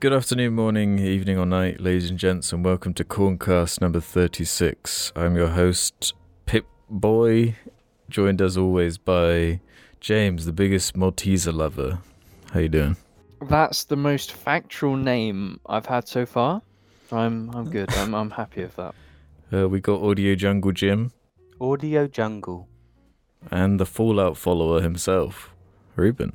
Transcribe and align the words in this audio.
Good 0.00 0.12
afternoon, 0.14 0.54
morning, 0.54 0.98
evening, 0.98 1.38
or 1.38 1.44
night, 1.44 1.80
ladies 1.80 2.08
and 2.08 2.18
gents, 2.18 2.52
and 2.54 2.64
welcome 2.64 2.94
to 2.94 3.04
Corncast 3.04 3.82
number 3.82 4.00
36. 4.00 5.12
I'm 5.14 5.36
your 5.36 5.48
host, 5.48 6.14
Pip 6.46 6.64
Boy, 6.88 7.56
joined 8.08 8.40
as 8.40 8.56
always 8.56 8.96
by 8.96 9.60
James, 10.00 10.46
the 10.46 10.52
biggest 10.52 10.94
Malteser 10.94 11.52
lover. 11.52 11.98
How 12.52 12.60
you 12.60 12.70
doing? 12.70 12.96
That's 13.42 13.84
the 13.84 13.96
most 13.96 14.32
factual 14.32 14.96
name 14.96 15.60
I've 15.66 15.86
had 15.86 16.08
so 16.08 16.24
far. 16.24 16.62
I'm 17.12 17.50
I'm 17.50 17.68
good. 17.70 17.92
I'm 17.94 18.14
I'm 18.14 18.30
happy 18.30 18.62
with 18.62 18.76
that. 18.76 18.94
Uh, 19.52 19.68
we 19.68 19.80
got 19.80 20.00
Audio 20.00 20.36
Jungle 20.36 20.70
Jim 20.70 21.10
Audio 21.60 22.06
Jungle. 22.06 22.68
and 23.50 23.80
the 23.80 23.84
Fallout 23.84 24.36
follower 24.36 24.80
himself, 24.80 25.50
Ruben. 25.96 26.34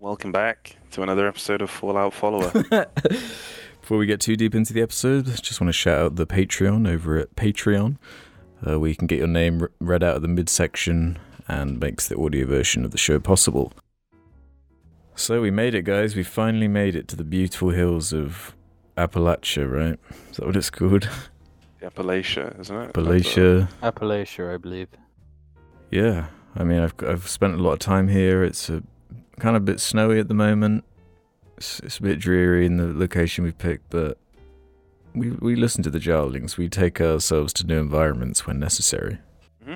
Welcome 0.00 0.32
back 0.32 0.76
to 0.92 1.02
another 1.02 1.28
episode 1.28 1.60
of 1.60 1.68
Fallout 1.68 2.14
Follower. 2.14 2.50
Before 3.82 3.98
we 3.98 4.06
get 4.06 4.18
too 4.18 4.34
deep 4.34 4.54
into 4.54 4.72
the 4.72 4.80
episode, 4.80 5.26
just 5.26 5.60
want 5.60 5.68
to 5.68 5.74
shout 5.74 5.98
out 5.98 6.16
the 6.16 6.26
Patreon 6.26 6.88
over 6.88 7.18
at 7.18 7.36
Patreon, 7.36 7.98
uh, 8.66 8.80
where 8.80 8.88
you 8.88 8.96
can 8.96 9.06
get 9.06 9.18
your 9.18 9.28
name 9.28 9.68
read 9.78 10.02
out 10.02 10.16
at 10.16 10.22
the 10.22 10.28
midsection 10.28 11.18
and 11.48 11.78
makes 11.78 12.08
the 12.08 12.16
audio 12.18 12.46
version 12.46 12.82
of 12.86 12.92
the 12.92 12.96
show 12.96 13.18
possible. 13.18 13.74
So 15.16 15.42
we 15.42 15.50
made 15.50 15.74
it, 15.74 15.82
guys. 15.82 16.16
We 16.16 16.22
finally 16.22 16.68
made 16.68 16.96
it 16.96 17.06
to 17.08 17.16
the 17.16 17.22
beautiful 17.22 17.68
hills 17.68 18.14
of 18.14 18.56
Appalachia, 18.96 19.70
right? 19.70 19.98
Is 20.30 20.38
that 20.38 20.46
what 20.46 20.56
it's 20.56 20.70
called? 20.70 21.10
Appalachia, 21.82 22.58
isn't 22.58 22.74
it? 22.74 22.94
Appalachia. 22.94 23.68
Appalachia, 23.82 24.54
I 24.54 24.56
believe. 24.56 24.88
Yeah, 25.90 26.28
I 26.56 26.64
mean, 26.64 26.78
I've 26.80 26.94
I've 27.06 27.28
spent 27.28 27.52
a 27.52 27.58
lot 27.58 27.72
of 27.72 27.80
time 27.80 28.08
here. 28.08 28.42
It's 28.42 28.70
a 28.70 28.82
kind 29.40 29.56
of 29.56 29.62
a 29.62 29.64
bit 29.64 29.80
snowy 29.80 30.18
at 30.20 30.28
the 30.28 30.34
moment. 30.34 30.84
It's, 31.56 31.80
it's 31.80 31.98
a 31.98 32.02
bit 32.02 32.18
dreary 32.18 32.64
in 32.66 32.76
the 32.76 32.86
location 32.86 33.44
we 33.44 33.52
picked, 33.52 33.90
but 33.90 34.16
we 35.14 35.30
we 35.32 35.56
listen 35.56 35.82
to 35.82 35.90
the 35.90 35.98
Jarlings. 35.98 36.56
We 36.56 36.68
take 36.68 37.00
ourselves 37.00 37.52
to 37.54 37.66
new 37.66 37.78
environments 37.80 38.46
when 38.46 38.58
necessary. 38.58 39.18
hmm 39.64 39.74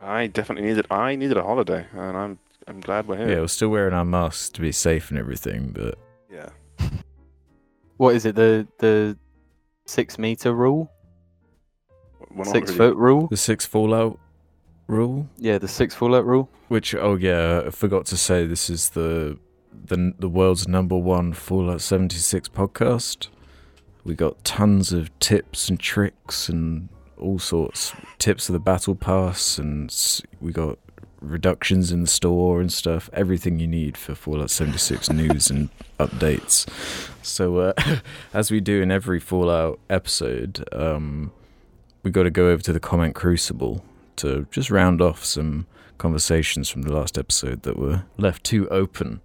I 0.00 0.26
definitely 0.28 0.68
needed. 0.68 0.86
I 0.90 1.16
needed 1.16 1.36
a 1.36 1.42
holiday, 1.42 1.86
and 1.92 2.16
I'm 2.16 2.38
I'm 2.68 2.80
glad 2.80 3.06
we're 3.08 3.16
here. 3.18 3.28
Yeah, 3.30 3.40
we're 3.40 3.48
still 3.48 3.68
wearing 3.68 3.94
our 3.94 4.04
masks 4.04 4.50
to 4.50 4.60
be 4.60 4.72
safe 4.72 5.10
and 5.10 5.18
everything, 5.18 5.70
but 5.72 5.98
Yeah. 6.30 6.48
What 7.96 8.14
is 8.14 8.26
it? 8.26 8.34
The 8.36 8.66
the 8.78 9.16
six 9.86 10.18
meter 10.18 10.52
rule? 10.54 10.90
We're 12.30 12.44
six 12.44 12.70
really- 12.70 12.78
foot 12.78 12.96
rule? 12.96 13.28
the 13.28 13.36
six 13.36 13.64
Fallout 13.66 14.18
rule, 14.86 15.28
Yeah, 15.38 15.58
the 15.58 15.68
six 15.68 15.94
fallout 15.94 16.24
rule. 16.26 16.48
which 16.68 16.94
oh 16.94 17.16
yeah, 17.16 17.62
I 17.66 17.70
forgot 17.70 18.06
to 18.06 18.16
say, 18.16 18.46
this 18.46 18.70
is 18.70 18.90
the 18.90 19.38
the 19.86 20.14
the 20.18 20.28
world's 20.28 20.66
number 20.66 20.96
one 20.96 21.32
Fallout 21.32 21.80
seventy 21.80 22.16
six 22.18 22.48
podcast. 22.48 23.28
We 24.04 24.14
got 24.14 24.42
tons 24.44 24.92
of 24.92 25.16
tips 25.18 25.68
and 25.68 25.78
tricks 25.80 26.48
and 26.48 26.88
all 27.18 27.38
sorts. 27.38 27.92
Tips 28.18 28.48
of 28.48 28.52
the 28.52 28.60
battle 28.60 28.94
pass, 28.94 29.58
and 29.58 29.92
we 30.40 30.52
got 30.52 30.78
reductions 31.20 31.90
in 31.90 32.02
the 32.02 32.06
store 32.06 32.60
and 32.60 32.72
stuff. 32.72 33.10
Everything 33.12 33.58
you 33.58 33.66
need 33.66 33.96
for 33.96 34.14
Fallout 34.14 34.50
76 34.50 35.10
news 35.20 35.50
and 35.50 35.70
updates. 35.98 36.68
So, 37.22 37.58
uh, 37.58 37.72
as 38.34 38.50
we 38.52 38.60
do 38.60 38.80
in 38.80 38.92
every 38.92 39.18
Fallout 39.18 39.80
episode, 39.90 40.64
um, 40.72 41.32
we 42.04 42.10
got 42.12 42.24
to 42.24 42.30
go 42.30 42.48
over 42.50 42.62
to 42.62 42.72
the 42.72 42.78
comment 42.80 43.14
crucible 43.16 43.82
to 44.18 44.46
just 44.50 44.70
round 44.70 45.00
off 45.00 45.24
some 45.24 45.66
conversations 45.98 46.68
from 46.68 46.82
the 46.82 46.92
last 46.92 47.16
episode 47.18 47.62
that 47.62 47.78
were 47.78 48.04
left 48.18 48.44
too 48.44 48.68
open. 48.68 49.20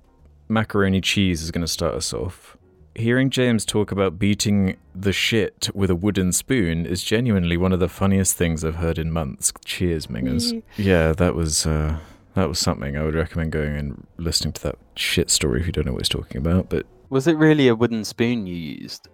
Macaroni 0.47 1.01
Cheese 1.01 1.41
is 1.41 1.51
going 1.51 1.61
to 1.61 1.67
start 1.67 1.95
us 1.95 2.13
off. 2.13 2.57
Hearing 2.95 3.29
James 3.29 3.65
talk 3.65 3.91
about 3.91 4.19
beating 4.19 4.75
the 4.93 5.13
shit 5.13 5.69
with 5.73 5.89
a 5.89 5.95
wooden 5.95 6.33
spoon 6.33 6.85
is 6.85 7.03
genuinely 7.03 7.55
one 7.55 7.71
of 7.71 7.79
the 7.79 7.87
funniest 7.87 8.35
things 8.35 8.65
I've 8.65 8.75
heard 8.75 8.97
in 8.99 9.11
months. 9.11 9.53
Cheers, 9.63 10.07
Mingers. 10.07 10.61
Yeah, 10.75 11.13
that 11.13 11.33
was 11.33 11.65
uh, 11.65 11.99
that 12.33 12.49
was 12.49 12.59
something. 12.59 12.97
I 12.97 13.03
would 13.03 13.15
recommend 13.15 13.53
going 13.53 13.77
and 13.77 14.07
listening 14.17 14.51
to 14.53 14.63
that 14.63 14.75
shit 14.97 15.29
story 15.29 15.61
if 15.61 15.67
you 15.67 15.71
don't 15.71 15.85
know 15.85 15.93
what 15.93 16.01
he's 16.01 16.09
talking 16.09 16.37
about. 16.37 16.69
But 16.69 16.85
Was 17.09 17.27
it 17.27 17.37
really 17.37 17.69
a 17.69 17.75
wooden 17.75 18.03
spoon 18.03 18.45
you 18.45 18.55
used? 18.55 19.07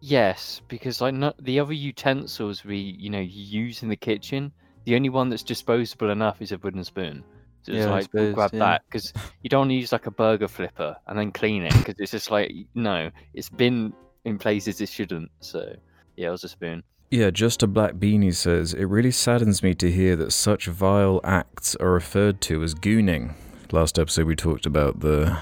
Yes, 0.00 0.60
because 0.68 1.00
like 1.00 1.14
not 1.14 1.42
the 1.42 1.60
other 1.60 1.72
utensils 1.72 2.64
we 2.64 2.76
you 2.76 3.08
know 3.08 3.20
you 3.20 3.42
use 3.42 3.82
in 3.82 3.88
the 3.88 3.96
kitchen, 3.96 4.52
the 4.84 4.96
only 4.96 5.08
one 5.08 5.28
that's 5.28 5.42
disposable 5.42 6.10
enough 6.10 6.40
is 6.40 6.52
a 6.52 6.58
wooden 6.58 6.84
spoon. 6.84 7.24
So 7.62 7.72
it's 7.72 7.78
Yeah, 7.80 7.86
I 7.86 7.90
like 7.90 8.08
we'll 8.12 8.24
suppose, 8.24 8.34
grab 8.34 8.50
yeah. 8.52 8.58
that 8.58 8.82
because 8.86 9.12
you 9.42 9.48
don't 9.48 9.60
want 9.60 9.70
to 9.70 9.74
use 9.74 9.92
like 9.92 10.06
a 10.06 10.10
burger 10.10 10.48
flipper 10.48 10.96
and 11.06 11.18
then 11.18 11.32
clean 11.32 11.62
it 11.62 11.72
because 11.74 11.94
it's 11.98 12.10
just 12.10 12.30
like 12.30 12.52
no, 12.74 13.10
it's 13.32 13.48
been 13.48 13.92
in 14.24 14.38
places 14.38 14.80
it 14.80 14.88
shouldn't. 14.88 15.30
So 15.40 15.74
yeah, 16.16 16.28
it 16.28 16.32
was 16.32 16.44
a 16.44 16.48
spoon. 16.48 16.82
Yeah, 17.10 17.30
just 17.30 17.62
a 17.62 17.66
black 17.66 17.94
beanie 17.94 18.34
says 18.34 18.74
it 18.74 18.84
really 18.84 19.10
saddens 19.10 19.62
me 19.62 19.74
to 19.74 19.90
hear 19.90 20.16
that 20.16 20.32
such 20.32 20.66
vile 20.66 21.20
acts 21.22 21.76
are 21.76 21.92
referred 21.92 22.40
to 22.42 22.62
as 22.62 22.74
gooning. 22.74 23.34
Last 23.72 23.98
episode 23.98 24.26
we 24.26 24.36
talked 24.36 24.66
about 24.66 25.00
the 25.00 25.38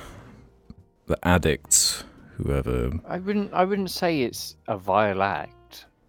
the 1.06 1.18
addicts, 1.26 2.04
whoever. 2.36 2.90
I 3.08 3.18
wouldn't 3.18 3.52
I 3.52 3.64
wouldn't 3.64 3.90
say 3.90 4.22
it's 4.22 4.56
a 4.68 4.78
vile 4.78 5.22
act. 5.22 5.54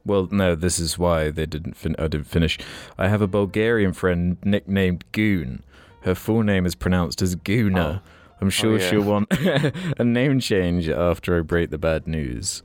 Well, 0.05 0.27
no, 0.31 0.55
this 0.55 0.79
is 0.79 0.97
why 0.97 1.29
they 1.29 1.45
didn't. 1.45 1.75
Fin- 1.77 1.95
I 1.97 2.07
didn't 2.07 2.27
finish. 2.27 2.59
I 2.97 3.07
have 3.07 3.21
a 3.21 3.27
Bulgarian 3.27 3.93
friend 3.93 4.37
nicknamed 4.43 5.05
Goon. 5.11 5.63
Her 6.01 6.13
full 6.15 6.43
name 6.43 6.65
is 6.65 6.75
pronounced 6.75 7.21
as 7.21 7.35
Goona. 7.37 8.01
I'm 8.41 8.49
sure 8.49 8.77
yeah. 8.77 8.89
she'll 8.89 9.03
want 9.03 9.27
a 9.97 10.03
name 10.03 10.41
change 10.41 10.89
after 10.89 11.37
I 11.37 11.41
break 11.41 11.69
the 11.69 11.77
bad 11.77 12.07
news. 12.07 12.61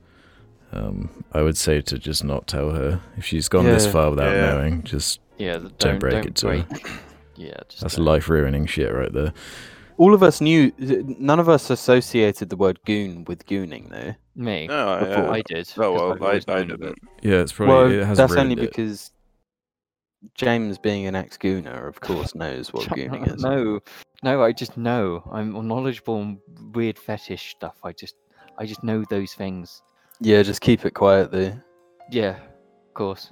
Um, 0.73 1.23
I 1.31 1.41
would 1.41 1.57
say 1.57 1.79
to 1.81 1.97
just 1.97 2.23
not 2.23 2.45
tell 2.47 2.71
her 2.71 2.99
if 3.17 3.25
she's 3.25 3.47
gone 3.47 3.65
this 3.65 3.87
far 3.87 4.09
without 4.09 4.33
Yeah. 4.35 4.51
knowing. 4.53 4.83
Just 4.83 5.19
Yeah, 5.37 5.53
Don't 5.53 5.77
don't 5.79 5.99
break 5.99 6.13
don't 6.13 6.25
it 6.27 6.35
to 6.35 6.47
her. 6.49 6.67
Yeah, 7.37 7.55
just 7.69 7.81
that's 7.81 7.97
life 7.97 8.27
ruining 8.27 8.65
shit 8.65 8.93
right 8.93 9.13
there. 9.13 9.31
All 9.99 10.13
of 10.13 10.23
us 10.23 10.39
knew. 10.41 10.71
None 10.79 11.39
of 11.39 11.49
us 11.49 11.69
associated 11.69 12.49
the 12.49 12.55
word 12.55 12.79
goon 12.85 13.25
with 13.25 13.45
gooning, 13.45 13.89
though. 13.89 14.15
me. 14.33 14.65
No, 14.67 14.89
I, 14.93 14.99
Before 15.01 15.25
uh, 15.27 15.31
I 15.33 15.41
did. 15.41 15.67
'cause 15.67 15.77
oh 15.77 15.91
well, 15.93 16.13
I've 16.13 16.21
I, 16.21 16.25
always 16.25 16.45
I 16.47 16.53
known 16.55 16.71
of 16.71 16.81
it. 16.81 16.85
didn't. 16.95 17.09
Yeah, 17.21 17.41
it's 17.41 17.51
probably 17.51 17.75
well, 17.75 17.91
it 17.91 18.05
has 18.05 18.17
that's 18.17 18.33
only 18.33 18.53
it. 18.53 18.61
because 18.61 19.11
James, 20.35 20.77
being 20.77 21.05
an 21.05 21.15
ex 21.15 21.37
gooner, 21.37 21.87
of 21.87 21.99
course, 22.01 22.33
knows 22.33 22.71
what 22.73 22.85
gooning 22.97 23.27
is. 23.33 23.41
No, 23.43 23.79
no, 24.23 24.41
I 24.41 24.51
just 24.53 24.77
know. 24.77 25.21
I'm 25.31 25.67
knowledgeable 25.67 26.15
on 26.15 26.39
weird 26.73 26.97
fetish 26.97 27.51
stuff. 27.51 27.75
I 27.83 27.91
just, 27.91 28.15
I 28.57 28.65
just 28.65 28.83
know 28.83 29.03
those 29.09 29.33
things. 29.33 29.81
Yeah, 30.21 30.41
just 30.43 30.61
keep 30.61 30.85
it 30.85 30.91
quiet, 30.93 31.31
though. 31.31 31.53
Yeah, 32.11 32.37
of 32.87 32.93
course. 32.93 33.31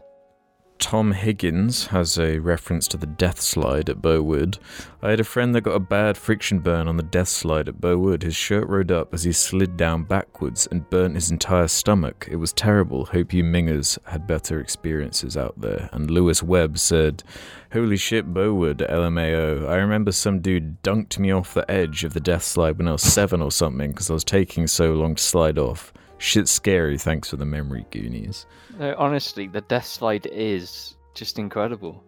Tom 0.79 1.11
Higgins 1.11 1.88
has 1.88 2.17
a 2.17 2.39
reference 2.39 2.88
to 2.89 2.97
the 2.97 3.07
death 3.07 3.41
slide 3.41 3.89
at 3.89 4.01
Bowood. 4.01 4.59
I 5.01 5.09
had 5.09 5.19
a 5.19 5.23
friend 5.23 5.53
that 5.55 5.61
got 5.61 5.75
a 5.75 5.79
bad 5.79 6.17
friction 6.17 6.59
burn 6.59 6.88
on 6.88 6.97
the 6.97 7.03
death 7.03 7.27
slide 7.27 7.67
at 7.67 7.81
Bowood. 7.81 8.23
His 8.23 8.35
shirt 8.35 8.67
rode 8.67 8.91
up 8.91 9.13
as 9.13 9.23
he 9.23 9.31
slid 9.31 9.75
down 9.75 10.03
backwards 10.03 10.67
and 10.69 10.89
burnt 10.89 11.15
his 11.15 11.31
entire 11.31 11.67
stomach. 11.67 12.27
It 12.29 12.38
was 12.38 12.53
terrible. 12.53 13.05
Hope 13.05 13.33
you 13.33 13.43
mingers 13.43 13.97
had 14.05 14.27
better 14.27 14.59
experiences 14.59 15.35
out 15.35 15.59
there. 15.59 15.89
And 15.91 16.11
Lewis 16.11 16.43
Webb 16.43 16.77
said, 16.77 17.23
Holy 17.73 17.97
shit, 17.97 18.33
Bowood, 18.33 18.79
LMAO. 18.79 19.67
I 19.67 19.75
remember 19.75 20.11
some 20.11 20.39
dude 20.39 20.81
dunked 20.83 21.19
me 21.19 21.31
off 21.31 21.53
the 21.53 21.69
edge 21.69 22.03
of 22.03 22.13
the 22.13 22.19
death 22.19 22.44
slide 22.44 22.77
when 22.77 22.88
I 22.88 22.94
was 22.94 23.01
seven 23.01 23.41
or 23.41 23.51
something 23.51 23.91
because 23.91 24.09
I 24.09 24.13
was 24.13 24.23
taking 24.23 24.67
so 24.67 24.94
long 24.94 25.15
to 25.15 25.23
slide 25.23 25.57
off. 25.57 25.91
Shit's 26.19 26.51
scary, 26.51 26.97
thanks 26.97 27.29
for 27.29 27.38
the 27.38 27.45
memory, 27.45 27.85
Goonies. 27.91 28.45
No, 28.79 28.95
honestly, 28.97 29.47
the 29.47 29.61
death 29.61 29.85
slide 29.85 30.25
is 30.28 30.95
just 31.13 31.38
incredible. 31.39 32.03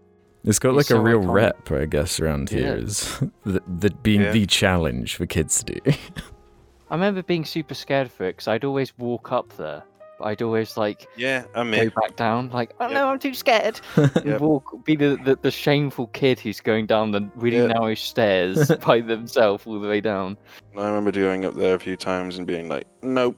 It's 0.46 0.58
got 0.60 0.76
It's 0.78 0.90
like 0.90 0.98
a 0.98 1.02
real 1.02 1.22
iconic. 1.22 1.34
rep, 1.34 1.72
I 1.72 1.86
guess, 1.86 2.20
around 2.20 2.50
here 2.50 2.78
Yeah. 2.78 2.84
is 2.84 3.20
the, 3.46 3.62
the 3.68 3.90
being 4.02 4.22
Yeah. 4.22 4.32
the 4.32 4.46
challenge 4.46 5.16
for 5.16 5.26
kids 5.26 5.64
to 5.64 5.74
do. 5.80 5.92
I 6.92 6.96
remember 6.96 7.22
being 7.22 7.46
super 7.46 7.74
scared 7.76 8.10
for 8.12 8.24
it 8.26 8.34
because 8.38 8.48
I'd 8.48 8.64
always 8.66 8.98
walk 8.98 9.32
up 9.32 9.56
there, 9.58 9.84
but 10.18 10.26
I'd 10.26 10.42
always 10.42 10.76
like 10.76 11.08
Yeah, 11.16 11.44
I 11.54 11.60
go 11.60 11.64
mean, 11.66 11.90
back 11.90 12.16
down, 12.16 12.50
like, 12.50 12.74
oh 12.80 12.86
Yep. 12.86 12.94
no, 12.94 13.10
I'm 13.10 13.20
too 13.20 13.34
scared. 13.36 13.80
and 13.96 14.26
Yep. 14.26 14.42
walk, 14.42 14.86
be 14.86 14.96
the, 14.96 15.20
the 15.24 15.38
the 15.40 15.52
shameful 15.52 16.08
kid 16.08 16.40
who's 16.40 16.62
going 16.62 16.88
down 16.88 17.12
the 17.12 17.30
really 17.36 17.58
Yeah. 17.58 17.68
narrow 17.68 17.94
stairs 17.94 18.72
by 18.86 19.02
themselves 19.02 19.68
all 19.68 19.80
the 19.80 19.88
way 19.88 20.02
down. 20.02 20.36
I 20.76 20.88
remember 20.88 21.12
going 21.12 21.46
up 21.46 21.54
there 21.56 21.76
a 21.76 21.80
few 21.80 21.96
times 21.96 22.38
and 22.40 22.48
being 22.48 22.70
like, 22.70 22.88
nope. 23.04 23.38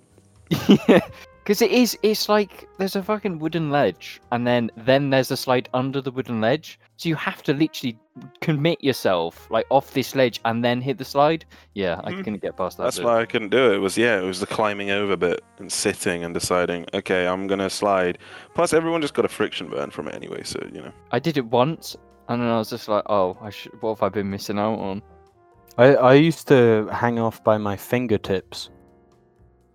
Yeah, 0.88 1.00
because 1.44 1.62
it 1.62 1.71
is. 1.71 1.98
It's 2.03 2.30
like 2.30 2.68
there's 2.77 2.95
a 2.95 3.01
fucking 3.03 3.39
wooden 3.39 3.71
ledge, 3.71 4.21
and 4.31 4.45
then 4.45 4.69
then 4.77 5.09
there's 5.09 5.31
a 5.31 5.38
slide 5.38 5.69
under 5.74 6.01
the 6.01 6.12
wooden 6.12 6.39
ledge. 6.42 6.80
So 6.98 7.09
you 7.09 7.15
have 7.15 7.42
to 7.44 7.53
literally 7.53 7.98
commit 8.42 8.83
yourself 8.83 9.50
like 9.50 9.65
off 9.71 9.94
this 9.94 10.13
ledge 10.15 10.39
and 10.45 10.63
then 10.63 10.81
hit 10.81 10.98
the 11.00 11.06
slide. 11.06 11.45
Yeah, 11.74 12.00
I 12.03 12.12
Mhm. 12.12 12.18
couldn't 12.24 12.42
get 12.44 12.57
past 12.57 12.77
that. 12.77 12.83
That's 12.83 12.98
bit. 12.98 13.06
why 13.06 13.21
I 13.21 13.25
couldn't 13.25 13.50
do 13.50 13.71
it. 13.71 13.75
It 13.75 13.80
was 13.80 13.98
yeah, 13.98 14.19
it 14.19 14.24
was 14.25 14.39
the 14.39 14.45
climbing 14.45 14.92
over 14.92 15.18
bit 15.18 15.44
and 15.57 15.71
sitting 15.71 16.24
and 16.24 16.33
deciding, 16.33 16.86
okay, 16.94 17.25
I'm 17.27 17.48
gonna 17.48 17.69
slide. 17.71 18.19
Plus, 18.53 18.71
everyone 18.74 19.01
just 19.01 19.15
got 19.15 19.25
a 19.25 19.30
friction 19.30 19.68
burn 19.68 19.89
from 19.89 20.07
it 20.09 20.13
anyway, 20.15 20.44
so 20.44 20.59
you 20.71 20.81
know. 20.81 20.92
I 21.12 21.18
did 21.19 21.38
it 21.38 21.45
once, 21.45 21.95
and 22.30 22.42
then 22.42 22.50
I 22.50 22.57
was 22.59 22.69
just 22.69 22.88
like, 22.88 23.03
oh, 23.07 23.36
I 23.42 23.50
should. 23.50 23.81
What 23.81 23.95
have 23.98 24.03
I 24.03 24.09
been 24.09 24.30
missing 24.30 24.59
out 24.59 24.77
on? 24.77 25.01
I, 25.80 25.95
I 25.95 26.13
used 26.13 26.48
to 26.50 26.88
hang 26.92 27.18
off 27.18 27.44
by 27.44 27.57
my 27.57 27.77
fingertips 27.77 28.69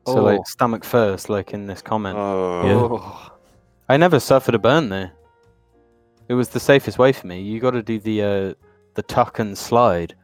So 0.06 0.18
Oh. 0.20 0.24
like 0.24 0.46
stomach 0.46 0.84
first, 0.84 1.28
like 1.28 1.52
in 1.52 1.66
this 1.66 1.82
comment. 1.82 2.16
Oh, 2.18 3.00
Yeah. 3.10 3.28
I 3.88 3.96
never 3.96 4.18
suffered 4.20 4.54
a 4.54 4.58
burn 4.58 4.88
there. 4.88 5.12
It 6.28 6.34
was 6.34 6.48
the 6.50 6.60
safest 6.60 6.98
way 6.98 7.12
for 7.12 7.26
me. 7.26 7.40
You 7.40 7.60
got 7.60 7.72
to 7.72 7.82
do 7.82 7.98
the 7.98 8.22
uh, 8.22 8.54
the 8.94 9.02
tuck 9.02 9.38
and 9.38 9.56
slide. 9.56 10.14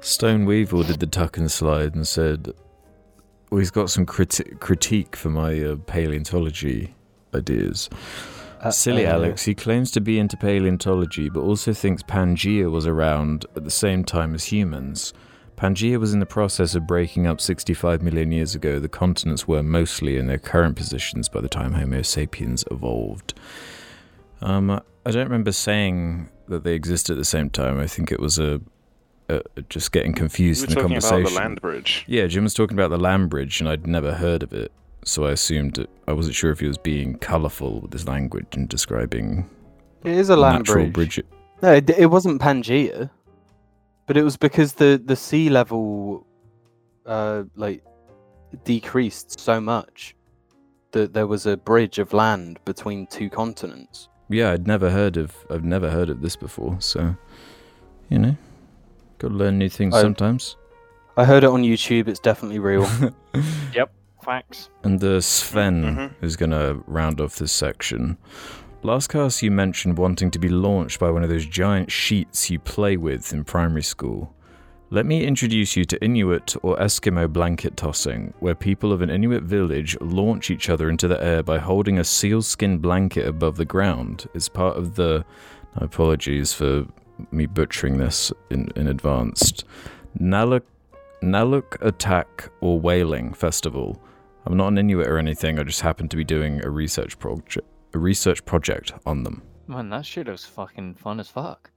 Stone 0.00 0.46
Weevil 0.46 0.82
did 0.84 1.00
the 1.00 1.06
tuck 1.06 1.36
and 1.36 1.50
slide 1.50 1.94
and 1.94 2.06
said, 2.06 2.52
well, 3.50 3.58
he's 3.58 3.70
got 3.70 3.90
some 3.90 4.06
criti- 4.06 4.58
critique 4.60 5.14
for 5.16 5.28
my 5.28 5.60
uh, 5.62 5.76
paleontology 5.86 6.94
ideas. 7.34 7.90
Uh, 8.60 8.70
Silly 8.70 9.06
uh, 9.06 9.14
Alex, 9.14 9.42
he 9.44 9.54
claims 9.54 9.90
to 9.92 10.00
be 10.00 10.18
into 10.18 10.36
paleontology, 10.36 11.28
but 11.28 11.40
also 11.40 11.72
thinks 11.72 12.02
Pangea 12.02 12.70
was 12.70 12.86
around 12.86 13.46
at 13.56 13.64
the 13.64 13.70
same 13.70 14.04
time 14.04 14.34
as 14.34 14.44
humans. 14.44 15.12
Pangea 15.60 15.98
was 15.98 16.14
in 16.14 16.20
the 16.20 16.26
process 16.26 16.74
of 16.74 16.86
breaking 16.86 17.26
up 17.26 17.38
65 17.38 18.00
million 18.02 18.32
years 18.32 18.54
ago. 18.54 18.80
The 18.80 18.88
continents 18.88 19.46
were 19.46 19.62
mostly 19.62 20.16
in 20.16 20.26
their 20.26 20.38
current 20.38 20.74
positions 20.74 21.28
by 21.28 21.42
the 21.42 21.50
time 21.50 21.74
Homo 21.74 22.00
sapiens 22.00 22.64
evolved. 22.70 23.34
Um, 24.40 24.70
I 24.70 25.10
don't 25.10 25.24
remember 25.24 25.52
saying 25.52 26.30
that 26.48 26.64
they 26.64 26.72
existed 26.74 27.12
at 27.12 27.18
the 27.18 27.26
same 27.26 27.50
time. 27.50 27.78
I 27.78 27.86
think 27.86 28.10
it 28.10 28.20
was 28.20 28.38
a, 28.38 28.60
a 29.28 29.42
just 29.68 29.92
getting 29.92 30.14
confused 30.14 30.64
in 30.64 30.70
the 30.70 30.76
talking 30.76 30.88
conversation. 31.00 31.20
about 31.20 31.28
the 31.28 31.34
land 31.34 31.60
bridge. 31.60 32.04
Yeah, 32.08 32.26
Jim 32.26 32.44
was 32.44 32.54
talking 32.54 32.76
about 32.78 32.88
the 32.88 32.98
land 32.98 33.28
bridge, 33.28 33.60
and 33.60 33.68
I'd 33.68 33.86
never 33.86 34.14
heard 34.14 34.42
of 34.42 34.54
it, 34.54 34.72
so 35.04 35.26
I 35.26 35.32
assumed 35.32 35.78
it, 35.78 35.90
I 36.08 36.12
wasn't 36.12 36.36
sure 36.36 36.50
if 36.50 36.60
he 36.60 36.68
was 36.68 36.78
being 36.78 37.16
colourful 37.18 37.80
with 37.80 37.92
his 37.92 38.08
language 38.08 38.46
and 38.52 38.66
describing 38.66 39.48
It 40.04 40.12
is 40.12 40.30
a 40.30 40.36
land 40.36 40.60
natural 40.60 40.86
bridge. 40.88 41.16
bridge. 41.16 41.26
No, 41.62 41.74
it, 41.74 41.90
it 41.90 42.06
wasn't 42.06 42.40
Pangea, 42.40 43.10
but 44.06 44.16
it 44.16 44.22
was 44.22 44.36
because 44.36 44.74
the 44.74 45.00
the 45.04 45.16
sea 45.16 45.48
level, 45.50 46.26
uh, 47.06 47.44
like 47.56 47.82
decreased 48.64 49.38
so 49.40 49.60
much 49.60 50.14
that 50.92 51.12
there 51.14 51.26
was 51.26 51.46
a 51.46 51.56
bridge 51.56 51.98
of 51.98 52.12
land 52.12 52.58
between 52.64 53.06
two 53.06 53.30
continents. 53.30 54.08
Yeah, 54.28 54.50
I'd 54.52 54.66
never 54.66 54.90
heard 54.90 55.16
of. 55.16 55.34
I've 55.50 55.64
never 55.64 55.90
heard 55.90 56.10
of 56.10 56.20
this 56.22 56.36
before, 56.36 56.76
so 56.80 57.16
you 58.08 58.18
know, 58.18 58.36
got 59.18 59.28
to 59.28 59.34
learn 59.34 59.58
new 59.58 59.68
things 59.68 59.94
I- 59.94 60.02
sometimes. 60.02 60.56
I 61.16 61.24
heard 61.24 61.44
it 61.44 61.50
on 61.50 61.62
YouTube. 61.62 62.08
It's 62.08 62.20
definitely 62.20 62.58
real. 62.60 62.88
Yep, 63.74 63.92
facts. 64.24 64.68
And 64.82 65.02
uh, 65.04 65.20
Sven 65.20 65.82
Mhm. 65.84 66.14
is 66.22 66.36
going 66.36 66.50
to 66.50 66.82
round 66.86 67.20
off 67.20 67.36
this 67.36 67.52
section. 67.52 68.16
Last 68.82 69.08
cast, 69.08 69.42
you 69.42 69.50
mentioned 69.50 69.98
wanting 69.98 70.30
to 70.30 70.38
be 70.38 70.48
launched 70.48 71.00
by 71.00 71.10
one 71.10 71.22
of 71.22 71.28
those 71.28 71.44
giant 71.44 71.92
sheets 71.92 72.48
you 72.48 72.58
play 72.58 72.96
with 72.96 73.30
in 73.30 73.44
primary 73.44 73.82
school. 73.82 74.34
Let 74.88 75.04
me 75.04 75.26
introduce 75.26 75.76
you 75.76 75.84
to 75.84 76.02
Inuit 76.02 76.56
or 76.62 76.78
Eskimo 76.78 77.30
blanket 77.30 77.76
tossing, 77.76 78.32
where 78.40 78.54
people 78.54 78.90
of 78.90 79.02
an 79.02 79.10
Inuit 79.10 79.42
village 79.42 80.00
launch 80.00 80.50
each 80.50 80.70
other 80.70 80.88
into 80.88 81.08
the 81.08 81.22
air 81.22 81.42
by 81.42 81.58
holding 81.58 81.98
a 81.98 82.04
sealskin 82.04 82.78
blanket 82.78 83.26
above 83.26 83.58
the 83.58 83.66
ground. 83.66 84.26
It's 84.32 84.48
part 84.48 84.78
of 84.78 84.94
the. 84.94 85.26
Apologies 85.76 86.54
for 86.54 86.86
me 87.30 87.44
butchering 87.44 87.98
this 87.98 88.32
in, 88.48 88.70
in 88.76 88.88
advance. 88.88 89.62
Naluk, 90.18 90.62
Naluk 91.22 91.80
Attack 91.82 92.50
or 92.62 92.80
Whaling 92.80 93.34
Festival. 93.34 94.00
I'm 94.46 94.56
not 94.56 94.68
an 94.68 94.78
Inuit 94.78 95.06
or 95.06 95.18
anything. 95.18 95.58
I 95.58 95.64
just 95.64 95.82
happen 95.82 96.08
to 96.08 96.16
be 96.16 96.24
doing 96.24 96.64
a 96.64 96.70
research 96.70 97.18
project, 97.18 97.68
a 97.94 97.98
research 97.98 98.44
project 98.44 98.92
on 99.06 99.22
them. 99.24 99.42
Man, 99.66 99.88
that 99.90 100.04
shit 100.06 100.26
looks 100.26 100.44
fucking 100.44 100.94
fun 100.96 101.20
as 101.20 101.28
fuck. 101.28 101.70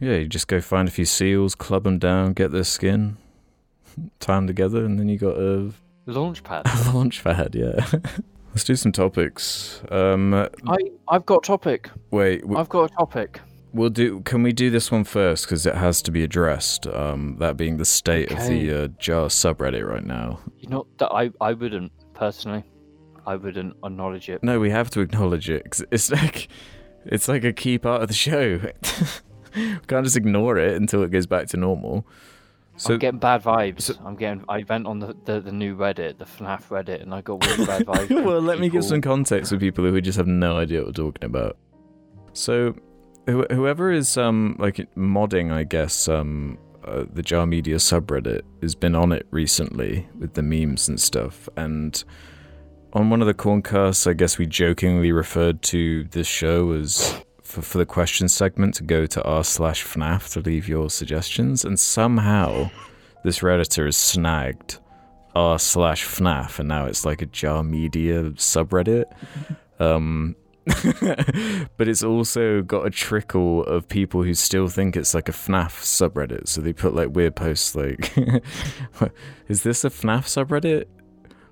Yeah, 0.00 0.16
you 0.16 0.26
just 0.26 0.48
go 0.48 0.60
find 0.60 0.88
a 0.88 0.90
few 0.90 1.04
seals, 1.04 1.54
club 1.54 1.84
them 1.84 1.98
down, 1.98 2.32
get 2.32 2.50
their 2.50 2.64
skin, 2.64 3.16
tie 4.20 4.34
them 4.36 4.46
together, 4.46 4.84
and 4.84 4.98
then 4.98 5.08
you 5.08 5.18
got 5.18 5.36
a, 5.38 5.72
Launch 6.06 6.42
pad. 6.42 6.62
a 6.66 6.90
launch 6.94 7.22
pad. 7.22 7.54
Yeah. 7.54 7.86
Let's 8.50 8.64
do 8.64 8.74
some 8.76 8.92
topics. 8.92 9.82
Um, 9.90 10.34
I 10.34 10.76
I've 11.08 11.24
got 11.24 11.38
a 11.38 11.46
topic. 11.46 11.88
wait, 12.10 12.40
w- 12.42 12.58
I've 12.58 12.68
got 12.68 12.90
a 12.90 12.94
topic. 12.94 13.40
we'll 13.72 13.88
do. 13.88 14.20
Can 14.20 14.42
we 14.42 14.52
do 14.52 14.68
this 14.68 14.90
one 14.90 15.04
first 15.04 15.46
because 15.46 15.64
it 15.64 15.74
has 15.76 16.02
to 16.02 16.10
be 16.10 16.22
addressed? 16.22 16.86
Um, 16.88 17.36
that 17.38 17.56
being 17.56 17.78
the 17.78 17.86
state 17.86 18.30
of 18.30 18.38
the 18.46 18.70
uh, 18.84 18.88
Jar 18.98 19.28
subreddit 19.28 19.88
right 19.88 20.04
now. 20.04 20.40
You 20.58 20.68
know 20.68 20.86
that 20.98 21.10
I 21.12 21.30
I 21.40 21.54
wouldn't 21.54 21.92
personally. 22.12 22.64
I 23.26 23.36
wouldn't 23.36 23.76
acknowledge 23.84 24.28
it. 24.28 24.42
No, 24.42 24.58
we 24.60 24.70
have 24.70 24.90
to 24.90 25.00
acknowledge 25.00 25.48
it 25.50 25.68
'cause 25.70 25.84
it's 25.90 26.10
like 26.10 26.48
it's 27.06 27.28
like 27.28 27.44
a 27.44 27.52
key 27.52 27.78
part 27.78 28.02
of 28.02 28.08
the 28.08 28.14
show. 28.14 28.60
we 29.54 29.78
can't 29.86 30.04
just 30.04 30.16
ignore 30.16 30.56
it 30.58 30.76
until 30.76 31.02
it 31.02 31.10
goes 31.10 31.26
back 31.26 31.46
to 31.48 31.56
normal. 31.56 32.06
So 32.76 32.94
I'm 32.94 32.98
getting 33.00 33.20
bad 33.20 33.42
vibes. 33.42 33.82
so- 33.82 33.94
I'm 34.04 34.16
getting. 34.16 34.44
I 34.48 34.64
went 34.68 34.86
on 34.86 34.98
the, 34.98 35.14
the, 35.26 35.40
the 35.40 35.52
new 35.52 35.76
Reddit, 35.76 36.18
the 36.18 36.24
FNAF 36.24 36.68
Reddit, 36.68 37.02
and 37.02 37.12
I 37.14 37.20
got 37.20 37.44
really 37.46 37.66
bad 37.66 37.82
vibes. 37.86 38.24
well, 38.24 38.40
let 38.40 38.58
me 38.60 38.68
give 38.70 38.82
some 38.84 39.00
context 39.02 39.52
for 39.52 39.58
people 39.58 39.84
who 39.84 40.00
just 40.00 40.16
have 40.16 40.26
no 40.26 40.56
idea 40.56 40.78
what 40.80 40.86
we're 40.88 40.92
talking 41.04 41.24
about. 41.24 41.56
So, 42.32 42.74
who- 43.26 43.46
whoever 43.50 43.90
is 43.92 44.16
um 44.16 44.56
like 44.58 44.76
modding, 44.96 45.52
I 45.52 45.64
guess, 45.64 46.08
um 46.08 46.58
uh, 46.84 47.04
the 47.12 47.22
Jar 47.22 47.46
Media 47.46 47.76
subreddit 47.76 48.40
has 48.62 48.74
been 48.74 48.96
on 48.96 49.12
it 49.12 49.26
recently 49.30 50.08
with 50.18 50.34
the 50.34 50.42
memes 50.42 50.88
and 50.88 50.98
stuff, 51.00 51.48
and 51.56 52.02
on 52.92 53.10
one 53.10 53.20
of 53.20 53.26
the 53.26 53.34
corncasts, 53.34 54.06
I 54.06 54.12
guess 54.12 54.38
we 54.38 54.46
jokingly 54.46 55.12
referred 55.12 55.62
to 55.62 56.04
this 56.04 56.26
show 56.26 56.72
as 56.72 57.22
for, 57.42 57.62
for 57.62 57.78
the 57.78 57.86
question 57.86 58.28
segment 58.28 58.74
to 58.76 58.82
go 58.82 59.06
to 59.06 59.22
r 59.22 59.44
slash 59.44 59.84
FNAF 59.84 60.32
to 60.32 60.40
leave 60.40 60.68
your 60.68 60.90
suggestions, 60.90 61.64
and 61.64 61.78
somehow 61.78 62.70
this 63.24 63.40
redditor 63.40 63.88
is 63.88 63.96
snagged 63.96 64.78
r 65.34 65.58
slash 65.58 66.04
FNAF, 66.04 66.58
and 66.58 66.68
now 66.68 66.86
it's 66.86 67.04
like 67.04 67.22
a 67.22 67.26
Jar 67.26 67.62
Media 67.62 68.24
subreddit. 68.32 69.04
Um, 69.80 70.36
but 71.76 71.88
it's 71.88 72.04
also 72.04 72.62
got 72.62 72.86
a 72.86 72.90
trickle 72.90 73.64
of 73.64 73.88
people 73.88 74.22
who 74.22 74.32
still 74.32 74.68
think 74.68 74.96
it's 74.96 75.12
like 75.12 75.28
a 75.28 75.32
FNAF 75.32 75.82
subreddit. 75.82 76.46
So 76.46 76.60
they 76.60 76.72
put 76.72 76.94
like 76.94 77.08
weird 77.08 77.34
posts 77.34 77.74
like, 77.74 78.16
"Is 79.48 79.64
this 79.64 79.84
a 79.84 79.90
FNAF 79.90 80.26
subreddit? 80.26 80.84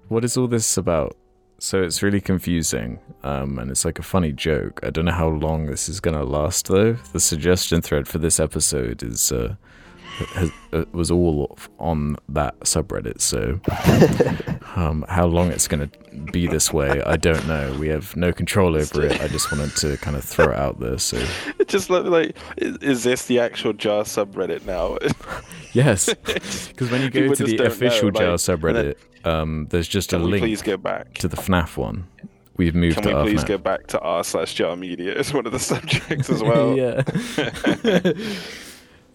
What 0.06 0.24
is 0.24 0.36
all 0.36 0.46
this 0.46 0.76
about?" 0.76 1.16
So 1.62 1.82
it's 1.82 2.02
really 2.02 2.22
confusing, 2.22 2.98
um, 3.22 3.58
and 3.58 3.70
it's 3.70 3.84
like 3.84 3.98
a 3.98 4.02
funny 4.02 4.32
joke. 4.32 4.80
I 4.82 4.88
don't 4.88 5.04
know 5.04 5.12
how 5.12 5.28
long 5.28 5.66
this 5.66 5.90
is 5.90 6.00
gonna 6.00 6.24
last 6.24 6.68
though. 6.68 6.94
The 7.12 7.20
suggestion 7.20 7.82
thread 7.82 8.08
for 8.08 8.18
this 8.18 8.40
episode 8.40 9.02
is 9.02 9.30
uh, 9.30 9.56
has, 10.28 10.50
uh, 10.72 10.84
was 10.92 11.10
all 11.10 11.58
on 11.78 12.16
that 12.28 12.58
subreddit. 12.60 13.20
So 13.20 13.60
um, 14.76 15.04
how 15.08 15.26
long 15.26 15.50
it's 15.50 15.68
going 15.68 15.88
to 15.88 16.16
be 16.32 16.46
this 16.46 16.72
way, 16.72 17.02
I 17.02 17.16
don't 17.16 17.46
know. 17.46 17.76
We 17.78 17.88
have 17.88 18.16
no 18.16 18.32
control 18.32 18.76
over 18.76 19.04
it. 19.04 19.20
I 19.20 19.28
just 19.28 19.50
wanted 19.50 19.74
to 19.76 19.96
kind 19.98 20.16
of 20.16 20.24
throw 20.24 20.50
it 20.50 20.56
out 20.56 20.80
there. 20.80 20.98
So 20.98 21.22
It 21.58 21.68
just 21.68 21.90
looked 21.90 22.08
like, 22.08 22.36
is, 22.56 22.76
is 22.78 23.04
this 23.04 23.26
the 23.26 23.40
actual 23.40 23.72
Jar 23.72 24.04
subreddit 24.04 24.64
now? 24.64 24.98
yes, 25.72 26.12
because 26.14 26.90
when 26.90 27.02
you 27.02 27.10
go 27.10 27.20
People 27.20 27.36
to 27.36 27.44
the 27.44 27.66
official 27.66 28.10
know, 28.10 28.20
Jar 28.20 28.30
like, 28.32 28.40
subreddit, 28.40 28.96
um, 29.24 29.66
there's 29.70 29.88
just 29.88 30.12
a 30.12 30.16
Can 30.16 30.24
we 30.24 30.30
link 30.32 30.42
please 30.42 30.62
go 30.62 30.76
back? 30.76 31.14
to 31.14 31.28
the 31.28 31.36
FNAF 31.36 31.76
one. 31.76 32.06
We've 32.56 32.74
moved 32.74 33.02
Can 33.02 33.16
we 33.16 33.30
please 33.32 33.44
FNAF. 33.44 33.48
go 33.48 33.58
back 33.58 33.86
to 33.88 34.00
r 34.00 34.22
slash 34.24 34.54
Jar 34.54 34.76
Media 34.76 35.14
as 35.16 35.32
one 35.32 35.46
of 35.46 35.52
the 35.52 35.58
subjects 35.72 36.28
as 36.30 36.42
well? 36.42 36.76
yeah. 36.76 37.02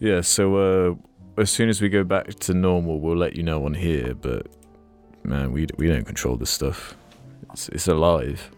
yeah. 0.00 0.20
So 0.20 0.56
uh, 0.56 1.40
as 1.40 1.50
soon 1.50 1.68
as 1.68 1.80
we 1.80 1.88
go 1.88 2.02
back 2.04 2.34
to 2.34 2.54
normal, 2.54 3.00
we'll 3.00 3.16
let 3.16 3.36
you 3.36 3.42
know 3.42 3.64
on 3.64 3.74
here. 3.74 4.14
But 4.14 4.46
man, 5.22 5.52
we 5.52 5.66
we 5.76 5.86
don't 5.86 6.04
control 6.04 6.36
this 6.36 6.50
stuff. 6.50 6.96
It's, 7.52 7.68
it's 7.70 7.88
alive. 7.88 8.50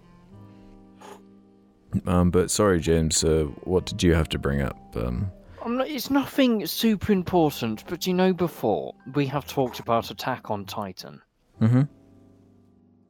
Um, 2.07 2.31
but 2.31 2.51
sorry, 2.51 2.81
James. 2.81 3.25
Uh, 3.25 3.45
what 3.65 3.87
did 3.87 4.03
you 4.03 4.15
have 4.15 4.29
to 4.31 4.39
bring 4.39 4.63
up? 4.63 4.79
Um, 4.97 5.31
I'm 5.65 5.77
not, 5.77 5.89
it's 5.89 6.11
nothing 6.11 6.67
super 6.67 7.13
important, 7.13 7.85
but 7.89 8.07
you 8.07 8.15
know, 8.15 8.33
before 8.33 8.95
we 9.15 9.27
have 9.27 9.47
talked 9.47 9.81
about 9.81 10.11
Attack 10.11 10.51
on 10.51 10.65
Titan. 10.65 11.21
Hmm 11.59 11.83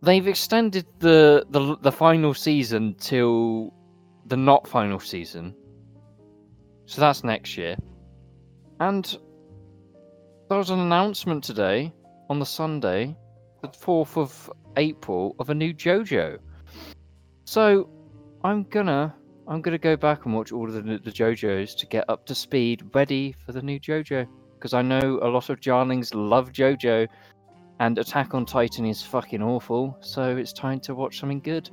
They've 0.01 0.29
extended 0.29 0.87
the 1.01 1.45
the 1.51 1.77
the 1.81 1.91
final 1.91 2.33
season 2.33 2.95
till 2.99 3.75
the 4.27 4.37
not 4.37 4.69
final 4.69 5.01
season, 5.01 5.57
so 6.87 7.01
that's 7.01 7.25
next 7.25 7.57
year. 7.57 7.77
And 8.79 9.05
there 10.49 10.59
was 10.59 10.71
an 10.71 10.79
announcement 10.79 11.43
today 11.43 11.93
on 12.31 12.39
the 12.39 12.47
Sunday, 12.47 13.17
the 13.61 13.69
fourth 13.69 14.17
of 14.17 14.51
April, 14.77 15.35
of 15.41 15.51
a 15.51 15.55
new 15.55 15.75
JoJo. 15.75 16.39
So 17.45 17.91
I'm 18.45 18.65
gonna 18.65 19.15
I'm 19.49 19.63
gonna 19.63 19.79
go 19.79 19.97
back 19.97 20.27
and 20.27 20.35
watch 20.35 20.53
all 20.53 20.67
of 20.67 20.75
the, 20.75 20.99
the 20.99 21.11
JoJos 21.11 21.77
to 21.77 21.87
get 21.87 22.05
up 22.09 22.25
to 22.27 22.35
speed, 22.37 22.85
ready 22.95 23.35
for 23.45 23.53
the 23.53 23.63
new 23.63 23.81
JoJo. 23.81 24.29
Because 24.55 24.75
I 24.75 24.83
know 24.83 25.19
a 25.23 25.29
lot 25.29 25.51
of 25.51 25.61
Jarlings 25.61 26.15
love 26.15 26.53
JoJo, 26.53 27.09
and 27.81 27.99
Attack 27.99 28.35
on 28.35 28.45
Titan 28.45 28.87
is 28.87 29.03
fucking 29.03 29.43
awful. 29.43 29.97
So 30.01 30.37
it's 30.37 30.53
time 30.53 30.81
to 30.81 30.95
watch 30.95 31.21
something 31.21 31.41
good. 31.41 31.71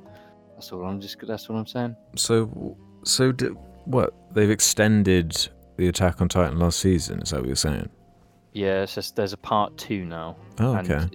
That's 0.54 0.72
all 0.72 0.84
I'm 0.84 1.00
just. 1.00 1.18
That's 1.26 1.48
all 1.48 1.56
I'm 1.56 1.66
saying. 1.66 1.96
So 2.16 2.76
so 3.04 3.32
d 3.32 3.46
what? 3.84 4.14
They've 4.32 4.50
extended 4.50 5.48
the 5.76 5.88
Attack 5.88 6.20
on 6.20 6.28
Titan 6.28 6.58
last 6.58 6.78
season. 6.78 7.20
Is 7.20 7.30
that 7.30 7.40
what 7.40 7.46
you're 7.46 7.56
saying? 7.56 7.88
Yeah, 8.52 8.82
it's 8.82 8.94
just 8.94 9.16
there's 9.16 9.34
a 9.34 9.38
part 9.38 9.76
two 9.76 10.04
now. 10.06 10.36
Oh, 10.58 10.76
okay. 10.78 11.08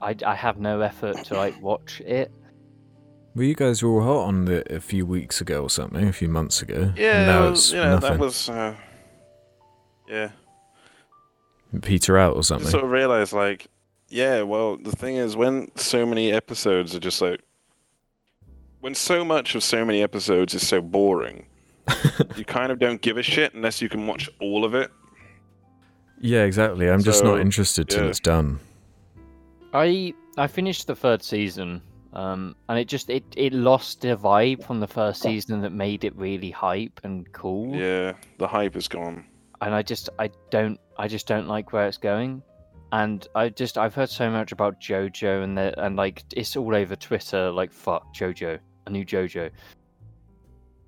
I, 0.00 0.14
I 0.24 0.34
have 0.34 0.58
no 0.58 0.80
effort 0.80 1.16
to 1.24 1.34
like 1.34 1.60
watch 1.60 2.00
it. 2.00 2.32
Well, 3.34 3.44
you 3.44 3.54
guys 3.54 3.82
were 3.82 3.90
all 3.90 4.02
hot 4.02 4.28
on 4.28 4.48
it 4.48 4.70
a 4.70 4.80
few 4.80 5.04
weeks 5.04 5.40
ago 5.40 5.62
or 5.62 5.70
something, 5.70 6.08
a 6.08 6.12
few 6.12 6.28
months 6.28 6.62
ago. 6.62 6.92
Yeah, 6.96 7.18
and 7.18 7.26
now 7.26 7.40
well, 7.40 7.52
it's 7.52 7.70
you 7.70 7.76
know, 7.76 7.94
nothing. 7.94 8.10
that 8.10 8.18
was. 8.18 8.48
Uh, 8.48 8.74
yeah, 10.08 10.30
Peter 11.82 12.16
out 12.16 12.32
or 12.34 12.38
just 12.38 12.48
something. 12.48 12.68
sort 12.68 12.84
of 12.84 12.90
realized 12.90 13.32
like, 13.32 13.68
yeah. 14.08 14.42
Well, 14.42 14.76
the 14.76 14.92
thing 14.92 15.16
is, 15.16 15.36
when 15.36 15.70
so 15.76 16.06
many 16.06 16.32
episodes 16.32 16.94
are 16.94 17.00
just 17.00 17.20
like, 17.20 17.40
when 18.80 18.94
so 18.94 19.24
much 19.24 19.54
of 19.54 19.62
so 19.62 19.84
many 19.84 20.02
episodes 20.02 20.54
is 20.54 20.66
so 20.66 20.80
boring, 20.80 21.46
you 22.36 22.44
kind 22.44 22.70
of 22.70 22.78
don't 22.78 23.00
give 23.00 23.16
a 23.16 23.22
shit 23.22 23.54
unless 23.54 23.82
you 23.82 23.88
can 23.88 24.06
watch 24.06 24.30
all 24.40 24.64
of 24.64 24.74
it. 24.74 24.90
yeah, 26.20 26.44
exactly. 26.44 26.88
I'm 26.88 27.02
just 27.02 27.24
not 27.24 27.40
interested 27.40 27.88
till 27.88 28.04
yeah. 28.04 28.10
it's 28.10 28.20
done. 28.20 28.60
I 29.72 30.14
I 30.36 30.46
finished 30.46 30.86
the 30.86 30.96
third 30.96 31.22
season, 31.22 31.82
um, 32.12 32.54
and 32.68 32.78
it 32.78 32.88
just 32.88 33.10
it, 33.10 33.24
it 33.36 33.52
lost 33.52 34.00
the 34.02 34.16
vibe 34.16 34.64
from 34.64 34.80
the 34.80 34.86
first 34.86 35.22
season 35.22 35.60
that 35.62 35.70
made 35.70 36.04
it 36.04 36.16
really 36.16 36.50
hype 36.50 37.00
and 37.04 37.30
cool. 37.32 37.74
Yeah, 37.74 38.14
the 38.38 38.46
hype 38.46 38.76
is 38.76 38.88
gone. 38.88 39.24
And 39.60 39.74
I 39.74 39.82
just 39.82 40.08
I 40.18 40.30
don't 40.50 40.78
I 40.96 41.08
just 41.08 41.26
don't 41.26 41.48
like 41.48 41.72
where 41.72 41.86
it's 41.86 41.98
going. 41.98 42.42
And 42.92 43.26
I 43.34 43.50
just 43.50 43.76
I've 43.76 43.94
heard 43.94 44.08
so 44.08 44.30
much 44.30 44.52
about 44.52 44.80
JoJo 44.80 45.44
and 45.44 45.58
the, 45.58 45.78
and 45.84 45.96
like 45.96 46.24
it's 46.34 46.56
all 46.56 46.74
over 46.74 46.96
Twitter 46.96 47.50
like 47.50 47.70
fuck 47.72 48.14
JoJo, 48.14 48.58
a 48.86 48.90
new 48.90 49.04
JoJo. 49.04 49.50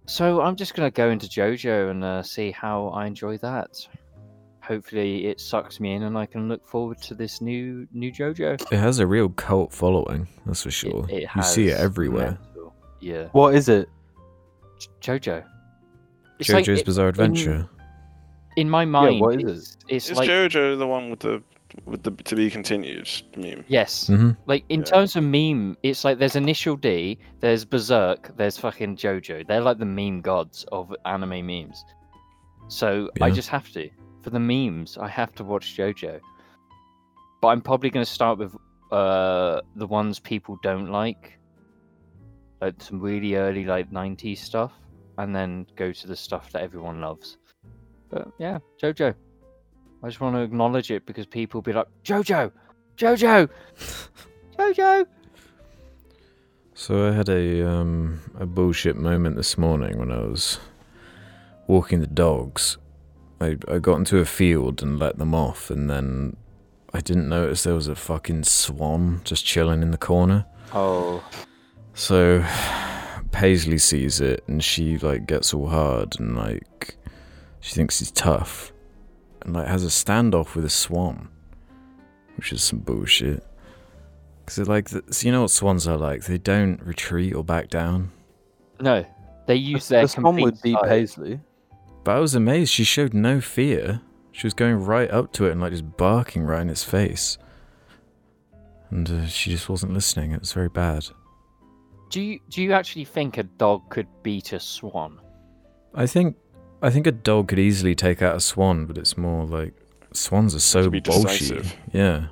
So 0.07 0.41
I'm 0.41 0.57
just 0.57 0.75
gonna 0.75 0.91
go 0.91 1.11
into 1.11 1.27
JoJo 1.29 1.91
and 1.91 2.03
uh, 2.03 2.23
see 2.23 2.51
how 2.51 2.89
I 2.89 3.07
enjoy 3.07 3.37
that. 3.39 3.87
Hopefully 4.63 5.27
it 5.27 5.41
sucks 5.41 5.79
me 5.81 5.93
in 5.95 6.05
and 6.05 6.17
I 6.17 6.27
can 6.27 6.49
look 6.49 6.65
forward 6.67 7.01
to 7.03 7.15
this 7.15 7.41
new 7.41 7.87
new 7.93 8.11
JoJo. 8.11 8.73
It 8.73 8.79
has 8.79 8.99
a 8.99 9.07
real 9.07 9.29
cult 9.31 9.73
following, 9.73 10.27
that's 10.47 10.63
for 10.63 10.71
sure. 10.71 11.07
It, 11.11 11.25
it 11.25 11.29
you 11.37 11.43
see 11.43 11.69
it 11.69 11.79
everywhere. 11.79 12.39
mental- 12.55 12.75
Yeah, 13.01 13.25
What 13.33 13.55
is 13.55 13.69
it? 13.69 13.89
J- 14.79 15.19
JoJo. 15.19 15.45
It's 16.39 16.49
like 16.49 16.65
JoJo's 16.65 16.81
it- 16.81 16.87
Bizarre 16.87 17.09
Adventure. 17.09 17.69
in 18.57 18.71
my 18.71 18.85
mind. 18.87 19.21
what 19.21 19.41
is 19.43 19.77
it's, 19.83 19.87
it's 19.89 20.11
Is 20.11 20.17
like 20.17 20.29
JoJo 20.31 20.79
the 20.79 20.87
one 20.87 21.11
with 21.11 21.21
the 21.21 21.43
with 21.85 22.03
the 22.03 22.11
to 22.11 22.37
be 22.37 22.51
continued 22.51 23.09
meme? 23.37 23.65
yes, 23.69 24.07
hmm 24.09 24.31
like 24.47 24.65
in 24.69 24.81
Yeah. 24.81 24.87
terms 24.87 25.17
of 25.17 25.25
meme, 25.25 25.77
it's 25.83 26.05
like 26.05 26.19
there's 26.19 26.37
Initial 26.37 26.77
D, 26.77 27.19
there's 27.41 27.65
Berserk, 27.65 28.37
there's 28.37 28.59
fucking 28.59 28.97
JoJo. 28.97 29.47
They're 29.47 29.61
like 29.61 29.79
the 29.79 29.85
meme 29.87 30.21
gods 30.21 30.65
of 30.73 30.95
anime 31.05 31.47
memes. 31.47 31.85
So 32.69 33.11
I 33.21 33.31
just 33.31 33.49
have 33.49 33.69
to 33.71 33.91
for 34.23 34.31
the 34.31 34.41
memes. 34.41 34.99
I 34.99 35.09
have 35.09 35.35
to 35.37 35.45
watch 35.45 35.77
JoJo. 35.77 36.21
But 37.43 37.49
I'm 37.49 37.61
probably 37.63 37.91
going 37.91 38.05
to 38.05 38.11
start 38.11 38.39
with 38.39 38.55
uh 38.93 39.61
the 39.77 39.87
ones 39.87 40.19
people 40.19 40.59
don't 40.63 40.91
like, 40.91 41.39
like 42.61 42.83
some 42.83 43.01
really 43.01 43.35
early 43.37 43.65
like 43.65 43.91
'90s 43.91 44.39
stuff, 44.39 44.73
and 45.19 45.35
then 45.35 45.67
go 45.77 45.93
to 45.93 46.07
the 46.07 46.17
stuff 46.17 46.51
that 46.53 46.63
everyone 46.63 47.01
loves. 47.01 47.39
But 48.11 48.29
yeah, 48.39 48.59
JoJo. 48.83 49.15
I 50.03 50.09
just 50.09 50.21
want 50.21 50.37
to 50.37 50.41
acknowledge 50.43 50.91
it 50.91 51.05
because 51.07 51.27
people 51.27 51.61
be 51.61 51.73
like, 51.73 51.87
JoJo, 52.05 52.51
JoJo, 52.97 53.49
JoJo. 54.59 55.07
So 56.75 57.09
I 57.09 57.13
had 57.13 57.29
a 57.29 57.69
um 57.69 58.21
a 58.39 58.47
bullshit 58.47 58.97
moment 58.97 59.37
this 59.37 59.59
morning 59.59 59.99
when 59.99 60.11
I 60.11 60.21
was 60.21 60.59
walking 61.67 62.01
the 62.01 62.07
dogs. 62.07 62.79
I 63.41 63.59
I 63.69 63.79
got 63.79 63.97
into 63.97 64.19
a 64.19 64.25
field 64.25 64.83
and 64.83 64.99
let 64.99 65.19
them 65.19 65.35
off, 65.35 65.71
and 65.71 65.91
then 65.91 66.37
I 66.95 67.01
didn't 67.01 67.29
notice 67.29 67.65
there 67.65 67.75
was 67.75 67.89
a 67.89 67.95
fucking 67.95 68.45
swan 68.45 69.21
just 69.25 69.45
chilling 69.45 69.83
in 69.83 69.91
the 69.91 69.99
corner. 69.99 70.47
Oh, 70.73 71.23
So 71.95 72.45
Paisley 73.33 73.79
sees 73.79 74.21
it 74.21 74.43
and 74.47 74.63
she 74.63 74.99
like 74.99 75.27
gets 75.27 75.53
all 75.53 75.69
hard 75.69 76.19
and 76.19 76.37
like 76.37 76.97
she 77.61 77.75
thinks 77.75 77.99
he's 77.99 78.11
tough 78.11 78.73
and 79.43 79.55
like 79.55 79.67
has 79.67 79.85
a 79.85 79.89
standoff 79.89 80.55
with 80.55 80.65
a 80.65 80.71
swan, 80.71 81.29
which 82.37 82.53
is 82.53 82.63
some 82.63 82.81
bullshit. 82.81 83.45
Because 84.45 84.69
like, 84.69 84.89
the, 84.91 85.03
so 85.11 85.27
you 85.27 85.33
know 85.33 85.43
what 85.43 85.51
swans 85.51 85.87
are 85.87 85.97
like? 85.97 86.25
They 86.25 86.39
don't 86.39 86.83
retreat 86.83 87.35
or 87.35 87.45
back 87.45 87.69
down. 87.69 88.11
no. 88.81 89.05
They 89.47 89.57
use 89.57 89.89
their 89.89 90.03
the 90.03 90.09
swan 90.09 90.37
would 90.37 90.53
complete 90.55 90.77
be. 90.81 90.89
Paisley. 90.89 91.41
But 92.05 92.17
I 92.17 92.21
was 92.21 92.37
amazed. 92.37 92.71
She 92.73 92.85
showed 92.85 93.13
no 93.13 93.41
fear. 93.41 94.01
She 94.31 94.47
was 94.47 94.55
going 94.55 94.77
right 94.85 95.11
up 95.11 95.33
to 95.33 95.47
it 95.47 95.53
and 95.53 95.61
like 95.61 95.73
just 95.73 95.97
barking 95.97 96.45
right 96.45 96.61
in 96.61 96.71
its 96.71 96.85
face. 96.85 97.37
And 98.91 99.11
uh, 99.11 99.27
she 99.27 99.51
just 99.51 99.69
wasn't 99.69 99.93
listening. 99.93 100.31
It 100.31 100.41
was 100.41 100.53
very 100.53 100.69
bad. 100.69 101.07
Do 102.11 102.21
you 102.21 102.39
do 102.49 102.63
you 102.63 102.73
actually 102.73 103.07
think 103.07 103.39
a 103.39 103.43
dog 103.43 103.89
could 103.91 104.07
beat 104.23 104.53
a 104.53 104.61
swan? 104.61 105.21
I 105.95 106.07
think 106.07 106.37
I 106.83 106.91
think 106.91 107.07
a 107.07 107.13
dog 107.13 107.49
could 107.49 107.59
easily 107.59 107.95
take 107.95 108.23
out 108.23 108.37
a 108.37 108.41
swan, 108.41 108.87
but 108.87 108.97
it's 108.97 109.17
more 109.19 109.45
like 109.45 109.75
swans 110.13 110.55
are 110.55 110.61
so 110.61 110.85
To 110.85 110.91
be 110.91 111.01
bolshy. 111.01 111.23
decisive. 111.39 111.77
Yeah. 111.93 112.27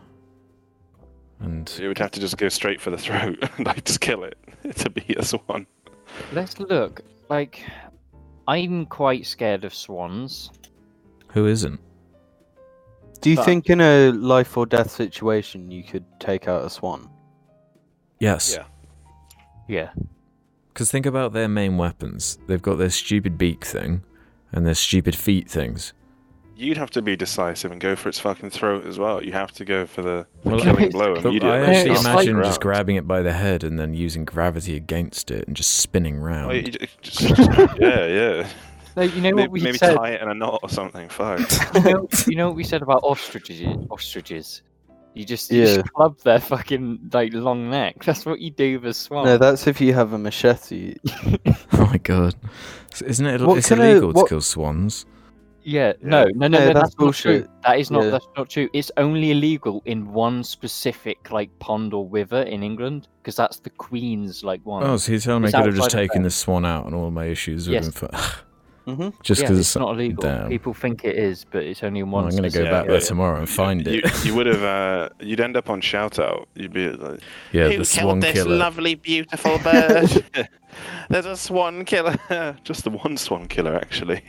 And 1.40 1.70
You 1.78 1.88
would 1.88 1.98
have 1.98 2.10
to 2.12 2.20
just 2.20 2.36
go 2.36 2.48
straight 2.48 2.80
for 2.80 2.90
the 2.90 2.98
throat, 2.98 3.38
and 3.56 3.66
like 3.66 3.84
just 3.84 4.00
kill 4.00 4.24
it 4.24 4.36
to 4.76 4.90
be 4.90 5.14
a 5.16 5.24
swan. 5.24 5.66
Let's 6.32 6.58
look. 6.58 7.02
Like, 7.28 7.62
I'm 8.48 8.86
quite 8.86 9.26
scared 9.26 9.64
of 9.64 9.74
swans. 9.74 10.50
who 11.32 11.46
isn't? 11.46 11.78
Do 13.20 13.30
you 13.30 13.36
But- 13.36 13.44
think 13.44 13.68
in 13.68 13.80
a 13.80 14.10
life 14.12 14.56
or 14.56 14.64
death 14.64 14.90
situation 14.90 15.70
you 15.70 15.82
could 15.84 16.04
take 16.20 16.48
out 16.48 16.64
a 16.64 16.70
swan? 16.70 17.08
Yes. 18.20 18.56
Yeah. 18.56 18.64
Yeah. 19.68 19.90
Because 20.72 20.90
think 20.90 21.04
about 21.06 21.32
their 21.34 21.48
main 21.48 21.76
weapons. 21.76 22.38
They've 22.46 22.62
got 22.62 22.76
their 22.76 22.90
stupid 22.90 23.36
beak 23.36 23.64
thing 23.64 24.02
and 24.52 24.66
their 24.66 24.74
stupid 24.74 25.14
feet 25.14 25.48
things. 25.50 25.92
You'd 26.56 26.76
have 26.76 26.90
to 26.90 27.02
be 27.02 27.14
decisive 27.16 27.70
and 27.70 27.80
go 27.80 27.94
for 27.94 28.08
its 28.08 28.18
fucking 28.18 28.50
throat 28.50 28.84
as 28.84 28.98
well. 28.98 29.22
You 29.22 29.30
have 29.30 29.52
to 29.52 29.64
go 29.64 29.86
for 29.86 30.02
the, 30.02 30.26
the 30.42 30.50
Well, 30.50 30.58
killing 30.60 30.90
blow 30.90 31.14
immediately. 31.14 31.48
I 31.50 31.60
actually 31.60 31.92
It's 31.92 32.04
like- 32.04 32.26
imagine 32.26 32.42
just 32.42 32.60
grabbing 32.60 32.96
it 32.96 33.06
by 33.06 33.22
the 33.22 33.32
head 33.32 33.62
and 33.62 33.78
then 33.78 33.94
using 33.94 34.24
gravity 34.24 34.74
against 34.74 35.30
it 35.30 35.46
and 35.46 35.56
just 35.56 35.70
spinning 35.76 36.18
round. 36.18 36.56
You 36.56 36.62
ju- 36.62 36.78
just- 37.00 37.18
just- 37.36 37.38
yeah, 37.80 38.06
yeah. 38.06 38.48
No, 38.96 39.02
you 39.04 39.20
know 39.20 39.28
what 39.28 39.36
Maybe, 39.36 39.48
we 39.52 39.60
maybe 39.60 39.78
said. 39.78 39.94
tie 39.94 40.10
it 40.10 40.20
in 40.22 40.28
a 40.28 40.34
knot 40.34 40.58
or 40.64 40.68
something. 40.68 41.08
Fuck. 41.08 41.38
You 41.76 41.80
know, 41.92 42.08
you 42.26 42.34
know 42.34 42.48
what 42.48 42.56
we 42.56 42.64
said 42.64 42.82
about 42.82 43.04
ostriches. 43.04 43.60
Ostriches. 43.90 44.62
You 45.18 45.24
just, 45.24 45.50
you 45.50 45.60
Yeah. 45.62 45.74
just 45.76 45.92
club 45.92 46.18
their 46.20 46.38
fucking 46.40 47.10
like 47.12 47.32
long 47.34 47.68
neck. 47.70 48.04
That's 48.04 48.24
what 48.24 48.38
you 48.40 48.50
do 48.50 48.78
with 48.80 48.90
a 48.90 48.94
swan. 48.94 49.24
No, 49.24 49.36
that's 49.36 49.66
if 49.66 49.80
you 49.80 49.92
have 49.94 50.12
a 50.12 50.18
machete. 50.18 50.94
Oh 51.72 51.86
my 51.86 51.98
god. 51.98 52.34
Isn't 53.04 53.26
it 53.26 53.40
What 53.40 53.58
it's 53.58 53.68
kind 53.68 53.80
of- 53.80 53.86
illegal 53.88 54.12
what- 54.12 54.22
to 54.24 54.28
kill 54.28 54.40
swans? 54.40 55.06
Yeah, 55.64 55.92
no, 56.00 56.24
no, 56.24 56.48
no, 56.48 56.48
No, 56.48 56.58
no, 56.58 56.66
that's 56.72 56.80
that's, 56.94 56.98
not 56.98 57.14
true. 57.14 57.48
That 57.66 57.78
is 57.78 57.90
not. 57.90 58.04
Yeah. 58.04 58.10
That's 58.10 58.26
not 58.36 58.48
true. 58.48 58.68
It's 58.72 58.90
only 58.96 59.32
illegal 59.32 59.82
in 59.84 60.10
one 60.12 60.42
specific 60.42 61.30
like 61.30 61.50
pond 61.58 61.92
or 61.92 62.06
river 62.08 62.40
in 62.42 62.62
England 62.62 63.08
because 63.20 63.36
that's 63.36 63.58
the 63.58 63.68
Queen's 63.70 64.42
like 64.42 64.64
one. 64.64 64.82
Oh, 64.82 64.96
so 64.96 65.12
you're 65.12 65.20
telling 65.20 65.42
me 65.42 65.48
I 65.48 65.52
could 65.52 65.66
have 65.66 65.74
just 65.74 65.90
taken 65.90 66.22
there. 66.22 66.28
the 66.28 66.34
swan 66.34 66.64
out 66.64 66.86
and 66.86 66.94
all 66.94 67.10
my 67.10 67.26
issues 67.26 67.68
would 67.68 67.74
Yes. 67.74 67.86
him 67.86 67.92
for 67.92 68.08
hmm 68.94 69.08
just 69.22 69.40
yeah, 69.40 69.46
because 69.48 69.58
it's 69.58 69.76
not 69.76 69.94
illegal. 69.94 70.22
Damn. 70.22 70.48
People 70.48 70.72
think 70.74 71.04
it 71.04 71.16
is, 71.16 71.44
but 71.44 71.62
it's 71.64 71.82
only 71.82 72.00
in 72.00 72.10
Well, 72.10 72.22
one. 72.24 72.30
I'm 72.32 72.36
gonna 72.36 72.48
go 72.48 72.50
specific 72.50 72.70
back 72.72 72.84
yeah, 72.84 72.90
there 72.92 73.00
yeah. 73.00 73.06
tomorrow 73.06 73.38
and 73.38 73.48
find 73.48 73.86
you, 73.86 74.00
it. 74.04 74.24
You 74.24 74.34
would 74.34 74.46
have. 74.46 74.62
Uh, 74.68 75.08
you'd 75.20 75.40
end 75.40 75.56
up 75.56 75.70
on 75.70 75.80
shout 75.80 76.18
out. 76.18 76.48
You'd 76.54 76.72
be 76.72 76.88
like, 76.90 77.20
Yeah, 77.52 77.68
"Who 77.68 77.78
the 77.78 77.84
swan 77.84 78.20
killed 78.20 78.22
this 78.22 78.42
killer. 78.44 78.56
lovely, 78.56 78.94
beautiful 78.96 79.58
bird? 79.58 80.24
There's 81.08 81.26
a 81.26 81.36
swan 81.36 81.84
killer. 81.84 82.16
Just 82.64 82.84
the 82.84 82.90
one 82.90 83.16
swan 83.16 83.46
killer, 83.48 83.74
actually. 83.74 84.22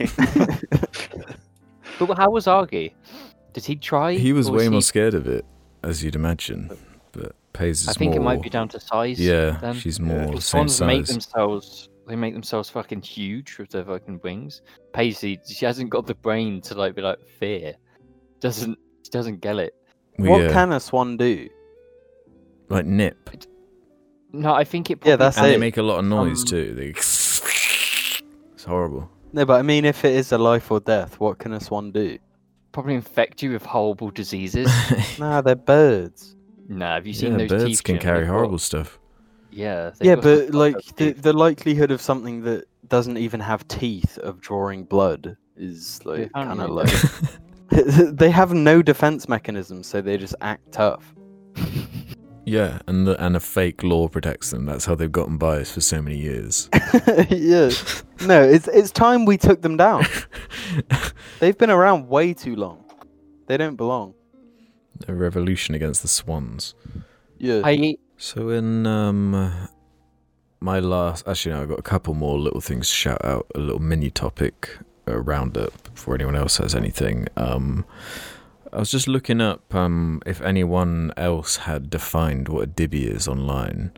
But 1.98 2.16
how 2.16 2.30
was 2.30 2.46
Argy? 2.46 2.94
Did 3.52 3.64
he 3.66 3.76
try? 3.76 4.14
He 4.14 4.32
was 4.32 4.48
or 4.48 4.56
way 4.56 4.68
more 4.68 4.78
he- 4.78 4.82
scared 4.82 5.14
of 5.14 5.26
it, 5.26 5.44
as 5.82 6.02
you'd 6.02 6.14
imagine. 6.16 6.70
But 7.12 7.34
Pays 7.52 7.82
is 7.82 7.88
I 7.88 7.92
think 7.92 8.12
more. 8.12 8.20
it 8.20 8.24
might 8.24 8.42
be 8.42 8.48
down 8.48 8.68
to 8.68 8.80
size. 8.80 9.20
Yeah, 9.20 9.58
then. 9.60 9.74
she's 9.74 9.98
Yeah. 9.98 10.04
more 10.06 10.34
The 10.36 10.40
same 10.40 10.68
swans 10.68 10.80
make 10.80 11.06
themselves. 11.06 11.89
They 12.10 12.16
make 12.16 12.34
themselves 12.34 12.68
fucking 12.68 13.02
huge 13.02 13.56
with 13.58 13.70
their 13.70 13.84
fucking 13.84 14.20
wings. 14.22 14.62
Paisley, 14.92 15.40
she 15.46 15.64
hasn't 15.64 15.90
got 15.90 16.06
the 16.06 16.14
brain 16.14 16.60
to 16.62 16.74
like 16.74 16.94
be 16.94 17.02
like 17.02 17.20
fear. 17.38 17.74
Doesn't 18.40 18.78
she 19.04 19.10
doesn't 19.10 19.40
get 19.40 19.56
it. 19.58 19.74
We, 20.18 20.28
what 20.28 20.44
uh, 20.46 20.52
can 20.52 20.72
a 20.72 20.80
swan 20.80 21.16
do? 21.16 21.48
like 22.68 22.86
nip, 22.86 23.30
No, 24.32 24.54
I 24.54 24.64
think 24.64 24.90
it. 24.90 24.98
Yeah, 24.98 25.16
probably 25.16 25.24
that's 25.24 25.38
and 25.38 25.46
they 25.46 25.56
make 25.56 25.76
a 25.76 25.82
lot 25.82 25.98
of 25.98 26.04
noise 26.04 26.40
Um, 26.42 26.46
too. 26.46 26.74
They, 26.74 26.88
it's 26.90 28.64
horrible. 28.64 29.10
No, 29.32 29.44
but 29.44 29.58
I 29.58 29.62
mean, 29.62 29.84
if 29.84 30.04
it 30.04 30.14
is 30.14 30.32
a 30.32 30.38
life 30.38 30.70
or 30.70 30.80
death, 30.80 31.18
what 31.20 31.38
can 31.38 31.52
a 31.52 31.60
swan 31.60 31.92
do? 31.92 32.18
probably 32.72 32.94
infect 32.94 33.42
you 33.42 33.50
with 33.50 33.64
horrible 33.64 34.10
diseases. 34.10 34.70
Nah, 35.18 35.40
they're 35.40 35.56
birds. 35.56 36.36
nah, 36.68 36.94
have 36.94 37.06
you 37.06 37.12
seen 37.12 37.32
yeah, 37.32 37.46
those 37.46 37.64
birds 37.64 37.80
can 37.80 37.98
carry 37.98 38.24
horrible 38.24 38.58
stuff. 38.58 38.99
Yeah. 39.50 39.92
Yeah, 40.00 40.16
but 40.16 40.50
like 40.50 40.96
the, 40.96 41.12
the 41.12 41.32
likelihood 41.32 41.90
of 41.90 42.00
something 42.00 42.42
that 42.42 42.64
doesn't 42.88 43.16
even 43.16 43.40
have 43.40 43.66
teeth 43.68 44.18
of 44.18 44.40
drawing 44.40 44.84
blood 44.84 45.36
is 45.56 46.04
like 46.04 46.32
kind 46.32 46.60
of 46.60 46.68
you 46.68 46.74
low. 46.74 48.10
they 48.12 48.30
have 48.30 48.52
no 48.52 48.82
defense 48.82 49.28
mechanism, 49.28 49.82
so 49.82 50.00
they 50.00 50.16
just 50.16 50.34
act 50.40 50.72
tough. 50.72 51.14
Yeah, 52.44 52.80
and 52.88 53.06
the, 53.06 53.24
and 53.24 53.36
a 53.36 53.40
fake 53.40 53.82
law 53.84 54.08
protects 54.08 54.50
them. 54.50 54.66
That's 54.66 54.84
how 54.84 54.94
they've 54.94 55.12
gotten 55.12 55.38
by 55.38 55.58
us 55.58 55.72
for 55.72 55.80
so 55.80 56.02
many 56.02 56.16
years. 56.16 56.68
yeah. 57.28 57.70
No, 58.26 58.42
it's 58.42 58.66
it's 58.68 58.90
time 58.90 59.24
we 59.24 59.36
took 59.36 59.62
them 59.62 59.76
down. 59.76 60.04
They've 61.38 61.56
been 61.56 61.70
around 61.70 62.08
way 62.08 62.34
too 62.34 62.56
long. 62.56 62.84
They 63.46 63.56
don't 63.56 63.76
belong. 63.76 64.14
a 65.06 65.14
revolution 65.14 65.74
against 65.74 66.02
the 66.02 66.08
swans. 66.08 66.74
Yeah. 67.38 67.62
I 67.64 67.76
So 68.22 68.50
in 68.50 68.86
um 68.86 69.50
my 70.60 70.78
last 70.78 71.26
actually 71.26 71.54
no, 71.54 71.62
I've 71.62 71.70
got 71.70 71.78
a 71.78 71.82
couple 71.82 72.12
more 72.12 72.38
little 72.38 72.60
things 72.60 72.90
to 72.90 72.94
shout 72.94 73.24
out, 73.24 73.46
a 73.54 73.58
little 73.58 73.80
mini 73.80 74.10
topic 74.10 74.76
roundup 75.06 75.94
before 75.94 76.16
anyone 76.16 76.36
else 76.36 76.58
has 76.58 76.74
anything. 76.74 77.28
Um 77.38 77.86
I 78.74 78.78
was 78.78 78.90
just 78.90 79.08
looking 79.08 79.40
up 79.40 79.74
um 79.74 80.20
if 80.26 80.42
anyone 80.42 81.14
else 81.16 81.56
had 81.56 81.88
defined 81.88 82.50
what 82.50 82.64
a 82.64 82.66
dibby 82.66 83.06
is 83.06 83.26
online. 83.26 83.90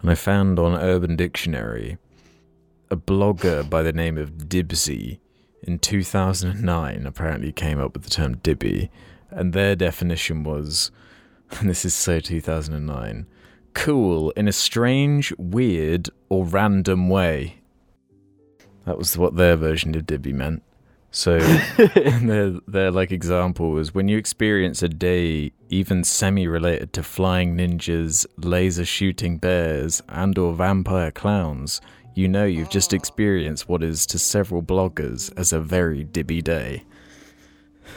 And 0.00 0.10
I 0.12 0.14
found 0.14 0.60
on 0.60 0.80
Urban 0.80 1.16
Dictionary 1.16 1.98
a 2.88 2.96
blogger 2.96 3.68
by 3.68 3.82
the 3.82 3.92
name 3.92 4.16
of 4.16 4.46
Dibsy 4.48 5.18
in 5.64 5.80
2009 5.80 7.04
apparently 7.04 7.50
came 7.50 7.80
up 7.80 7.94
with 7.94 8.04
the 8.04 8.10
term 8.10 8.36
dibby 8.36 8.90
and 9.30 9.52
their 9.52 9.74
definition 9.74 10.44
was 10.44 10.92
and 11.58 11.68
this 11.68 11.84
is 11.84 11.94
so 11.94 12.20
2009 12.20 13.26
cool 13.76 14.30
in 14.30 14.48
a 14.48 14.52
strange, 14.52 15.32
weird, 15.38 16.08
or 16.28 16.44
random 16.44 17.08
way. 17.08 17.58
That 18.86 18.98
was 18.98 19.16
what 19.18 19.36
their 19.36 19.54
version 19.54 19.94
of 19.94 20.06
Dibby 20.06 20.32
meant. 20.32 20.62
So 21.10 21.38
their 21.78 22.52
their 22.66 22.90
like 22.90 23.12
example 23.12 23.70
was 23.70 23.94
when 23.94 24.08
you 24.08 24.16
experience 24.18 24.82
a 24.82 24.88
day 24.88 25.52
even 25.68 26.04
semi-related 26.04 26.92
to 26.94 27.02
flying 27.02 27.56
ninjas, 27.56 28.26
laser 28.38 28.84
shooting 28.84 29.38
bears, 29.38 30.02
and 30.08 30.36
or 30.38 30.54
vampire 30.54 31.10
clowns, 31.10 31.80
you 32.14 32.28
know 32.28 32.44
you've 32.44 32.70
just 32.70 32.94
oh. 32.94 32.96
experienced 32.96 33.68
what 33.68 33.82
is 33.82 34.06
to 34.06 34.18
several 34.18 34.62
bloggers 34.62 35.32
as 35.36 35.52
a 35.52 35.60
very 35.60 36.02
dibby 36.04 36.42
day. 36.42 36.82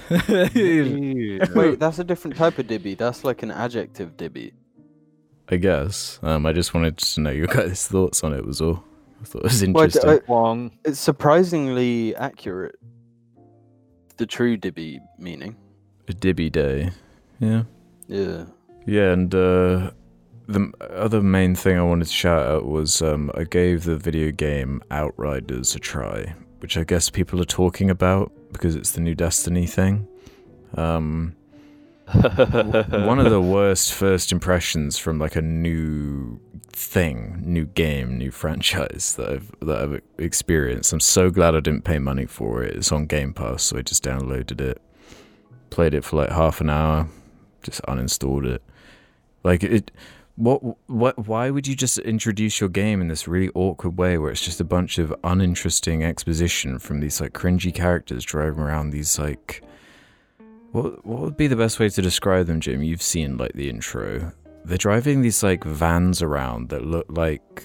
Wait, 1.56 1.80
that's 1.80 2.00
a 2.00 2.04
different 2.04 2.36
type 2.36 2.60
of 2.60 2.68
dibby. 2.68 2.98
That's 2.98 3.24
like 3.24 3.44
an 3.44 3.52
adjective 3.52 4.18
dibby. 4.18 4.52
I 5.52 5.58
guess. 5.58 6.20
Um, 6.22 6.46
I 6.46 6.54
just 6.54 6.74
wanted 6.74 6.98
to 6.98 7.22
know 7.22 7.30
your 7.32 7.48
guys' 7.48 7.88
thoughts 7.88 8.24
on 8.24 8.34
it. 8.34 8.46
Was 8.46 8.62
all. 8.62 8.84
I 9.22 9.26
thought 9.26 9.40
it 9.40 9.44
was 9.44 9.62
Well, 9.68 9.84
I 9.84 9.88
d- 9.88 10.00
interesting. 10.00 10.10
I- 10.10 10.32
Wong. 10.32 10.72
It's 10.86 11.00
surprisingly 11.00 12.16
accurate. 12.16 12.76
The 14.18 14.26
true 14.26 14.58
dibby 14.58 15.00
meaning. 15.18 15.56
A 16.08 16.14
dibby 16.14 16.52
day. 16.52 16.92
Yeah. 17.40 17.64
Yeah. 18.08 18.46
Yeah, 18.86 19.12
and 19.12 19.34
uh, 19.36 19.92
the 20.48 20.72
other 20.90 21.22
main 21.22 21.54
thing 21.56 21.78
I 21.78 21.84
wanted 21.84 22.06
to 22.08 22.14
shout 22.14 22.46
out 22.48 22.66
was 22.66 23.02
um, 23.02 23.30
I 23.36 23.44
gave 23.44 23.84
the 23.84 23.98
video 23.98 24.32
game 24.32 24.82
Outriders 24.90 25.76
a 25.76 25.80
try, 25.80 26.34
which 26.60 26.78
I 26.78 26.84
guess 26.84 27.10
people 27.10 27.40
are 27.42 27.46
talking 27.46 27.90
about 27.90 28.32
because 28.52 28.76
it's 28.76 28.92
the 28.92 29.02
new 29.02 29.16
Destiny 29.16 29.68
thing. 29.68 30.08
Um, 30.76 31.36
one 32.14 33.20
of 33.20 33.30
the 33.30 33.42
worst 33.42 33.94
first 33.94 34.32
impressions 34.32 34.98
from 34.98 35.20
like 35.20 35.36
a 35.36 35.42
new 35.42 36.40
thing, 36.72 37.42
new 37.46 37.66
game, 37.66 38.18
new 38.18 38.32
franchise 38.32 39.14
that 39.16 39.30
I've 39.30 39.52
that 39.62 39.82
I've 39.82 40.02
experienced. 40.18 40.92
I'm 40.92 41.00
so 41.00 41.30
glad 41.30 41.56
I 41.56 41.60
didn't 41.60 41.84
pay 41.84 42.00
money 42.00 42.26
for 42.26 42.64
it. 42.64 42.76
It's 42.76 42.92
on 42.92 43.06
Game 43.06 43.34
Pass, 43.34 43.64
so 43.64 43.78
I 43.78 43.82
just 43.82 44.04
downloaded 44.04 44.60
it, 44.60 44.82
played 45.70 45.94
it 45.94 46.04
for 46.04 46.18
like 46.18 46.32
half 46.32 46.62
an 46.62 46.70
hour, 46.70 47.08
just 47.62 47.82
uninstalled 47.84 48.46
it. 48.46 48.64
Like 49.44 49.64
it 49.64 49.92
what 50.36 50.62
what 50.90 51.28
why 51.28 51.50
would 51.50 51.68
you 51.68 51.76
just 51.76 52.00
introduce 52.00 52.60
your 52.60 52.70
game 52.70 53.02
in 53.02 53.10
this 53.10 53.28
really 53.28 53.52
awkward 53.54 53.98
way 53.98 54.18
where 54.18 54.32
it's 54.32 54.44
just 54.44 54.62
a 54.62 54.64
bunch 54.64 54.98
of 54.98 55.14
uninteresting 55.24 56.04
exposition 56.04 56.80
from 56.80 57.02
these 57.02 57.20
like 57.20 57.34
cringy 57.34 57.74
characters 57.74 58.24
driving 58.24 58.62
around 58.62 58.92
these 58.92 59.20
like 59.20 59.62
what 60.72 61.06
what 61.06 61.20
would 61.22 61.38
be 61.38 61.48
the 61.48 61.56
best 61.56 61.80
way 61.80 61.90
to 61.90 62.02
describe 62.02 62.48
them, 62.48 62.60
Jim? 62.60 62.84
You've 62.84 63.02
seen 63.02 63.38
like 63.38 63.54
the 63.54 63.70
intro. 63.70 64.32
They're 64.66 64.78
driving 64.78 65.22
these 65.22 65.42
like 65.44 65.64
vans 65.64 66.22
around 66.22 66.70
that 66.70 66.86
look 66.86 67.06
like 67.10 67.64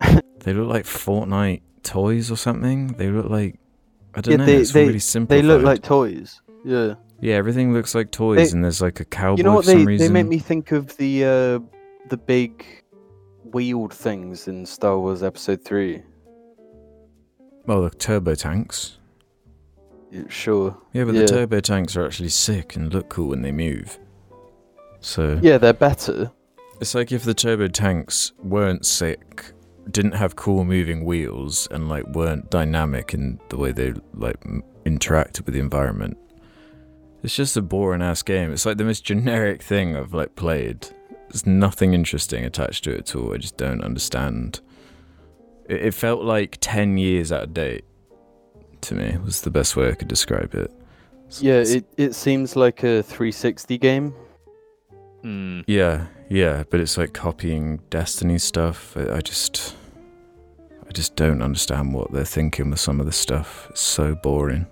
they 0.40 0.52
look 0.52 0.68
like 0.68 0.84
Fortnite 0.84 1.62
toys 1.82 2.30
or 2.30 2.36
something. 2.36 2.88
They 2.88 3.08
look 3.10 3.30
like 3.30 3.58
I 4.14 4.20
don't 4.20 4.32
Yeah, 4.32 4.36
know. 4.38 4.46
they- 4.46 4.56
it's 4.56 4.72
they- 4.72 4.86
really 4.86 4.98
simple. 4.98 5.36
They 5.36 5.42
look 5.42 5.62
like 5.62 5.82
toys. 5.82 6.40
Yeah. 6.64 6.94
yeah, 7.20 7.34
everything 7.36 7.72
looks 7.72 7.94
like 7.94 8.10
toys, 8.10 8.50
They- 8.50 8.56
and 8.56 8.64
there's 8.64 8.82
like 8.82 8.98
a 9.00 9.04
cowboy 9.04 9.36
You 9.38 9.44
know 9.44 9.54
what 9.54 9.64
for 9.64 9.70
some 9.70 9.80
they 9.80 9.84
reason. 9.86 10.06
they 10.08 10.12
make 10.12 10.28
me 10.28 10.38
think 10.38 10.72
of 10.72 10.96
the 10.96 11.24
uh 11.24 11.58
the 12.10 12.16
big 12.16 12.64
wheeled 13.52 13.94
things 13.94 14.48
in 14.48 14.66
Star 14.66 14.98
Wars 14.98 15.22
Episode 15.22 15.64
Three. 15.64 16.02
Well, 17.66 17.82
the 17.82 17.90
turbo 17.90 18.34
tanks. 18.34 18.98
Sure. 20.28 20.76
Yeah, 20.92 21.04
but 21.04 21.14
Yeah. 21.14 21.22
the 21.22 21.26
turbo 21.28 21.60
tanks 21.60 21.96
are 21.96 22.06
actually 22.06 22.28
sick 22.30 22.76
and 22.76 22.92
look 22.92 23.08
cool 23.08 23.28
when 23.28 23.42
they 23.42 23.52
move. 23.52 23.98
So 25.00 25.38
Yeah, 25.42 25.58
they're 25.58 25.72
better. 25.72 26.30
it's 26.80 26.94
like 26.94 27.12
if 27.12 27.24
the 27.24 27.34
turbo 27.34 27.68
tanks 27.68 28.32
weren't 28.42 28.86
sick, 28.86 29.52
didn't 29.90 30.12
have 30.14 30.34
cool 30.36 30.64
moving 30.64 31.04
wheels, 31.04 31.68
and 31.70 31.88
like 31.88 32.06
weren't 32.08 32.50
dynamic 32.50 33.14
in 33.14 33.38
the 33.50 33.56
way 33.56 33.72
they 33.72 33.94
like 34.14 34.36
m- 34.44 34.62
interacted 34.84 35.44
with 35.46 35.54
the 35.54 35.60
environment. 35.60 36.16
It's 37.22 37.34
just 37.36 37.56
a 37.56 37.62
boring 37.62 38.02
ass 38.02 38.22
game. 38.22 38.52
It's 38.52 38.66
like 38.66 38.78
the 38.78 38.84
most 38.84 39.04
generic 39.04 39.62
thing 39.62 39.96
I've 39.96 40.14
like 40.14 40.34
played. 40.36 40.88
There's 41.28 41.46
nothing 41.46 41.94
interesting 41.94 42.44
attached 42.44 42.84
to 42.84 42.90
it 42.92 42.98
at 43.00 43.16
all. 43.16 43.34
I 43.34 43.38
just 43.38 43.56
don't 43.56 43.82
understand. 43.82 44.60
It, 45.68 45.86
it 45.86 45.94
felt 45.94 46.22
like 46.22 46.58
ten 46.60 46.98
years 46.98 47.32
out 47.32 47.42
of 47.44 47.54
date. 47.54 47.84
To 48.86 48.94
me, 48.94 49.16
was 49.24 49.40
the 49.40 49.50
best 49.50 49.76
way 49.76 49.88
I 49.88 49.94
could 49.94 50.08
describe 50.08 50.54
it. 50.54 50.70
It's- 51.26 51.42
Yeah, 51.42 51.54
it, 51.76 51.84
it 51.96 52.14
seems 52.14 52.54
like 52.54 52.84
a 52.84 53.02
360 53.02 53.78
game. 53.78 54.14
Hmm. 55.22 55.62
Yeah, 55.66 56.06
yeah, 56.28 56.62
but 56.70 56.78
it's 56.80 56.96
like 56.96 57.12
copying 57.12 57.80
Destiny 57.90 58.38
stuff. 58.38 58.96
I, 58.96 59.16
I 59.16 59.20
just, 59.20 59.74
I 60.88 60.92
just 60.92 61.16
don't 61.16 61.42
understand 61.42 61.94
what 61.94 62.12
they're 62.12 62.24
thinking 62.24 62.70
with 62.70 62.78
some 62.78 63.00
of 63.00 63.06
the 63.06 63.12
stuff. 63.12 63.66
It's 63.70 63.80
so 63.80 64.14
boring. 64.14 64.66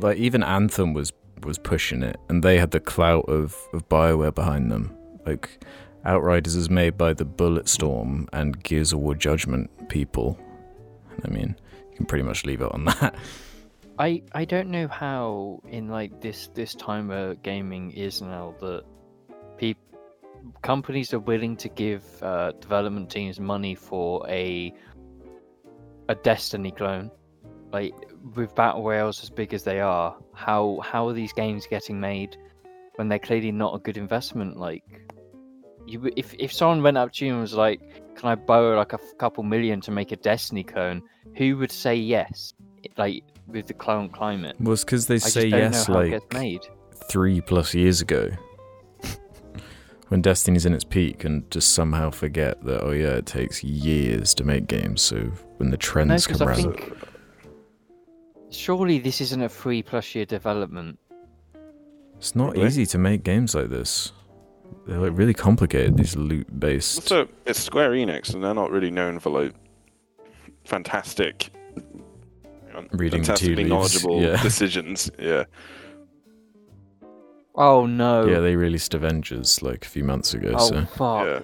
Like, 0.00 0.16
even 0.18 0.42
Anthem 0.42 0.94
was 0.94 1.12
was 1.44 1.58
pushing 1.58 2.02
it, 2.02 2.16
and 2.28 2.42
they 2.42 2.58
had 2.58 2.72
the 2.72 2.80
clout 2.80 3.26
of 3.28 3.54
of 3.72 3.88
Bioware 3.88 4.34
behind 4.34 4.72
them. 4.72 4.90
Like 5.26 5.62
Outriders 6.04 6.56
is 6.56 6.70
made 6.70 6.96
by 6.98 7.12
the 7.12 7.24
Bulletstorm 7.26 8.26
and 8.32 8.60
Gears 8.64 8.92
of 8.92 8.98
War 9.00 9.14
Judgment 9.14 9.70
people. 9.88 10.36
I 11.24 11.28
mean, 11.28 11.54
you 11.54 11.67
can 11.98 12.06
pretty 12.06 12.24
much 12.24 12.46
leave 12.46 12.62
it 12.62 12.72
on 12.72 12.86
that. 12.86 13.14
I 13.98 14.22
I 14.32 14.44
don't 14.44 14.70
know 14.70 14.86
how 14.86 15.60
in 15.68 15.88
like 15.88 16.20
this 16.20 16.48
this 16.54 16.74
time 16.74 17.08
where 17.08 17.34
gaming 17.34 17.90
is 17.90 18.22
now 18.22 18.54
that 18.60 18.84
people 19.58 19.82
companies 20.62 21.12
are 21.12 21.18
willing 21.18 21.56
to 21.56 21.68
give 21.68 22.04
uh, 22.22 22.52
development 22.60 23.10
teams 23.10 23.40
money 23.40 23.74
for 23.74 24.24
a 24.28 24.72
a 26.08 26.14
Destiny 26.14 26.70
clone. 26.70 27.10
Like 27.72 27.92
with 28.34 28.54
battle 28.54 28.82
royales 28.82 29.22
as 29.22 29.30
big 29.30 29.52
as 29.52 29.64
they 29.64 29.80
are, 29.80 30.16
how 30.32 30.80
how 30.82 31.08
are 31.08 31.12
these 31.12 31.32
games 31.32 31.66
getting 31.66 31.98
made 31.98 32.36
when 32.94 33.08
they're 33.08 33.18
clearly 33.18 33.50
not 33.50 33.74
a 33.74 33.80
good 33.80 33.96
investment? 33.96 34.56
Like 34.56 34.84
you, 35.86 36.08
if 36.16 36.34
if 36.38 36.52
someone 36.52 36.82
went 36.82 36.96
up 36.96 37.12
to 37.14 37.26
you 37.26 37.32
and 37.32 37.40
was 37.40 37.54
like, 37.54 37.80
"Can 38.18 38.28
I 38.28 38.34
borrow 38.34 38.76
like 38.76 38.92
a 38.92 38.98
couple 39.18 39.44
million 39.44 39.80
to 39.82 39.90
make 39.90 40.12
a 40.12 40.16
Destiny 40.16 40.64
clone?" 40.64 41.02
Who 41.36 41.56
would 41.58 41.72
say 41.72 41.94
yes? 41.94 42.52
Like 42.96 43.22
with 43.46 43.66
the 43.66 43.74
clone 43.74 44.08
climate. 44.08 44.56
Well, 44.60 44.74
it's 44.74 44.84
because 44.84 45.06
they 45.06 45.14
I 45.16 45.18
say 45.18 45.46
yes 45.46 45.88
know 45.88 45.94
how 45.94 46.00
it 46.00 46.12
like 46.12 46.12
three 47.10 47.40
plus 47.40 47.74
years 47.74 48.00
ago 48.02 48.28
when 50.08 50.20
Destiny's 50.20 50.66
in 50.66 50.74
its 50.74 50.84
peak 50.84 51.24
and 51.24 51.48
just 51.50 51.72
somehow 51.74 52.10
forget 52.10 52.62
that 52.64 52.82
oh 52.84 52.90
yeah 52.90 53.14
it 53.16 53.26
takes 53.26 53.62
years 53.64 54.34
to 54.34 54.44
make 54.44 54.66
games 54.66 55.00
so 55.00 55.16
when 55.56 55.70
the 55.70 55.78
No, 55.78 56.36
come 56.36 56.48
I 56.48 56.50
around 56.52 56.56
think 56.76 56.92
surely 58.50 58.98
this 58.98 59.20
isn't 59.20 59.40
a 59.42 59.48
three 59.48 59.82
plus 59.82 60.14
year 60.14 60.24
development. 60.26 60.98
it's 62.16 62.34
not 62.34 62.52
Really? 62.52 62.66
easy 62.66 62.86
to 62.86 62.98
make 62.98 63.22
games 63.24 63.54
like 63.54 63.70
this 63.70 64.12
they're 64.88 64.98
like 64.98 65.16
really 65.16 65.34
complicated 65.34 65.96
these 65.96 66.16
loot 66.16 66.58
based 66.58 66.96
Also, 66.96 67.28
it's 67.44 67.60
Square 67.60 67.90
Enix, 67.92 68.32
and 68.32 68.42
they're 68.42 68.54
not 68.54 68.70
really 68.70 68.90
known 68.90 69.20
for 69.20 69.30
like 69.30 69.54
fantastic, 70.64 71.50
Reading 72.92 73.22
the 73.22 73.34
tea 73.34 73.54
fantastically 73.54 73.56
leaves, 73.56 73.68
knowledgeable 73.70 74.22
yeah. 74.22 74.42
decisions. 74.42 75.10
Yeah, 75.18 75.44
Oh 77.54 77.86
no! 77.86 78.24
yeah 78.26 78.38
they 78.38 78.54
released 78.56 78.94
Avengers 78.94 79.62
like 79.62 79.84
a 79.84 79.88
few 79.88 80.04
months 80.04 80.32
ago 80.32 80.54
oh 80.56 80.68
so 80.68 80.84
fuck! 80.86 81.26
yeah. 81.26 81.40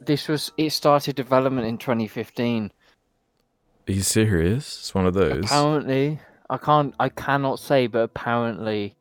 This 0.00 0.28
was 0.28 0.52
it 0.58 0.70
started 0.70 1.16
development 1.16 1.66
in 1.66 1.78
2015. 1.78 2.70
are 3.88 3.92
you 3.92 4.02
serious 4.02 4.78
it's 4.78 4.94
one 4.94 5.06
of 5.06 5.14
those 5.14 5.46
Apparently, 5.46 6.20
I 6.50 6.58
can't, 6.58 6.94
I 7.00 7.08
cannot 7.08 7.58
say, 7.58 7.86
but 7.86 8.00
apparently, 8.00 8.94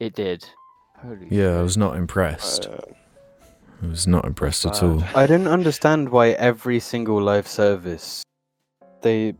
it 0.00 0.14
did. 0.14 0.48
Holy 1.02 1.26
yeah 1.30 1.58
I 1.58 1.62
was 1.62 1.76
not 1.76 1.96
impressed 1.96 2.68
Uh, 2.70 2.78
I 3.82 3.86
was 3.86 4.06
not 4.08 4.24
impressed 4.24 4.66
at 4.66 4.82
all. 4.82 5.04
I 5.14 5.26
don't 5.26 5.46
understand 5.46 6.08
why 6.08 6.30
every 6.30 6.80
single 6.80 7.22
live 7.22 7.46
service 7.46 8.22
they 9.02 9.34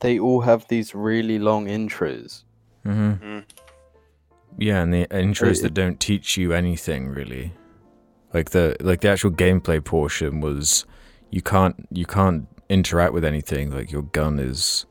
they 0.00 0.18
all 0.18 0.40
have 0.40 0.66
these 0.68 0.94
really 0.94 1.38
long 1.38 1.66
intros. 1.66 2.42
hmm 2.84 3.12
Mm. 3.22 3.44
Yeah, 4.58 4.82
and 4.82 4.92
the 4.92 5.06
intros 5.08 5.58
it- 5.58 5.62
that 5.62 5.74
don't 5.74 6.00
teach 6.00 6.36
you 6.36 6.52
anything 6.52 7.08
really. 7.08 7.52
Like 8.34 8.50
the 8.50 8.76
like 8.80 9.00
the 9.02 9.08
actual 9.08 9.30
gameplay 9.30 9.82
portion 9.84 10.40
was 10.40 10.84
you 11.30 11.42
can't 11.42 11.86
you 11.92 12.06
can't 12.06 12.48
interact 12.68 13.12
with 13.12 13.24
anything. 13.24 13.70
Like 13.70 13.92
your 13.92 14.02
gun 14.02 14.38
is 14.40 14.84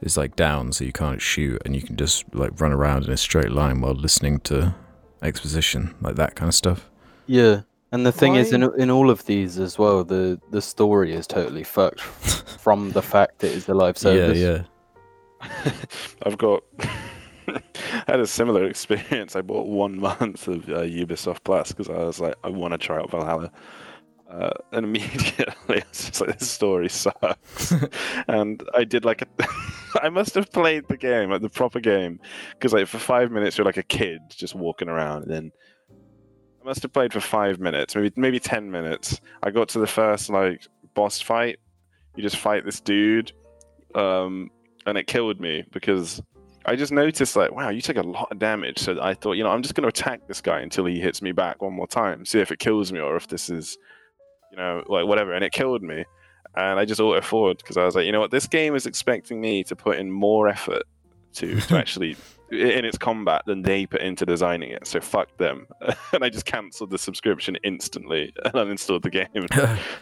is 0.00 0.16
like 0.16 0.36
down, 0.36 0.72
so 0.72 0.84
you 0.84 0.92
can't 0.92 1.20
shoot, 1.20 1.60
and 1.64 1.74
you 1.74 1.82
can 1.82 1.96
just 1.96 2.24
like 2.34 2.60
run 2.60 2.72
around 2.72 3.04
in 3.04 3.10
a 3.12 3.16
straight 3.16 3.50
line 3.50 3.80
while 3.80 3.94
listening 3.94 4.38
to 4.40 4.74
exposition, 5.22 5.94
like 6.00 6.16
that 6.16 6.34
kind 6.34 6.48
of 6.48 6.54
stuff. 6.54 6.90
Yeah. 7.26 7.62
And 7.92 8.06
the 8.06 8.12
thing 8.12 8.36
is, 8.36 8.54
in 8.54 8.62
in 8.80 8.90
all 8.90 9.10
of 9.10 9.26
these 9.26 9.58
as 9.58 9.78
well, 9.78 10.02
the 10.02 10.40
the 10.50 10.62
story 10.62 11.12
is 11.12 11.26
totally 11.26 11.62
fucked 11.62 12.00
from 12.60 12.92
the 12.92 13.02
fact 13.02 13.40
that 13.40 13.54
it's 13.54 13.68
a 13.68 13.74
live 13.74 13.98
service. 13.98 14.38
Yeah, 14.38 14.62
I've 16.22 16.38
got. 16.38 16.62
I 17.48 17.60
had 18.06 18.20
a 18.20 18.26
similar 18.26 18.64
experience. 18.64 19.36
I 19.36 19.42
bought 19.42 19.66
one 19.66 19.98
month 19.98 20.48
of 20.48 20.68
uh, 20.68 20.82
Ubisoft 20.82 21.44
Plus 21.44 21.72
because 21.72 21.90
I 21.90 21.98
was 21.98 22.20
like, 22.20 22.34
I 22.44 22.48
want 22.48 22.72
to 22.72 22.78
try 22.78 22.98
out 22.98 23.10
Valhalla. 23.10 23.50
Uh, 24.32 24.50
and 24.72 24.86
immediately, 24.86 25.44
I 25.68 25.84
was 25.88 26.06
just 26.06 26.20
like, 26.20 26.38
this 26.38 26.50
story 26.50 26.88
sucks. 26.88 27.74
and 28.28 28.62
I 28.74 28.84
did 28.84 29.04
like 29.04 29.22
a. 29.22 29.26
I 30.02 30.08
must 30.08 30.34
have 30.36 30.50
played 30.50 30.88
the 30.88 30.96
game, 30.96 31.30
like 31.30 31.42
the 31.42 31.50
proper 31.50 31.78
game, 31.78 32.18
because 32.52 32.72
like 32.72 32.86
for 32.86 32.98
five 32.98 33.30
minutes 33.30 33.58
you're 33.58 33.66
like 33.66 33.76
a 33.76 33.82
kid 33.82 34.20
just 34.30 34.54
walking 34.54 34.88
around, 34.88 35.24
and 35.24 35.30
then 35.30 35.52
I 36.62 36.64
must 36.64 36.82
have 36.82 36.94
played 36.94 37.12
for 37.12 37.20
five 37.20 37.60
minutes, 37.60 37.94
maybe 37.94 38.10
maybe 38.16 38.40
ten 38.40 38.70
minutes. 38.70 39.20
I 39.42 39.50
got 39.50 39.68
to 39.70 39.80
the 39.80 39.86
first 39.86 40.30
like 40.30 40.66
boss 40.94 41.20
fight. 41.20 41.58
You 42.16 42.22
just 42.22 42.38
fight 42.38 42.64
this 42.64 42.80
dude, 42.80 43.32
um, 43.94 44.50
and 44.86 44.96
it 44.96 45.06
killed 45.06 45.40
me 45.40 45.64
because 45.72 46.22
I 46.64 46.76
just 46.76 46.92
noticed 46.92 47.36
like, 47.36 47.52
wow, 47.52 47.70
you 47.70 47.80
take 47.80 47.96
a 47.96 48.02
lot 48.02 48.28
of 48.30 48.38
damage. 48.38 48.78
So 48.78 48.98
I 49.00 49.14
thought, 49.14 49.32
you 49.32 49.42
know, 49.44 49.50
I'm 49.50 49.62
just 49.62 49.74
going 49.74 49.82
to 49.82 49.88
attack 49.88 50.26
this 50.28 50.40
guy 50.40 50.60
until 50.60 50.84
he 50.84 51.00
hits 51.00 51.20
me 51.20 51.32
back 51.32 51.60
one 51.60 51.72
more 51.72 51.86
time, 51.86 52.24
see 52.24 52.40
if 52.40 52.52
it 52.52 52.58
kills 52.58 52.92
me 52.92 53.00
or 53.00 53.16
if 53.16 53.28
this 53.28 53.50
is, 53.50 53.76
you 54.52 54.58
know, 54.58 54.84
like 54.86 55.06
whatever. 55.06 55.32
And 55.32 55.42
it 55.44 55.52
killed 55.52 55.82
me, 55.82 56.04
and 56.54 56.78
I 56.78 56.84
just 56.84 57.00
auto 57.00 57.20
forward 57.20 57.58
because 57.58 57.76
I 57.76 57.84
was 57.84 57.96
like, 57.96 58.06
you 58.06 58.12
know 58.12 58.20
what, 58.20 58.30
this 58.30 58.46
game 58.46 58.76
is 58.76 58.86
expecting 58.86 59.40
me 59.40 59.64
to 59.64 59.74
put 59.74 59.98
in 59.98 60.10
more 60.10 60.48
effort 60.48 60.84
to 61.34 61.60
to 61.68 61.76
actually 61.76 62.16
in 62.50 62.84
its 62.84 62.98
combat 62.98 63.42
than 63.46 63.62
they 63.62 63.86
put 63.86 64.02
into 64.02 64.26
designing 64.26 64.70
it. 64.70 64.86
So 64.86 65.00
fuck 65.00 65.34
them. 65.38 65.66
and 66.12 66.22
I 66.22 66.28
just 66.28 66.44
cancelled 66.44 66.90
the 66.90 66.98
subscription 66.98 67.56
instantly 67.64 68.32
and 68.44 68.52
uninstalled 68.52 69.02
the 69.02 69.10
game. 69.10 69.46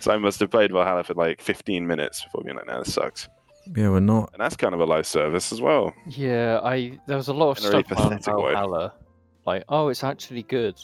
so 0.00 0.10
I 0.10 0.16
must 0.16 0.40
have 0.40 0.50
played 0.50 0.72
Valhalla 0.72 1.04
for 1.04 1.14
like 1.14 1.40
15 1.40 1.86
minutes 1.86 2.24
before 2.24 2.42
being 2.42 2.56
like, 2.56 2.66
no, 2.66 2.80
this 2.82 2.92
sucks. 2.92 3.28
yeah, 3.76 3.88
we're 3.88 4.00
not. 4.00 4.30
And 4.32 4.40
that's 4.40 4.56
kind 4.56 4.74
of 4.74 4.80
a 4.80 4.84
live 4.84 5.06
service 5.06 5.52
as 5.52 5.60
well. 5.60 5.94
Yeah, 6.08 6.60
I 6.64 6.98
there 7.06 7.16
was 7.16 7.28
a 7.28 7.34
lot 7.34 7.52
of 7.52 7.58
In 7.58 7.66
a 7.66 7.70
really 7.70 7.84
stuff 7.84 7.98
on 7.98 8.08
pathetic 8.10 8.36
way. 8.36 8.52
Valhalla. 8.52 8.94
Like, 9.46 9.64
oh, 9.68 9.88
it's 9.88 10.02
actually 10.02 10.42
good. 10.42 10.74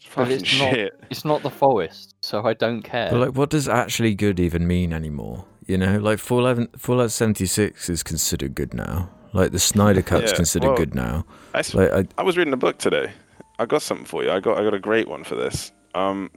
It's 0.00 0.14
But 0.14 0.22
fucking 0.28 0.40
it's 0.40 0.58
not- 0.58 1.00
It's 1.10 1.24
not 1.24 1.42
the 1.42 1.50
forest, 1.50 2.14
so 2.20 2.44
I 2.44 2.54
don't 2.54 2.82
care. 2.82 3.10
But 3.10 3.20
like, 3.20 3.34
what 3.36 3.50
does 3.50 3.68
actually 3.68 4.14
good 4.14 4.40
even 4.40 4.66
mean 4.66 4.92
anymore? 4.92 5.44
You 5.66 5.78
know, 5.78 5.98
like 5.98 6.18
Fallout 6.18 6.58
Fallout 6.78 7.10
seventy 7.12 7.46
six 7.46 7.88
is 7.88 8.02
considered 8.02 8.54
good 8.54 8.74
now. 8.74 9.10
Like 9.32 9.52
the 9.52 9.58
Snyder 9.60 10.02
Cut's 10.02 10.30
Yeah, 10.32 10.36
considered 10.36 10.68
well- 10.68 10.76
good 10.76 10.94
now. 10.94 11.24
I, 11.54 11.58
s- 11.60 11.74
Like 11.74 11.92
I, 11.92 12.04
I 12.18 12.22
was 12.22 12.36
reading 12.36 12.52
a 12.52 12.56
book 12.56 12.78
today. 12.78 13.12
I 13.58 13.66
got 13.66 13.82
something 13.82 14.06
for 14.06 14.24
you. 14.24 14.30
I 14.30 14.40
got 14.40 14.58
I 14.58 14.64
got 14.64 14.74
a 14.74 14.80
great 14.80 15.06
one 15.06 15.22
for 15.22 15.34
this. 15.36 15.70
Um, 15.94 16.30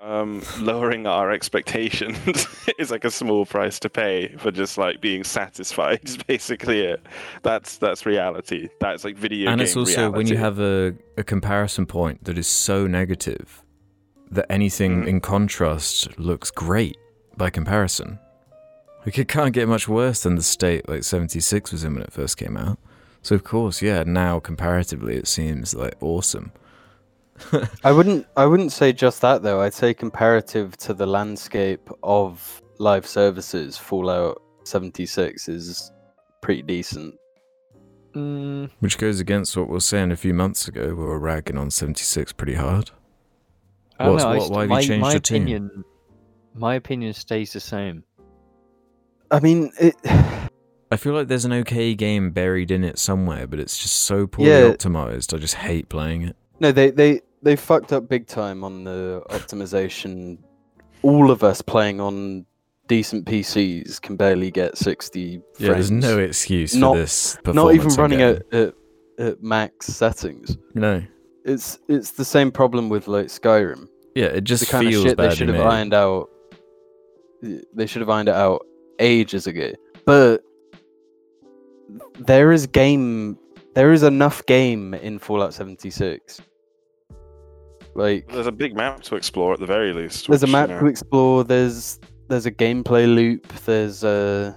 um, 0.00 0.42
lowering 0.60 1.06
our 1.06 1.30
expectations 1.30 2.46
is 2.78 2.90
like 2.90 3.04
a 3.04 3.10
small 3.10 3.46
price 3.46 3.78
to 3.80 3.88
pay 3.88 4.28
for 4.38 4.50
just 4.50 4.76
like 4.78 5.00
being 5.00 5.24
satisfied. 5.24 6.00
Is 6.04 6.16
basically 6.18 6.80
it. 6.80 7.00
That's 7.42 7.78
that's 7.78 8.04
reality. 8.06 8.68
That's 8.80 9.04
like 9.04 9.16
video 9.16 9.50
and 9.50 9.60
it's 9.60 9.76
also 9.76 10.10
when 10.10 10.26
you 10.26 10.36
have 10.36 10.58
a, 10.60 10.94
a 11.16 11.24
comparison 11.24 11.86
point 11.86 12.24
that 12.24 12.36
is 12.38 12.46
so 12.46 12.86
negative 12.86 13.62
that 14.30 14.46
anything 14.50 15.02
Mhm. 15.04 15.06
in 15.06 15.20
contrast 15.20 16.18
looks 16.18 16.50
great 16.50 16.96
by 17.36 17.48
comparison. 17.50 18.18
Like 19.04 19.18
it 19.18 19.28
can't 19.28 19.52
get 19.52 19.68
much 19.68 19.86
worse 19.88 20.22
than 20.24 20.34
the 20.34 20.42
state 20.42 20.88
like 20.88 21.04
seventy 21.04 21.40
six 21.40 21.72
was 21.72 21.84
in 21.84 21.94
when 21.94 22.02
it 22.02 22.12
first 22.12 22.36
came 22.36 22.56
out. 22.56 22.78
So 23.22 23.34
of 23.34 23.44
course, 23.44 23.80
yeah, 23.82 24.04
now 24.04 24.40
comparatively 24.40 25.16
it 25.16 25.26
seems 25.26 25.74
like 25.74 25.94
awesome. 26.00 26.52
I 27.84 27.92
wouldn't 27.92 28.26
I 28.36 28.46
wouldn't 28.46 28.72
say 28.72 28.92
just 28.92 29.20
that 29.22 29.42
though. 29.42 29.60
I'd 29.60 29.74
say 29.74 29.92
comparative 29.94 30.76
to 30.78 30.94
the 30.94 31.06
landscape 31.06 31.88
of 32.02 32.62
live 32.78 33.06
services, 33.06 33.76
Fallout 33.78 34.40
76 34.64 35.48
is 35.48 35.90
pretty 36.42 36.62
decent. 36.62 37.14
Mm, 38.14 38.70
Which 38.80 38.98
goes 38.98 39.20
against 39.20 39.56
what 39.56 39.68
we 39.68 39.74
were 39.74 39.80
saying 39.80 40.10
a 40.12 40.16
few 40.16 40.32
months 40.34 40.66
ago. 40.68 40.86
We 40.88 40.94
were 40.94 41.18
ragging 41.18 41.58
on 41.58 41.70
76 41.70 42.32
pretty 42.32 42.54
hard. 42.54 42.90
I 43.98 44.04
don't 44.04 44.12
What's- 44.14 44.24
know, 44.24 44.30
I 44.30 44.36
what- 44.38 44.50
why 44.50 44.60
have 44.62 44.68
you 44.70 44.74
my, 44.74 44.82
changed 44.82 45.00
my 45.02 45.10
your 45.12 45.20
team? 45.20 45.42
opinion, 45.42 45.84
My 46.54 46.74
opinion 46.76 47.12
stays 47.12 47.52
the 47.52 47.60
same. 47.60 48.04
I 49.30 49.40
mean, 49.40 49.70
it, 49.78 49.94
I 50.90 50.96
feel 50.96 51.12
like 51.14 51.28
there's 51.28 51.44
an 51.44 51.52
okay 51.52 51.94
game 51.94 52.30
buried 52.30 52.70
in 52.70 52.84
it 52.84 52.98
somewhere, 52.98 53.46
but 53.46 53.58
it's 53.58 53.76
just 53.76 53.94
so 54.00 54.26
poorly 54.26 54.50
Yeah. 54.52 54.70
optimized. 54.72 55.34
I 55.34 55.38
just 55.38 55.54
hate 55.56 55.88
playing 55.88 56.22
it. 56.22 56.36
No, 56.60 56.72
they 56.72 56.90
they 56.90 57.20
they 57.42 57.56
fucked 57.56 57.92
up 57.92 58.08
big 58.08 58.26
time 58.26 58.64
on 58.64 58.84
the 58.84 59.22
optimization. 59.30 60.38
All 61.02 61.30
of 61.30 61.44
us 61.44 61.60
playing 61.62 62.00
on 62.00 62.46
decent 62.88 63.26
PCs 63.26 64.00
can 64.00 64.16
barely 64.16 64.50
get 64.50 64.78
60 64.78 65.36
frames. 65.36 65.42
Yeah, 65.58 65.72
there's 65.72 65.90
no 65.90 66.18
excuse 66.18 66.74
Not- 66.74 66.94
for 66.94 66.98
this. 66.98 67.36
not 67.46 67.74
even 67.74 67.88
running 67.94 68.22
at, 68.22 68.42
at 68.52 68.74
at 69.18 69.42
max 69.42 69.86
settings. 69.86 70.56
No. 70.74 71.02
It's 71.44 71.78
it's 71.88 72.12
the 72.12 72.24
same 72.24 72.50
problem 72.50 72.88
with 72.88 73.06
like 73.08 73.26
Skyrim. 73.26 73.88
Yeah, 74.14 74.26
it 74.26 74.44
just 74.44 74.64
the 74.66 74.70
kind 74.72 74.86
of 74.86 74.92
feels 74.92 75.04
shit 75.04 75.16
they 75.16 75.34
should 75.34 75.48
have 75.48 75.58
made. 75.58 75.64
ironed 75.64 75.94
out. 75.94 76.28
They 77.74 77.86
should 77.86 78.00
have 78.00 78.08
ironed 78.10 78.28
it 78.28 78.34
out 78.34 78.66
ages 78.98 79.46
ago. 79.46 79.72
But 80.06 80.42
there 82.18 82.50
is 82.52 82.66
game. 82.66 83.38
There 83.76 83.92
is 83.92 84.02
enough 84.02 84.44
game 84.46 84.94
in 84.94 85.18
Fallout 85.18 85.52
76. 85.54 86.40
Like 87.94 88.26
There's 88.32 88.46
a 88.46 88.52
big 88.52 88.74
map 88.74 89.02
to 89.02 89.16
explore 89.16 89.52
at 89.52 89.60
the 89.60 89.66
very 89.66 89.92
least. 89.92 90.28
there's 90.28 90.42
a 90.42 90.46
map 90.46 90.70
you 90.70 90.78
to 90.80 90.86
explore. 90.86 91.44
There's 91.44 92.00
there's 92.28 92.46
a 92.46 92.50
gameplay 92.50 93.06
loop. 93.06 93.46
There's 93.64 94.02
uh 94.02 94.54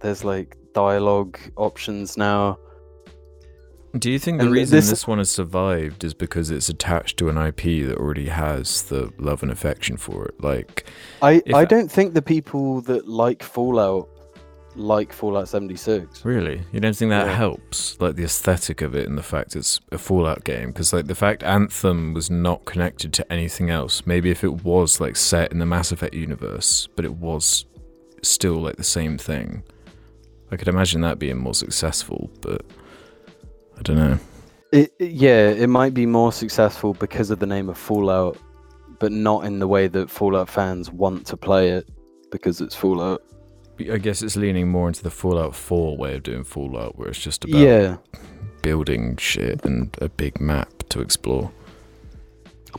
there's 0.00 0.22
like 0.22 0.56
dialogue 0.74 1.38
options 1.56 2.16
now. 2.16 2.58
Do 3.98 4.10
you 4.10 4.18
think 4.18 4.38
the 4.38 4.44
And 4.46 4.54
reason 4.54 4.76
this- 4.76 4.88
this... 4.90 5.06
one 5.06 5.18
has 5.18 5.30
survived 5.30 6.02
is 6.04 6.14
because 6.14 6.50
it's 6.50 6.68
attached 6.70 7.18
to 7.18 7.28
an 7.28 7.36
IP 7.36 7.86
that 7.86 7.96
already 7.98 8.28
has 8.28 8.82
the 8.84 9.10
love 9.18 9.42
and 9.42 9.50
affection 9.52 9.96
for 9.98 10.24
it? 10.26 10.42
Like, 10.42 10.84
I 11.22 11.42
I 11.54 11.60
I- 11.60 11.64
don't 11.66 11.90
think 11.90 12.14
the 12.14 12.22
people 12.22 12.82
that 12.82 13.06
like 13.08 13.42
Fallout 13.42 14.08
like 14.74 15.12
Fallout 15.12 15.48
76. 15.48 16.24
really, 16.24 16.62
you 16.72 16.80
don't 16.80 16.96
think 16.96 17.10
that 17.10 17.26
Yeah. 17.26 17.34
helps? 17.34 18.00
Like 18.00 18.16
the 18.16 18.24
aesthetic 18.24 18.80
of 18.82 18.94
it 18.94 19.08
and 19.08 19.18
the 19.18 19.22
fact 19.22 19.54
it's 19.56 19.80
a 19.90 19.98
Fallout 19.98 20.44
game? 20.44 20.68
Because 20.68 20.92
like 20.92 21.06
the 21.06 21.14
fact 21.14 21.42
Anthem 21.42 22.14
was 22.14 22.30
not 22.30 22.64
connected 22.64 23.12
to 23.14 23.32
anything 23.32 23.70
else. 23.70 24.02
Maybe 24.06 24.30
if 24.30 24.42
it 24.44 24.64
was 24.64 25.00
like 25.00 25.16
set 25.16 25.52
in 25.52 25.58
the 25.58 25.66
Mass 25.66 25.92
Effect 25.92 26.14
universe, 26.14 26.88
but 26.96 27.04
it 27.04 27.14
was 27.14 27.66
still 28.22 28.56
like 28.56 28.76
the 28.76 28.84
same 28.84 29.18
thing. 29.18 29.62
I 30.50 30.56
could 30.56 30.68
imagine 30.68 31.00
that 31.02 31.18
being 31.18 31.38
more 31.38 31.54
successful, 31.54 32.30
but 32.40 32.62
I 33.78 33.82
don't 33.82 33.96
know. 33.96 34.18
It, 34.70 34.94
yeah, 34.98 35.48
it 35.50 35.68
might 35.68 35.92
be 35.92 36.06
more 36.06 36.32
successful 36.32 36.94
because 36.94 37.30
of 37.30 37.38
the 37.38 37.46
name 37.46 37.68
of 37.68 37.76
Fallout, 37.76 38.38
but 38.98 39.12
not 39.12 39.44
in 39.44 39.58
the 39.58 39.68
way 39.68 39.86
that 39.88 40.08
Fallout 40.08 40.48
fans 40.48 40.90
want 40.90 41.26
to 41.26 41.36
play 41.36 41.70
it 41.70 41.88
because 42.30 42.60
it's 42.60 42.74
Fallout. 42.74 43.22
I 43.90 43.98
guess 43.98 44.22
it's 44.22 44.36
leaning 44.36 44.68
more 44.68 44.88
into 44.88 45.02
the 45.02 45.10
Fallout 45.10 45.54
4 45.54 45.96
way 45.96 46.14
of 46.16 46.22
doing 46.22 46.44
Fallout, 46.44 46.98
where 46.98 47.08
it's 47.08 47.18
just 47.18 47.44
about 47.44 47.58
Yeah, 47.58 47.96
building 48.62 49.16
shit 49.16 49.64
and 49.64 49.96
a 50.00 50.08
big 50.08 50.40
map 50.40 50.68
to 50.90 51.00
explore. 51.00 51.50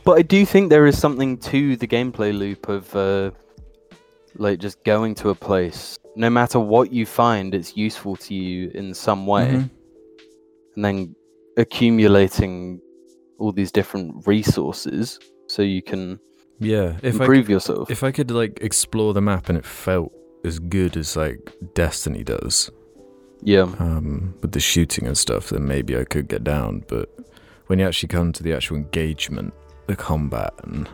but 0.04 0.18
I 0.18 0.22
do 0.22 0.44
think 0.44 0.70
there 0.70 0.86
is 0.86 0.98
something 0.98 1.38
to 1.38 1.76
the 1.76 1.86
gameplay 1.86 2.36
loop 2.36 2.68
of 2.68 2.94
uh, 2.96 3.30
like 4.36 4.58
just 4.58 4.82
going 4.84 5.14
to 5.16 5.30
a 5.30 5.34
place. 5.34 5.98
No 6.16 6.28
matter 6.30 6.58
what 6.60 6.92
you 6.92 7.06
find, 7.06 7.54
it's 7.54 7.76
useful 7.76 8.16
to 8.16 8.34
you 8.34 8.70
in 8.74 8.94
some 8.94 9.26
way, 9.26 9.46
Mhm. 9.46 9.70
and 10.76 10.84
then 10.84 11.14
accumulating 11.56 12.80
all 13.38 13.52
these 13.52 13.70
different 13.72 14.26
resources 14.26 15.18
so 15.48 15.62
you 15.62 15.82
can 15.82 16.18
Yeah, 16.60 16.96
if 17.02 17.20
I 17.20 17.24
improve 17.24 17.46
could, 17.46 17.52
yourself. 17.52 17.90
if 17.90 18.02
I 18.02 18.10
could 18.12 18.30
like 18.30 18.58
explore 18.62 19.12
the 19.12 19.20
map 19.20 19.48
and 19.48 19.58
it 19.58 19.66
felt 19.66 20.12
as 20.44 20.58
good 20.58 20.96
as 20.96 21.16
like 21.16 21.52
Destiny 21.74 22.22
does, 22.22 22.70
yeah. 23.42 23.62
um, 23.78 24.34
with 24.40 24.52
the 24.52 24.60
shooting 24.60 25.06
and 25.06 25.16
stuff, 25.16 25.50
then 25.50 25.66
maybe 25.66 25.96
I 25.96 26.04
could 26.04 26.28
get 26.28 26.44
down. 26.44 26.84
But 26.88 27.08
when 27.66 27.78
you 27.78 27.86
actually 27.86 28.08
come 28.08 28.32
to 28.32 28.42
the 28.42 28.52
actual 28.52 28.76
engagement, 28.76 29.54
the 29.86 29.96
combat 29.96 30.52
and 30.62 30.88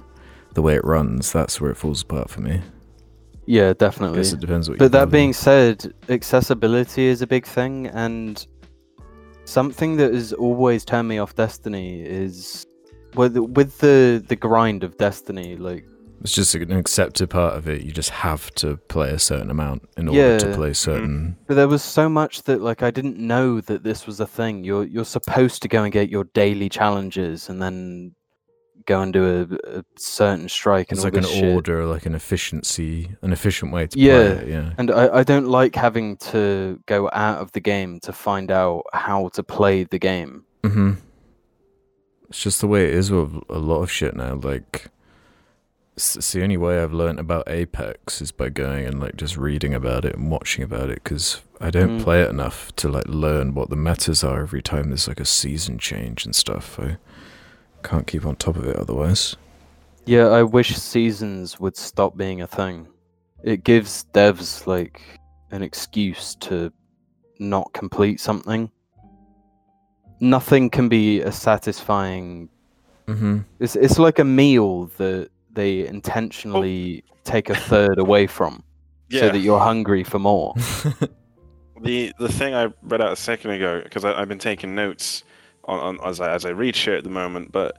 the 0.54 0.62
way 0.62 0.74
it 0.74 0.84
runs, 0.84 1.32
that's 1.32 1.60
where 1.60 1.70
it 1.70 1.76
falls 1.76 2.02
apart 2.02 2.30
for 2.30 2.40
me. 2.40 2.60
Yeah, 3.46 3.70
I 3.70 3.72
definitely. 3.72 4.18
guess 4.18 4.32
it 4.32 4.40
depends 4.40 4.68
what. 4.68 4.78
But 4.78 4.92
that 4.92 5.10
being 5.10 5.32
said, 5.32 5.92
accessibility 6.08 7.06
is 7.06 7.22
a 7.22 7.26
big 7.26 7.46
thing, 7.46 7.88
and 7.88 8.46
something 9.44 9.96
that 9.96 10.14
has 10.14 10.32
always 10.32 10.84
turned 10.84 11.08
me 11.08 11.18
off 11.18 11.34
Destiny 11.34 12.02
is 12.02 12.66
with 13.14 13.36
with 13.36 13.78
the 13.78 14.24
the 14.28 14.36
grind 14.36 14.84
of 14.84 14.96
Destiny. 14.98 15.56
Like, 15.56 15.84
it's 16.20 16.32
just 16.34 16.54
an 16.54 16.72
accepted 16.72 17.30
part 17.30 17.56
of 17.56 17.66
it. 17.68 17.82
You 17.82 17.92
just 17.92 18.10
have 18.10 18.50
to 18.56 18.76
play 18.76 19.10
a 19.10 19.18
certain 19.18 19.50
amount 19.50 19.88
in 19.96 20.08
order 20.08 20.38
to 20.38 20.54
play 20.54 20.72
certain. 20.72 21.36
but 21.46 21.54
there 21.54 21.68
was 21.68 21.82
so 21.82 22.08
much 22.08 22.42
that 22.44 22.60
like 22.60 22.82
I 22.82 22.90
didn't 22.90 23.18
know 23.18 23.60
that 23.62 23.82
this 23.84 24.06
was 24.06 24.20
a 24.20 24.26
thing. 24.26 24.62
You're 24.64 24.84
you're 24.84 25.04
supposed 25.04 25.62
to 25.62 25.68
go 25.68 25.82
and 25.84 25.92
get 25.92 26.08
your 26.10 26.24
daily 26.24 26.68
challenges, 26.68 27.48
and 27.48 27.60
then 27.62 28.14
go 28.86 29.02
and 29.02 29.12
do 29.12 29.24
a, 29.52 29.78
a 29.78 29.84
certain 29.98 30.48
strike 30.48 30.90
and 30.90 30.98
It's 30.98 31.04
like 31.04 31.14
an 31.16 31.22
shit. 31.24 31.54
order, 31.54 31.84
like 31.86 32.06
an 32.06 32.14
efficiency, 32.14 33.10
an 33.22 33.32
efficient 33.32 33.72
way 33.72 33.86
to 33.86 33.98
Yeah. 33.98 34.34
play 34.34 34.42
it. 34.44 34.48
Yeah. 34.48 34.72
And 34.78 34.90
I, 34.90 35.18
I 35.18 35.22
don't 35.22 35.46
like 35.48 35.76
having 35.76 36.16
to 36.32 36.80
go 36.86 37.08
out 37.12 37.38
of 37.38 37.52
the 37.52 37.60
game 37.60 38.00
to 38.00 38.12
find 38.12 38.50
out 38.50 38.84
how 38.92 39.28
to 39.34 39.42
play 39.42 39.84
the 39.84 39.98
game. 39.98 40.44
hmm 40.64 40.92
It's 42.28 42.42
just 42.42 42.60
the 42.60 42.66
way 42.66 42.84
it 42.88 42.94
is 42.94 43.10
with 43.10 43.32
a 43.48 43.58
lot 43.58 43.82
of 43.82 43.90
shit 43.92 44.16
now. 44.16 44.34
Like, 44.34 44.86
it's, 45.96 46.32
the 46.32 46.42
only 46.42 46.56
way 46.56 46.82
I've 46.82 46.92
learned 46.92 47.18
about 47.18 47.48
Apex 47.48 48.22
is 48.22 48.32
by 48.32 48.48
going 48.48 48.86
and 48.86 49.00
like 49.00 49.16
just 49.16 49.36
reading 49.36 49.74
about 49.74 50.04
it 50.04 50.14
and 50.16 50.30
watching 50.30 50.64
about 50.64 50.88
it 50.90 51.02
because 51.04 51.42
I 51.60 51.70
don't 51.70 51.98
Mm. 51.98 52.02
play 52.02 52.22
it 52.22 52.30
enough 52.30 52.74
to 52.76 52.88
like 52.88 53.06
learn 53.06 53.54
what 53.54 53.68
the 53.70 53.76
metas 53.76 54.24
are 54.24 54.40
every 54.42 54.62
time 54.62 54.88
there's 54.88 55.08
like 55.08 55.20
a 55.20 55.24
season 55.26 55.78
change 55.78 56.24
and 56.24 56.34
stuff. 56.34 56.78
I 56.80 56.96
can't 57.82 58.06
keep 58.06 58.24
on 58.24 58.36
top 58.36 58.56
of 58.56 58.66
it 58.66 58.76
otherwise. 58.76 59.36
Yeah, 60.06 60.28
I 60.28 60.42
wish 60.42 60.74
seasons 60.76 61.60
would 61.60 61.76
stop 61.76 62.16
being 62.16 62.40
a 62.40 62.46
thing. 62.46 62.88
It 63.44 63.64
gives 63.64 64.06
devs 64.14 64.66
like 64.66 65.02
an 65.50 65.62
excuse 65.62 66.34
to 66.36 66.72
not 67.38 67.72
complete 67.72 68.20
something. 68.20 68.70
Nothing 70.20 70.68
can 70.70 70.88
be 70.88 71.20
a 71.20 71.32
satisfying. 71.32 72.48
Mm-hmm. 73.06 73.38
It's 73.58 73.76
it's 73.76 73.98
like 73.98 74.18
a 74.18 74.24
meal 74.24 74.86
that 74.98 75.30
they 75.52 75.86
intentionally 75.86 77.04
take 77.24 77.50
a 77.50 77.54
third 77.54 77.98
away 77.98 78.26
from, 78.26 78.62
so 79.10 79.18
that 79.30 79.38
you're 79.40 79.58
hungry 79.60 80.04
for 80.04 80.18
more. 80.18 80.54
The 81.82 82.12
the 82.18 82.28
thing 82.30 82.54
I 82.54 82.68
read 82.82 83.00
out 83.00 83.10
a 83.12 83.16
second 83.16 83.52
ago 83.52 83.80
because 83.82 84.04
I've 84.04 84.28
been 84.28 84.38
taking 84.38 84.74
notes 84.74 85.24
on, 85.64 85.78
on 85.98 86.06
as 86.08 86.20
I 86.20 86.30
as 86.30 86.44
I 86.44 86.50
read 86.50 86.76
shit 86.76 86.98
at 86.98 87.04
the 87.04 87.10
moment, 87.10 87.52
but 87.52 87.78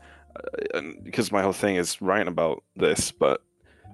uh, 0.73 0.81
because 1.03 1.31
my 1.31 1.43
whole 1.43 1.53
thing 1.53 1.75
is 1.75 2.01
writing 2.01 2.27
about 2.27 2.63
this, 2.75 3.12
but 3.12 3.41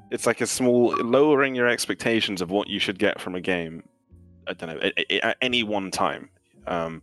it's 0.10 0.26
like 0.26 0.40
a 0.40 0.48
small 0.48 0.96
lowering 1.04 1.56
your 1.56 1.68
expectations 1.68 2.42
of 2.42 2.50
what 2.50 2.70
you 2.70 2.80
should 2.80 2.98
get 3.00 3.20
from 3.20 3.36
a 3.36 3.42
game. 3.42 3.84
I 4.48 4.54
don't 4.54 4.70
know 4.70 4.80
at, 4.80 4.98
at- 4.98 5.24
at 5.26 5.38
any 5.42 5.64
one 5.64 5.92
time 5.92 6.30
um, 6.68 7.02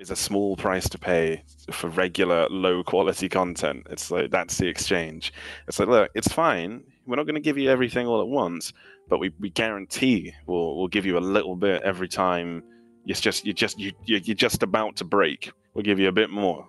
is 0.00 0.10
a 0.10 0.16
small 0.16 0.56
price 0.56 0.88
to 0.88 0.98
pay 0.98 1.42
for 1.70 1.88
regular 1.90 2.48
low 2.50 2.82
quality 2.82 3.28
content. 3.28 3.86
It's 3.90 4.10
like 4.10 4.30
that's 4.30 4.56
the 4.58 4.66
exchange. 4.66 5.32
It's 5.68 5.78
like 5.78 5.88
look, 5.88 6.10
it's 6.14 6.28
fine. 6.28 6.82
We're 7.06 7.16
not 7.16 7.26
going 7.26 7.34
to 7.36 7.40
give 7.40 7.58
you 7.58 7.70
everything 7.70 8.06
all 8.06 8.20
at 8.20 8.28
once, 8.28 8.72
but 9.08 9.18
we, 9.20 9.32
we 9.38 9.50
guarantee 9.50 10.32
we'll 10.46 10.76
we'll 10.76 10.88
give 10.88 11.06
you 11.06 11.18
a 11.18 11.20
little 11.20 11.54
bit 11.56 11.82
every 11.82 12.08
time. 12.08 12.62
It's 13.06 13.20
just 13.20 13.46
you 13.46 13.52
just 13.52 13.78
you 13.78 13.92
you- 14.06 14.20
you're 14.24 14.34
just 14.34 14.62
about 14.62 14.96
to 14.96 15.04
break. 15.04 15.52
We'll 15.74 15.84
give 15.84 15.98
you 16.00 16.08
a 16.08 16.12
bit 16.12 16.30
more 16.30 16.66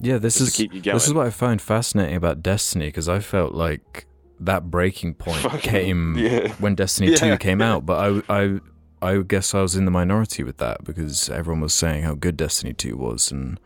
yeah, 0.00 0.18
this 0.18 0.40
is 0.40 0.54
keep 0.54 0.72
you 0.72 0.80
going. 0.80 0.94
this 0.96 1.08
is 1.08 1.12
what 1.14 1.26
I 1.26 1.30
find 1.30 1.60
fascinating 1.60 2.14
about 2.14 2.40
Destiny 2.40 2.86
because 2.86 3.08
I 3.08 3.18
felt 3.18 3.52
like 3.54 4.06
that 4.40 4.70
breaking 4.70 5.14
point 5.14 5.38
Fucking- 5.42 5.60
came 5.60 6.16
yeah. 6.16 6.52
when 6.60 6.76
Destiny 6.76 7.10
Yeah. 7.20 7.32
2 7.34 7.38
came 7.38 7.60
out, 7.60 7.84
but 7.84 8.22
I, 8.28 8.42
I, 8.42 8.60
I 9.00 9.18
guess 9.18 9.54
I 9.54 9.62
was 9.62 9.76
in 9.76 9.84
the 9.84 9.90
minority 9.90 10.42
with 10.42 10.56
that 10.58 10.84
because 10.84 11.28
everyone 11.30 11.60
was 11.60 11.74
saying 11.74 12.02
how 12.02 12.14
good 12.14 12.36
Destiny 12.36 12.72
2 12.72 12.96
was, 12.96 13.30
and 13.30 13.58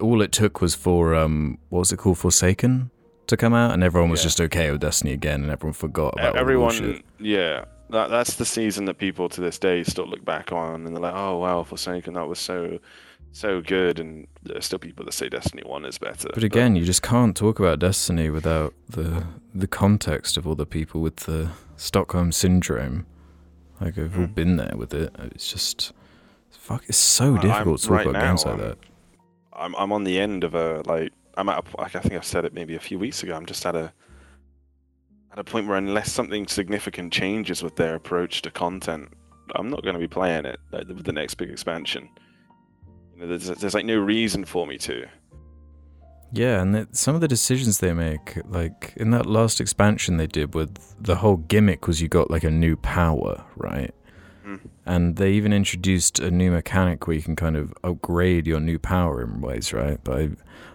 all 0.00 0.20
it 0.22 0.32
took 0.32 0.60
was 0.60 0.74
for 0.74 1.14
um, 1.14 1.58
what 1.68 1.80
was 1.80 1.92
it 1.92 1.96
called, 1.98 2.18
Forsaken, 2.18 2.90
to 3.26 3.36
come 3.36 3.54
out, 3.54 3.72
and 3.72 3.82
everyone 3.82 4.10
was 4.10 4.20
Yeah. 4.20 4.24
just 4.24 4.40
okay 4.40 4.70
with 4.70 4.80
Destiny 4.80 5.12
again, 5.12 5.42
and 5.42 5.50
everyone 5.50 5.74
forgot 5.74 6.14
about 6.14 6.36
Everyone, 6.36 7.02
yeah, 7.18 7.64
that 7.90 8.10
that's 8.10 8.34
the 8.34 8.44
season 8.44 8.84
that 8.86 8.98
people 8.98 9.28
to 9.30 9.40
this 9.40 9.58
day 9.58 9.82
still 9.82 10.06
look 10.06 10.24
back 10.24 10.52
on 10.52 10.86
and 10.86 10.94
they're 10.94 11.02
like, 11.02 11.14
oh 11.16 11.38
wow, 11.38 11.62
Forsaken, 11.62 12.14
that 12.14 12.28
was 12.28 12.38
so 12.38 12.78
so 13.32 13.60
good, 13.60 14.00
and 14.00 14.26
there's 14.42 14.64
still 14.64 14.78
people 14.78 15.04
that 15.04 15.12
say 15.12 15.28
Destiny 15.28 15.62
One 15.64 15.84
is 15.84 15.98
better. 15.98 16.30
But 16.32 16.44
again, 16.44 16.76
you 16.76 16.84
just 16.84 17.02
can't 17.02 17.36
talk 17.36 17.58
about 17.58 17.78
Destiny 17.78 18.30
without 18.30 18.74
the 18.88 19.24
the 19.54 19.66
context 19.66 20.36
of 20.36 20.46
all 20.46 20.54
the 20.54 20.66
people 20.66 21.00
with 21.00 21.16
the 21.16 21.50
Stockholm 21.76 22.32
syndrome. 22.32 23.06
Like 23.80 23.96
we've 23.96 24.18
all 24.18 24.26
Mm. 24.26 24.34
been 24.34 24.56
there 24.56 24.74
with 24.76 24.92
it. 24.94 25.14
It's 25.34 25.50
just 25.50 25.92
fuck. 26.50 26.82
It's 26.88 26.98
so 26.98 27.36
I- 27.36 27.40
difficult 27.40 27.80
to 27.80 27.86
talk 27.88 27.96
right 27.96 28.06
about 28.06 28.20
now, 28.20 28.28
games 28.28 28.44
like 28.44 28.54
I'm- 28.54 28.68
that. 28.68 28.78
I'm 29.52 29.74
I'm 29.76 29.92
on 29.92 30.04
the 30.04 30.18
end 30.20 30.44
of 30.44 30.54
a 30.54 30.82
like 30.86 31.12
I'm 31.36 31.48
at 31.48 31.58
a, 31.64 31.80
like 31.80 31.94
I 31.96 32.00
think 32.00 32.14
I've 32.14 32.24
said 32.24 32.44
it 32.44 32.52
maybe 32.52 32.74
a 32.74 32.80
few 32.80 32.98
weeks 32.98 33.22
ago. 33.22 33.34
I'm 33.36 33.46
just 33.46 33.64
at 33.66 33.74
a 33.76 33.92
at 35.32 35.38
a 35.38 35.44
point 35.44 35.66
where 35.68 35.76
unless 35.76 36.10
something 36.12 36.46
significant 36.46 37.12
changes 37.12 37.62
with 37.62 37.76
their 37.76 37.94
approach 37.94 38.42
to 38.42 38.50
content, 38.50 39.08
I'm 39.54 39.68
not 39.68 39.82
going 39.82 39.94
to 39.94 39.98
be 40.00 40.08
playing 40.08 40.46
it 40.46 40.58
like, 40.72 40.88
with 40.88 41.04
the 41.04 41.12
next 41.12 41.34
big 41.34 41.50
expansion. 41.50 42.08
You 43.14 43.20
know, 43.20 43.26
there's 43.28 43.46
there's 43.48 43.74
like 43.74 43.84
no 43.86 43.98
reason 43.98 44.44
for 44.44 44.66
me 44.66 44.78
to. 44.78 45.06
Yeah, 46.32 46.60
and 46.60 46.76
it, 46.76 46.96
some 46.96 47.14
of 47.14 47.20
the 47.20 47.28
decisions 47.28 47.78
they 47.78 47.92
make, 47.94 48.38
like 48.46 48.92
in 48.96 49.10
that 49.12 49.26
last 49.26 49.60
expansion 49.60 50.16
they 50.18 50.26
did, 50.26 50.54
with 50.54 50.76
the 51.02 51.16
whole 51.16 51.36
gimmick 51.38 51.86
was 51.86 52.02
you 52.02 52.08
got 52.08 52.30
like 52.30 52.44
a 52.44 52.50
new 52.50 52.76
power, 52.76 53.44
right? 53.56 53.94
Mhm. 54.46 54.60
And 54.84 55.16
they 55.16 55.32
even 55.32 55.52
introduced 55.52 56.18
a 56.20 56.30
new 56.30 56.50
mechanic 56.50 57.06
where 57.06 57.16
you 57.16 57.22
can 57.22 57.36
kind 57.36 57.56
of 57.56 57.72
upgrade 57.82 58.46
your 58.46 58.60
new 58.60 58.78
power 58.78 59.22
in 59.22 59.40
ways, 59.40 59.72
right? 59.72 59.98
But 60.04 60.18
I, 60.20 60.30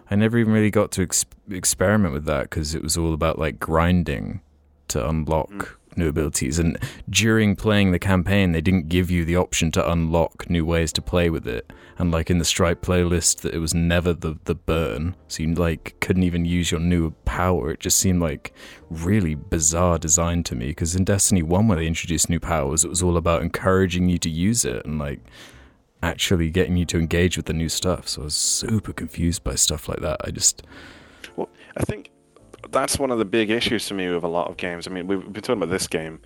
I 0.10 0.16
never 0.16 0.38
even 0.38 0.54
really 0.54 0.72
got 0.72 0.92
to 0.94 1.04
ex- 1.04 1.26
experiment 1.50 2.14
with 2.14 2.26
that 2.26 2.44
because 2.50 2.74
it 2.76 2.82
was 2.84 2.98
all 2.98 3.14
about 3.14 3.38
like 3.40 3.60
grinding 3.60 4.42
to 4.90 5.08
unlock 5.08 5.50
Mm. 5.52 5.68
New 5.98 6.10
abilities. 6.10 6.60
And 6.60 6.78
during 7.10 7.56
playing 7.56 7.92
the 7.92 8.00
campaign, 8.00 8.52
they 8.52 8.62
didn't 8.62 8.90
give 8.90 9.12
you 9.12 9.26
the 9.26 9.38
option 9.38 9.72
to 9.72 9.92
unlock 9.92 10.50
new 10.50 10.66
ways 10.66 10.92
to 10.94 11.02
play 11.02 11.30
with 11.30 11.48
it. 11.48 11.72
And 11.98 12.12
like 12.12 12.30
in 12.30 12.40
the 12.40 12.46
Strike 12.46 12.82
playlist, 12.82 13.42
that 13.42 13.54
it 13.54 13.60
was 13.60 13.74
never 13.74 14.14
the 14.14 14.38
the 14.46 14.56
burn, 14.56 15.16
so 15.28 15.44
you 15.44 15.54
like 15.54 15.96
couldn't 16.00 16.24
even 16.24 16.46
use 16.46 16.72
your 16.72 16.80
new 16.80 17.12
power. 17.26 17.72
It 17.72 17.80
just 17.80 18.00
seemed 18.00 18.22
like 18.22 18.54
really 18.90 19.36
bizarre 19.36 20.00
design 20.00 20.44
to 20.44 20.56
me. 20.56 20.68
Because 20.68 20.96
in 20.96 21.04
Destiny 21.04 21.44
One, 21.44 21.68
where 21.68 21.78
they 21.78 21.88
introduced 21.88 22.30
new 22.30 22.40
powers, 22.40 22.84
it 22.84 22.90
was 22.90 23.04
all 23.04 23.18
about 23.18 23.44
encouraging 23.44 24.10
you 24.10 24.18
to 24.20 24.30
use 24.30 24.66
it 24.66 24.86
and 24.86 24.98
like 24.98 25.20
actually 26.02 26.50
getting 26.50 26.76
you 26.76 26.86
to 26.86 27.00
engage 27.00 27.38
with 27.38 27.46
the 27.46 27.54
new 27.54 27.70
stuff. 27.70 28.08
So 28.08 28.22
I 28.22 28.26
was 28.26 28.36
super 28.36 28.92
confused 28.92 29.44
by 29.44 29.56
stuff 29.56 29.88
like 29.88 30.00
that. 30.02 30.18
I 30.24 30.32
just 30.32 30.64
well, 31.36 31.50
I 31.78 31.84
think 31.84 32.12
that's 32.74 33.00
one 33.00 33.12
of 33.12 33.20
the 33.20 33.26
big 33.26 33.50
issues 33.50 33.86
to 33.88 33.94
me 33.94 34.10
with 34.10 34.24
a 34.24 34.28
lot 34.28 34.50
of 34.50 34.58
games. 34.58 34.88
I 34.88 34.92
mean, 34.92 35.08
we've 35.08 35.22
been 35.32 35.42
talking 35.42 35.62
about 35.62 35.72
this 35.72 35.88
game, 35.88 36.20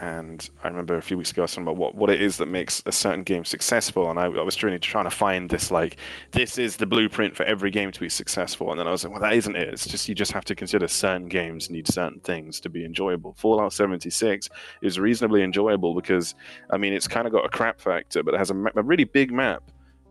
and 0.00 0.48
I 0.62 0.68
remember 0.68 0.96
a 0.96 1.02
few 1.02 1.16
weeks 1.16 1.30
ago 1.30 1.42
I 1.42 1.44
was 1.44 1.52
talking 1.52 1.64
about 1.64 1.76
what, 1.76 1.94
what 1.94 2.10
it 2.10 2.20
is 2.20 2.36
that 2.36 2.46
makes 2.46 2.82
a 2.86 2.92
certain 2.92 3.22
game 3.22 3.44
successful, 3.44 4.10
and 4.10 4.18
I, 4.18 4.26
I 4.26 4.42
was 4.42 4.62
really 4.62 4.78
trying 4.78 5.04
to 5.04 5.10
find 5.10 5.48
this 5.48 5.70
like 5.70 5.96
this 6.32 6.58
is 6.58 6.76
the 6.76 6.86
blueprint 6.86 7.34
for 7.34 7.44
every 7.44 7.70
game 7.70 7.90
to 7.90 8.00
be 8.00 8.08
successful, 8.08 8.70
and 8.70 8.78
then 8.78 8.86
I 8.86 8.90
was 8.90 9.04
like, 9.04 9.12
well, 9.12 9.22
that 9.22 9.32
isn't 9.32 9.56
it. 9.56 9.68
It's 9.68 9.86
just 9.86 10.08
you 10.08 10.14
just 10.14 10.32
have 10.32 10.44
to 10.44 10.54
consider 10.54 10.86
certain 10.86 11.28
games 11.28 11.70
need 11.70 11.88
certain 11.88 12.20
things 12.20 12.60
to 12.60 12.68
be 12.68 12.84
enjoyable. 12.84 13.34
Fallout 13.38 13.72
76 13.72 14.48
is 14.82 15.00
reasonably 15.00 15.42
enjoyable 15.42 15.94
because 15.94 16.34
I 16.70 16.76
mean 16.76 16.92
it's 16.92 17.08
kind 17.08 17.26
of 17.26 17.32
got 17.32 17.44
a 17.44 17.48
crap 17.48 17.80
factor, 17.80 18.22
but 18.22 18.34
it 18.34 18.38
has 18.38 18.50
a, 18.50 18.64
a 18.76 18.82
really 18.82 19.04
big 19.04 19.32
map, 19.32 19.62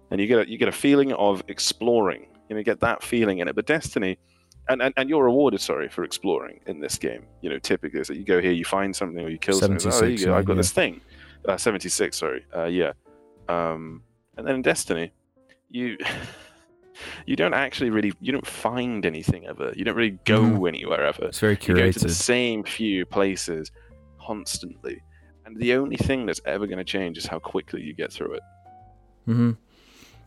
and 0.10 0.20
you 0.20 0.28
get 0.28 0.48
a, 0.48 0.50
you 0.50 0.58
get 0.58 0.68
a 0.68 0.74
feeling 0.74 1.14
of 1.14 1.44
exploring. 1.48 2.28
You 2.50 2.56
know, 2.56 2.60
you 2.60 2.64
get 2.64 2.80
that 2.82 3.04
feeling 3.04 3.40
in 3.40 3.48
it. 3.48 3.56
But 3.56 3.66
Destiny 3.66 4.18
and, 4.70 4.82
and, 4.82 4.94
and 4.98 5.10
you're 5.10 5.24
rewarded, 5.24 5.62
sorry, 5.62 5.90
for 5.90 6.04
exploring 6.04 6.60
in 6.68 6.80
this 6.80 6.98
game. 6.98 7.26
You 7.42 7.50
know, 7.50 7.60
typically 7.60 8.02
that 8.02 8.16
you 8.16 8.24
go 8.24 8.42
here, 8.42 8.52
you 8.52 8.66
find 8.66 8.96
something, 8.96 9.24
or 9.24 9.30
you 9.30 9.38
kill 9.38 9.60
something. 9.60 9.92
Oh, 9.92 10.04
you 10.06 10.26
go. 10.26 10.36
I've 10.36 10.46
got 10.46 10.54
mean, 10.54 10.58
this 10.58 10.72
thing. 10.72 11.02
Uh, 11.48 11.58
76, 11.58 12.18
sorry. 12.18 12.46
Uh, 12.56 12.66
yeah. 12.66 12.94
Um, 13.48 14.04
and 14.38 14.48
then 14.48 14.56
in 14.56 14.62
Destiny, 14.62 15.12
you 15.70 15.98
you 17.26 17.36
don't 17.36 17.54
actually 17.54 17.90
really 17.90 18.14
you 18.20 18.32
don't 18.32 18.48
find 18.48 19.06
anything 19.06 19.46
ever. 19.46 19.72
You 19.76 19.86
don't 19.86 19.96
really 19.96 20.18
go 20.26 20.42
Mhm. 20.42 20.68
anywhere 20.68 21.06
ever. 21.06 21.26
it's 21.26 21.40
very 21.40 21.58
curated. 21.58 21.68
You 21.78 21.86
go 21.86 21.92
to 21.92 22.00
the 22.00 22.10
same 22.10 22.64
few 22.64 23.06
places 23.06 23.72
constantly, 24.20 25.02
and 25.46 25.56
the 25.58 25.74
only 25.76 25.98
thing 25.98 26.26
that's 26.26 26.42
ever 26.46 26.66
going 26.66 26.80
to 26.80 26.84
change 26.84 27.18
is 27.18 27.26
how 27.26 27.40
quickly 27.40 27.82
you 27.84 27.94
get 27.94 28.12
through 28.12 28.34
it. 28.34 28.44
hmm 29.26 29.52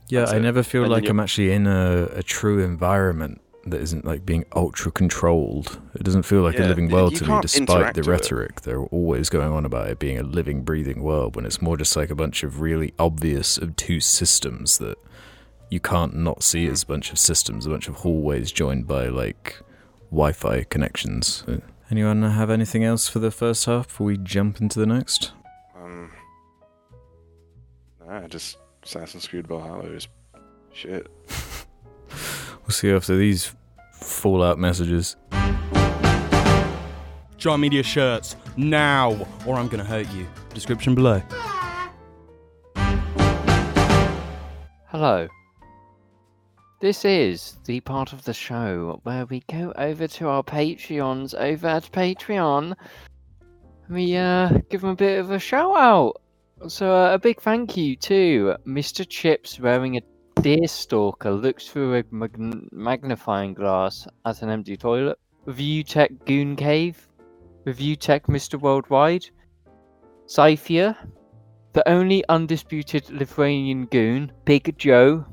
Yeah, 0.08 0.20
That's 0.20 0.32
I 0.32 0.36
it. 0.36 0.40
never 0.40 0.62
feel 0.62 0.84
And 0.84 0.92
like 0.92 1.08
I'm 1.08 1.20
actually 1.20 1.52
in 1.52 1.66
a, 1.66 2.08
a 2.12 2.22
true 2.22 2.62
environment 2.62 3.40
that 3.70 3.80
isn't 3.80 4.04
like 4.04 4.24
being 4.26 4.44
ultra 4.54 4.90
controlled. 4.90 5.80
It 5.94 6.02
doesn't 6.04 6.22
feel 6.24 6.42
like 6.42 6.58
a 6.58 6.62
living 6.62 6.90
world 6.90 7.16
to 7.16 7.26
me, 7.26 7.38
despite 7.40 7.94
the 7.94 8.02
rhetoric 8.02 8.62
they're 8.62 8.82
always 8.82 9.28
going 9.28 9.52
on 9.52 9.64
about 9.64 9.88
it 9.88 9.98
being 9.98 10.18
a 10.18 10.22
living, 10.22 10.62
breathing 10.62 11.02
world 11.02 11.36
when 11.36 11.44
it's 11.46 11.62
more 11.62 11.76
just 11.76 11.96
like 11.96 12.10
a 12.10 12.14
bunch 12.14 12.42
of 12.42 12.60
really 12.60 12.94
obvious, 12.98 13.58
obtuse 13.58 14.06
systems 14.06 14.78
that 14.78 14.96
you 15.70 15.80
can't 15.80 16.16
not 16.16 16.42
see 16.42 16.66
it 16.66 16.72
as 16.72 16.82
a 16.82 16.86
bunch 16.86 17.10
of 17.10 17.18
systems, 17.18 17.66
a 17.66 17.70
bunch 17.70 17.88
of 17.88 17.96
hallways 17.96 18.50
joined 18.52 18.86
by 18.86 19.08
like 19.08 19.60
Wi-Fi 20.10 20.64
connections. 20.64 21.44
Uh, 21.46 21.58
Anyone 21.90 22.22
have 22.22 22.50
anything 22.50 22.84
else 22.84 23.08
for 23.08 23.18
the 23.18 23.30
first 23.30 23.64
half 23.64 23.88
before 23.88 24.06
we 24.08 24.18
jump 24.18 24.60
into 24.60 24.78
the 24.78 24.84
next? 24.86 25.32
Um, 25.74 26.10
nah, 28.06 28.28
just 28.28 28.58
Assassin's 28.82 29.26
Creed 29.26 29.46
Valhalla 29.46 29.84
is 29.84 30.06
shit. 30.72 31.06
We'll 32.68 32.74
see 32.74 32.90
after 32.90 33.16
these 33.16 33.54
Fallout 33.92 34.58
messages. 34.58 35.16
Giant 37.38 37.60
Media 37.62 37.82
shirts 37.82 38.36
now, 38.58 39.26
or 39.46 39.56
I'm 39.56 39.68
gonna 39.68 39.84
hurt 39.84 40.06
you. 40.12 40.26
Description 40.52 40.94
below. 40.94 41.22
Hello. 44.88 45.28
This 46.82 47.06
is 47.06 47.56
the 47.64 47.80
part 47.80 48.12
of 48.12 48.24
the 48.24 48.34
show 48.34 49.00
where 49.02 49.24
we 49.24 49.42
go 49.50 49.72
over 49.76 50.06
to 50.06 50.28
our 50.28 50.42
Patreons 50.42 51.34
over 51.34 51.66
at 51.68 51.90
Patreon. 51.90 52.74
We 53.88 54.14
uh, 54.14 54.58
give 54.68 54.82
them 54.82 54.90
a 54.90 54.94
bit 54.94 55.20
of 55.20 55.30
a 55.30 55.38
shout 55.38 55.74
out. 55.74 56.20
So 56.66 56.94
uh, 56.94 57.14
a 57.14 57.18
big 57.18 57.40
thank 57.40 57.78
you 57.78 57.96
to 57.96 58.56
Mr. 58.66 59.08
Chips 59.08 59.58
wearing 59.58 59.96
a 59.96 60.02
deer 60.42 60.68
stalker 60.68 61.32
looks 61.32 61.68
through 61.68 61.98
a 61.98 62.04
mag- 62.10 62.72
magnifying 62.72 63.54
glass 63.54 64.06
at 64.24 64.42
an 64.42 64.50
empty 64.50 64.76
toilet. 64.76 65.18
Review 65.46 65.82
Tech 65.82 66.12
Goon 66.26 66.56
Cave. 66.56 67.08
Review 67.64 67.96
Tech 67.96 68.26
Mr. 68.26 68.60
Worldwide. 68.60 69.26
Cyphia. 70.26 70.96
The 71.72 71.88
only 71.88 72.24
undisputed 72.28 73.10
Lithuanian 73.10 73.86
goon. 73.86 74.32
Big 74.44 74.76
Joe. 74.78 75.24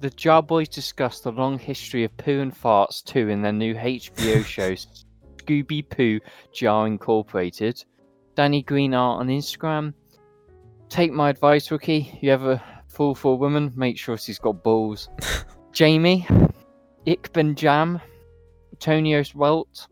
The 0.00 0.10
Jar 0.10 0.42
Boys 0.42 0.68
discuss 0.68 1.20
the 1.20 1.32
long 1.32 1.58
history 1.58 2.04
of 2.04 2.16
poo 2.16 2.40
and 2.40 2.54
farts 2.54 3.02
too 3.02 3.28
in 3.28 3.42
their 3.42 3.52
new 3.52 3.74
HBO 3.74 4.44
show 4.44 4.74
Scooby 4.74 5.88
Poo 5.88 6.20
Jar 6.52 6.86
Incorporated. 6.86 7.82
Danny 8.34 8.62
Green 8.62 8.92
Art 8.92 9.20
on 9.20 9.28
Instagram. 9.28 9.94
Take 10.88 11.12
my 11.12 11.30
advice, 11.30 11.70
rookie. 11.70 12.18
You 12.20 12.32
ever 12.32 12.62
fall 12.94 13.14
for 13.14 13.32
a 13.32 13.36
woman, 13.36 13.72
make 13.76 13.98
sure 13.98 14.16
she's 14.16 14.38
got 14.38 14.62
balls. 14.62 15.08
Jamie, 15.72 16.26
Ikben 17.06 17.56
Jam, 17.56 18.00
Tonios 18.78 19.34
Welt, 19.34 19.88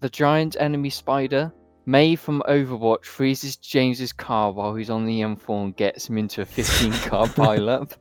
the 0.00 0.08
giant 0.08 0.56
enemy 0.60 0.90
spider, 0.90 1.52
May 1.88 2.16
from 2.16 2.42
Overwatch 2.48 3.04
freezes 3.04 3.56
James's 3.56 4.12
car 4.12 4.50
while 4.50 4.74
he's 4.74 4.90
on 4.90 5.06
the 5.06 5.20
M4 5.20 5.64
and 5.64 5.76
gets 5.76 6.08
him 6.08 6.18
into 6.18 6.42
a 6.42 6.44
15 6.44 6.92
car 7.08 7.26
pileup. 7.26 7.96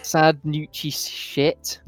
Sad 0.00 0.40
Nucci 0.44 0.90
shit. 0.90 1.80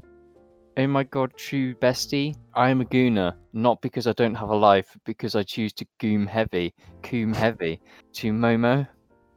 Oh 0.77 0.87
my 0.87 1.05
god, 1.05 1.33
true 1.37 1.75
bestie. 1.77 2.37
I 2.55 2.69
am 2.69 2.83
a 2.83 2.85
gooner, 2.85 3.35
not 3.55 3.81
because 3.81 4.07
I 4.07 4.13
don't 4.13 4.35
have 4.35 4.51
a 4.51 4.57
life, 4.57 4.91
but 4.93 5.03
because 5.05 5.35
I 5.35 5.43
choose 5.45 5.73
to 5.75 5.87
goom 5.99 6.27
heavy. 6.27 6.75
Coom 7.03 7.33
heavy. 7.33 7.81
To 8.13 8.33
Momo. 8.33 8.87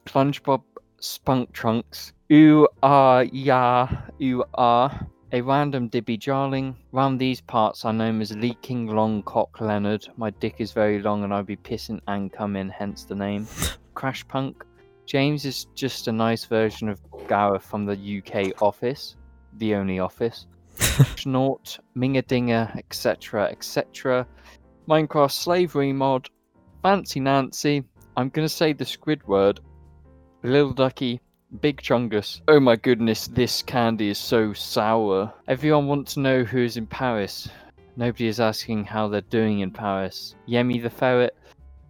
SpongeBob 0.08 0.63
Spunk 1.00 1.54
Trunks. 1.54 2.12
Ooh 2.32 2.65
ah 2.82 3.26
ya 3.34 3.89
ooh 4.22 4.44
ah. 4.58 5.04
A 5.34 5.41
random 5.41 5.89
Dibby 5.89 6.17
Jarling. 6.17 6.78
Round 6.94 7.20
these 7.20 7.41
parts 7.41 7.84
are 7.84 7.91
known 7.91 8.22
as 8.22 8.34
Leaking 8.38 8.88
Long 8.88 9.22
Cock 9.24 9.60
Leonard. 9.60 10.08
My 10.15 10.30
dick 10.30 10.56
is 10.60 10.72
very 10.72 11.02
long 11.02 11.26
and 11.26 11.34
I'd 11.34 11.46
be 11.46 11.58
pissing 11.58 12.00
and 12.08 12.32
coming, 12.32 12.70
hence 12.70 13.04
the 13.04 13.15
name. 13.15 13.48
Crash 13.96 14.26
Punk. 14.30 14.63
James 15.06 15.44
is 15.44 15.65
just 15.76 16.08
a 16.08 16.12
nice 16.13 16.46
version 16.46 16.88
of 16.88 17.02
Gareth 17.28 17.65
from 17.65 17.86
the 17.86 18.22
UK 18.24 18.62
office. 18.62 19.17
The 19.58 19.76
only 19.76 20.00
office. 20.00 20.48
Snort, 21.17 21.80
Mingadinger, 21.98 22.78
etc. 22.78 23.50
etc. 23.52 24.26
Minecraft 24.88 25.34
slavery 25.34 25.91
mod. 25.91 26.30
Fancy 26.82 27.20
Nancy. 27.20 27.84
I'm 28.15 28.30
gonna 28.30 28.48
say 28.48 28.72
the 28.72 28.86
Squidward. 28.86 29.60
Little 30.44 30.72
Ducky. 30.74 31.20
Big 31.60 31.82
Chungus. 31.82 32.42
Oh 32.48 32.60
my 32.60 32.78
goodness, 32.78 33.28
this 33.28 33.62
candy 33.62 34.10
is 34.10 34.18
so 34.18 34.54
sour. 34.54 35.34
Everyone 35.50 35.88
wants 35.88 36.14
to 36.14 36.22
know 36.22 36.44
who 36.44 36.60
is 36.60 36.78
in 36.78 36.88
Paris. 36.88 37.50
Nobody 37.98 38.28
is 38.28 38.40
asking 38.40 38.86
how 38.86 39.10
they're 39.10 39.22
doing 39.22 39.60
in 39.60 39.72
Paris. 39.72 40.36
Yemi 40.48 40.82
the 40.82 40.90
Ferret. 40.90 41.36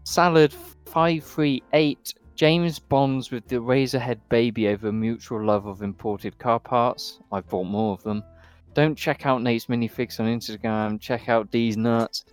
Salad 0.04 0.52
538. 0.86 2.16
James 2.36 2.80
bonds 2.80 3.30
with 3.30 3.48
the 3.48 3.58
Razorhead 3.58 4.20
baby 4.30 4.68
over 4.70 4.92
mutual 4.92 5.44
love 5.44 5.68
of 5.68 5.84
imported 5.84 6.40
car 6.40 6.60
parts. 6.60 7.20
I've 7.32 7.48
bought 7.48 7.66
more 7.66 7.94
of 7.94 8.02
them. 8.02 8.24
Don't 8.74 8.98
check 8.98 9.28
out 9.28 9.44
Nate's 9.44 9.68
minifigs 9.68 10.20
on 10.20 10.26
Instagram. 10.26 11.00
Check 11.00 11.30
out 11.30 11.52
D's 11.52 11.78
nuts. 11.78 12.26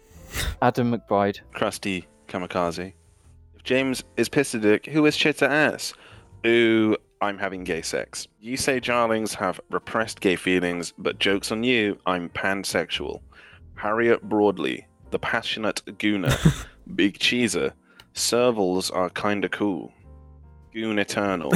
Adam 0.62 0.92
McBride. 0.92 1.40
Krusty 1.54 2.04
Kamikaze. 2.26 2.94
If 3.54 3.64
James 3.64 4.02
is 4.16 4.30
pissed 4.30 4.54
a 4.54 4.58
dick, 4.58 4.86
who 4.86 5.04
is 5.04 5.16
chitter 5.16 5.44
ass? 5.44 5.92
Ooh, 6.46 6.96
I'm 7.20 7.38
having 7.38 7.64
gay 7.64 7.82
sex. 7.82 8.28
You 8.40 8.56
say 8.56 8.80
Jarlings 8.80 9.34
have 9.34 9.60
repressed 9.70 10.20
gay 10.20 10.36
feelings, 10.36 10.92
but 10.98 11.18
joke's 11.18 11.50
on 11.50 11.64
you, 11.64 11.98
I'm 12.06 12.28
pansexual. 12.30 13.20
Harriet 13.74 14.28
Broadley, 14.28 14.84
the 15.10 15.18
passionate 15.18 15.82
gooner, 15.86 16.66
Big 16.94 17.18
Cheeser, 17.18 17.72
servals 18.14 18.94
are 18.94 19.10
kinda 19.10 19.48
cool. 19.48 19.92
Goon 20.72 20.98
eternal. 20.98 21.52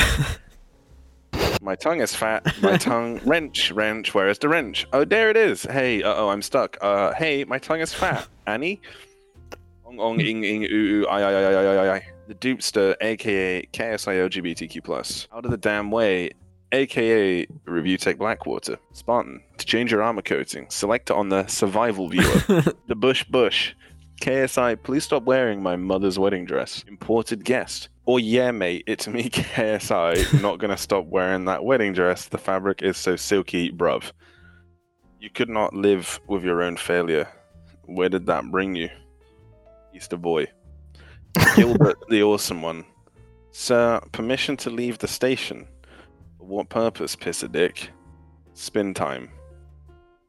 my 1.61 1.77
tongue 1.77 2.01
is 2.01 2.15
fat, 2.15 2.45
my 2.63 2.77
tongue 2.77 3.21
wrench, 3.25 3.71
wrench, 3.73 4.15
where 4.15 4.29
is 4.29 4.39
the 4.39 4.49
wrench? 4.49 4.87
Oh 4.93 5.05
there 5.05 5.31
it 5.31 5.37
is. 5.37 5.63
Hey, 5.63 6.03
uh 6.03 6.15
oh, 6.15 6.29
I'm 6.29 6.43
stuck. 6.43 6.77
Uh 6.81 7.13
hey, 7.15 7.45
my 7.45 7.59
tongue 7.59 7.81
is 7.81 7.93
fat. 7.93 8.27
Annie? 8.47 8.81
Ong 9.87 9.99
ong 10.01 10.21
ing 10.21 10.45
ing 10.45 10.65
ooh 10.65 11.03
ooh 11.03 11.07
I 11.07 11.21
I 11.21 11.33
I 11.33 11.53
I 11.53 11.75
I 11.75 11.97
I 11.97 12.12
the 12.29 12.35
Dupster, 12.35 12.97
aka 13.01 13.67
KSI 13.73 14.31
LGBTQ 14.31 14.85
plus, 14.85 15.29
out 15.33 15.45
of 15.45 15.51
the 15.51 15.57
damn 15.57 15.91
way, 15.91 16.31
aka 16.73 17.47
Review 17.65 17.99
Tech 17.99 18.19
Blackwater, 18.19 18.79
Spartan, 18.93 19.43
to 19.59 19.67
change 19.67 19.93
your 19.93 20.03
armor 20.03 20.23
coating, 20.23 20.67
select 20.69 21.11
on 21.11 21.29
the 21.29 21.47
Survival 21.47 22.09
Viewer, 22.09 22.65
the 22.87 22.95
Bush 22.95 23.25
Bush, 23.25 23.75
KSI, 24.21 24.83
please 24.83 25.05
stop 25.05 25.25
wearing 25.25 25.63
my 25.63 25.77
mother's 25.77 26.19
wedding 26.19 26.45
dress, 26.45 26.85
imported 26.87 27.45
guest, 27.45 27.89
or 28.05 28.21
yeah 28.21 28.51
mate, 28.51 28.85
it's 28.87 29.09
me 29.09 29.25
KSI, 29.29 30.41
not 30.41 30.59
gonna 30.59 30.77
stop 30.77 31.07
wearing 31.07 31.45
that 31.47 31.65
wedding 31.65 31.93
dress, 31.93 32.27
the 32.27 32.39
fabric 32.39 32.83
is 32.83 32.97
so 32.97 33.17
silky, 33.17 33.71
bruv. 33.71 34.13
You 35.21 35.31
could 35.31 35.49
not 35.49 35.73
live 35.73 36.21
with 36.27 36.43
your 36.43 36.63
own 36.63 36.77
failure. 36.77 37.29
Where 37.85 38.09
did 38.09 38.27
that 38.27 38.51
bring 38.51 38.75
you? 38.75 38.91
Easter 39.95 40.17
boy. 40.17 40.49
Gilbert, 41.57 41.99
the 42.09 42.23
awesome 42.23 42.63
one. 42.63 42.85
Sir, 43.53 44.01
permission 44.13 44.57
to 44.59 44.71
leave 44.71 44.99
the 44.99 45.09
station. 45.09 45.67
For 46.39 46.47
what 46.47 46.69
purpose, 46.69 47.17
piss 47.17 47.43
a 47.43 47.49
dick? 47.49 47.91
Spin 48.55 48.95
time. 48.95 49.31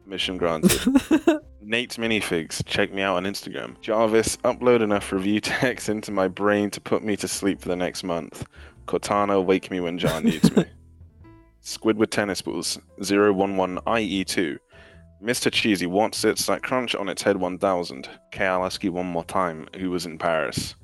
Mission 0.06 0.38
granted. 0.38 0.80
Nate's 1.62 1.96
minifigs, 1.98 2.62
check 2.66 2.94
me 2.94 3.02
out 3.02 3.16
on 3.16 3.24
Instagram. 3.24 3.80
Jarvis, 3.80 4.36
upload 4.38 4.82
enough 4.82 5.12
review 5.14 5.40
text 5.42 5.88
into 5.88 6.12
my 6.12 6.28
brain 6.28 6.70
to 6.72 6.82
put 6.82 7.04
me 7.04 7.16
to 7.18 7.28
sleep 7.28 7.62
for 7.62 7.70
the 7.70 7.76
next 7.76 8.04
month. 8.04 8.46
Cortana, 8.86 9.44
wake 9.44 9.72
me 9.72 9.80
when 9.80 9.98
Jar 9.98 10.22
needs 10.22 10.54
me. 10.56 10.66
Squidward 11.64 12.10
tennis 12.10 12.42
balls, 12.42 12.78
011IE2. 13.00 14.58
Mr. 15.24 15.50
Cheesy, 15.50 15.86
what 15.86 16.14
sits 16.14 16.46
that 16.48 16.64
crunch 16.64 16.94
on 16.96 17.08
its 17.08 17.24
head 17.24 17.38
1000? 17.38 18.10
K. 18.32 18.46
I'll 18.46 18.66
ask 18.66 18.84
you 18.84 18.92
one 18.92 19.06
more 19.06 19.24
time, 19.24 19.70
who 19.78 19.90
was 19.90 20.06
in 20.06 20.18
Paris? 20.18 20.76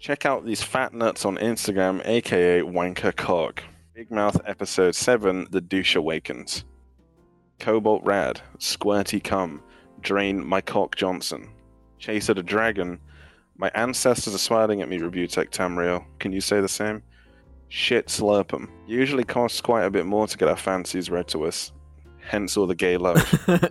Check 0.00 0.24
out 0.24 0.46
these 0.46 0.62
fat 0.62 0.94
nuts 0.94 1.26
on 1.26 1.36
Instagram, 1.36 2.00
aka 2.06 2.62
Wanker 2.62 3.14
Cock. 3.14 3.62
Big 3.94 4.10
Mouth 4.10 4.40
Episode 4.46 4.94
7 4.94 5.48
The 5.50 5.60
Douche 5.60 5.94
Awakens. 5.94 6.64
Cobalt 7.58 8.02
Rad, 8.02 8.40
Squirty 8.58 9.22
Cum, 9.22 9.62
Drain 10.00 10.42
My 10.42 10.62
Cock 10.62 10.96
Johnson. 10.96 11.50
Chaser 11.98 12.32
the 12.32 12.42
Dragon, 12.42 12.98
My 13.58 13.70
ancestors 13.74 14.34
are 14.34 14.38
smiling 14.38 14.80
at 14.80 14.88
me, 14.88 14.96
Review 14.96 15.26
Tech 15.26 15.50
Tamriel. 15.50 16.06
Can 16.18 16.32
you 16.32 16.40
say 16.40 16.62
the 16.62 16.68
same? 16.68 17.02
Shit 17.68 18.06
Slurp'em. 18.06 18.70
Usually 18.86 19.22
costs 19.22 19.60
quite 19.60 19.84
a 19.84 19.90
bit 19.90 20.06
more 20.06 20.26
to 20.26 20.38
get 20.38 20.48
our 20.48 20.56
fancies 20.56 21.10
read 21.10 21.28
to 21.28 21.44
us. 21.44 21.72
Hence 22.22 22.56
all 22.56 22.66
the 22.66 22.74
gay 22.74 22.96
love. 22.96 23.22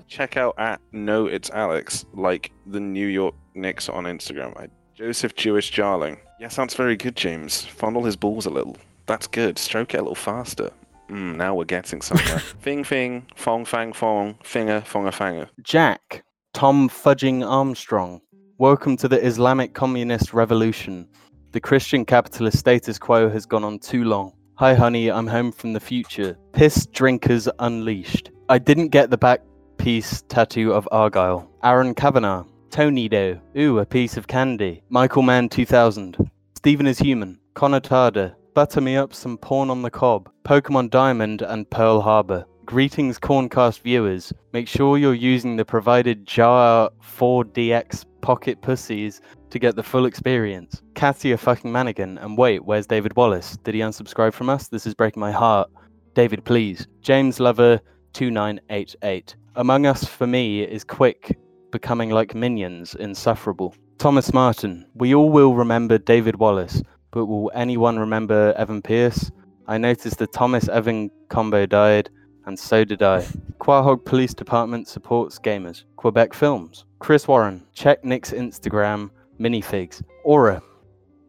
Check 0.07 0.37
out 0.37 0.53
at 0.59 0.79
No 0.91 1.25
It's 1.25 1.49
Alex, 1.49 2.05
like 2.13 2.51
the 2.67 2.79
New 2.79 3.07
York 3.07 3.33
Knicks 3.55 3.89
on 3.89 4.03
Instagram. 4.03 4.55
I 4.55 4.67
Joseph 4.99 5.33
Jewish 5.33 5.69
Jarling. 5.69 6.17
Yeah, 6.41 6.49
sounds 6.49 6.73
very 6.73 6.97
good, 6.97 7.15
James. 7.15 7.63
Fondle 7.63 8.03
his 8.03 8.17
balls 8.17 8.45
a 8.45 8.49
little. 8.49 8.75
That's 9.05 9.27
good. 9.27 9.57
Stroke 9.57 9.93
it 9.93 9.99
a 9.99 10.01
little 10.01 10.13
faster. 10.13 10.71
Mm, 11.09 11.37
now 11.37 11.55
we're 11.55 11.63
getting 11.63 12.01
somewhere. 12.01 12.39
fing 12.59 12.83
fing, 12.83 13.25
fong 13.33 13.63
fang 13.63 13.93
fong, 13.93 14.35
finger 14.43 14.81
fonga 14.81 15.11
fanger. 15.11 15.47
Jack, 15.61 16.25
Tom 16.53 16.89
Fudging 16.89 17.49
Armstrong. 17.49 18.19
Welcome 18.57 18.97
to 18.97 19.07
the 19.07 19.25
Islamic 19.25 19.73
Communist 19.73 20.33
Revolution. 20.33 21.07
The 21.53 21.61
Christian 21.61 22.03
capitalist 22.03 22.59
status 22.59 22.99
quo 22.99 23.29
has 23.29 23.45
gone 23.45 23.63
on 23.63 23.79
too 23.79 24.03
long. 24.03 24.33
Hi, 24.55 24.73
honey, 24.73 25.09
I'm 25.09 25.27
home 25.27 25.53
from 25.53 25.71
the 25.71 25.79
future. 25.79 26.37
Piss 26.51 26.85
drinkers 26.87 27.47
unleashed. 27.59 28.31
I 28.49 28.57
didn't 28.57 28.89
get 28.89 29.11
the 29.11 29.17
back 29.17 29.39
piece 29.77 30.23
tattoo 30.23 30.73
of 30.73 30.89
Argyle. 30.91 31.49
Aaron 31.63 31.95
Kavanagh. 31.95 32.43
Tony 32.69 33.09
Doe. 33.09 33.39
Ooh, 33.57 33.79
a 33.79 33.85
piece 33.85 34.15
of 34.15 34.27
candy. 34.27 34.83
Michael 34.89 35.23
Mann 35.23 35.49
2000. 35.49 36.17
Stephen 36.55 36.87
is 36.87 36.99
human. 36.99 37.39
Connor 37.53 37.79
Tarder. 37.79 38.35
Butter 38.53 38.81
me 38.81 38.95
up 38.95 39.13
some 39.13 39.37
porn 39.37 39.69
on 39.69 39.81
the 39.81 39.89
cob. 39.89 40.29
Pokemon 40.43 40.89
Diamond 40.89 41.41
and 41.41 41.69
Pearl 41.69 42.01
Harbor. 42.01 42.45
Greetings, 42.65 43.17
Corncast 43.17 43.81
viewers. 43.81 44.31
Make 44.53 44.67
sure 44.67 44.97
you're 44.97 45.13
using 45.13 45.55
the 45.55 45.65
provided 45.65 46.25
Jar 46.25 46.91
4DX 47.01 48.05
pocket 48.21 48.61
pussies 48.61 49.21
to 49.49 49.57
get 49.57 49.75
the 49.75 49.83
full 49.83 50.05
experience. 50.05 50.83
Katia 50.93 51.37
fucking 51.37 51.71
Manigan. 51.71 52.23
And 52.23 52.37
wait, 52.37 52.63
where's 52.65 52.85
David 52.85 53.15
Wallace? 53.15 53.57
Did 53.63 53.73
he 53.73 53.81
unsubscribe 53.81 54.33
from 54.33 54.49
us? 54.49 54.67
This 54.67 54.85
is 54.85 54.93
breaking 54.93 55.21
my 55.21 55.31
heart. 55.31 55.71
David, 56.13 56.45
please. 56.45 56.87
James 57.01 57.39
Lover 57.39 57.79
2988. 58.13 59.35
Among 59.55 59.85
Us 59.85 60.05
for 60.05 60.27
me 60.27 60.61
is 60.61 60.83
quick, 60.83 61.37
becoming 61.71 62.09
like 62.09 62.35
minions, 62.35 62.95
insufferable. 62.95 63.75
Thomas 63.97 64.33
Martin. 64.33 64.85
We 64.95 65.13
all 65.13 65.29
will 65.29 65.55
remember 65.55 65.97
David 65.97 66.37
Wallace, 66.37 66.81
but 67.11 67.25
will 67.25 67.51
anyone 67.53 67.99
remember 67.99 68.53
Evan 68.57 68.81
Pierce? 68.81 69.31
I 69.67 69.77
noticed 69.77 70.17
the 70.17 70.27
Thomas 70.27 70.67
Evan 70.67 71.11
combo 71.29 71.65
died, 71.65 72.09
and 72.45 72.57
so 72.57 72.83
did 72.83 73.03
I. 73.03 73.21
Quahog 73.59 74.05
Police 74.05 74.33
Department 74.33 74.87
supports 74.87 75.37
gamers. 75.37 75.83
Quebec 75.97 76.33
Films. 76.33 76.85
Chris 76.99 77.27
Warren. 77.27 77.63
Check 77.73 78.03
Nick's 78.03 78.31
Instagram. 78.31 79.09
Minifigs. 79.39 80.01
Aura. 80.23 80.61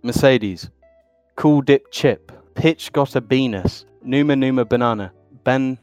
Mercedes. 0.03 0.71
Cool 1.37 1.61
Dip 1.63 1.91
Chip. 1.91 2.33
Pitch 2.55 2.93
got 2.93 3.17
a 3.17 3.21
Venus. 3.21 3.85
Numa 4.03 4.37
Numa 4.37 4.65
Banana. 4.65 5.13
Ben 5.45 5.79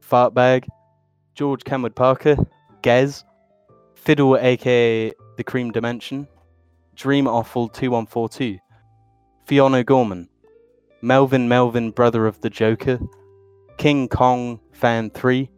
Fartbag. 0.00 0.66
George 1.34 1.64
Kenwood 1.64 1.96
Parker. 1.96 2.36
Gez. 2.82 3.24
Fiddle 4.06 4.38
aka 4.38 5.10
The 5.36 5.42
Cream 5.42 5.72
Dimension. 5.72 6.28
Dream 6.94 7.26
Awful 7.26 7.66
2142. 7.66 8.56
Fiona 9.46 9.82
Gorman. 9.82 10.28
Melvin 11.02 11.48
Melvin 11.48 11.90
Brother 11.90 12.28
of 12.28 12.40
the 12.40 12.48
Joker. 12.48 13.00
King 13.78 14.06
Kong 14.06 14.60
Fan 14.70 15.10
3. 15.10 15.50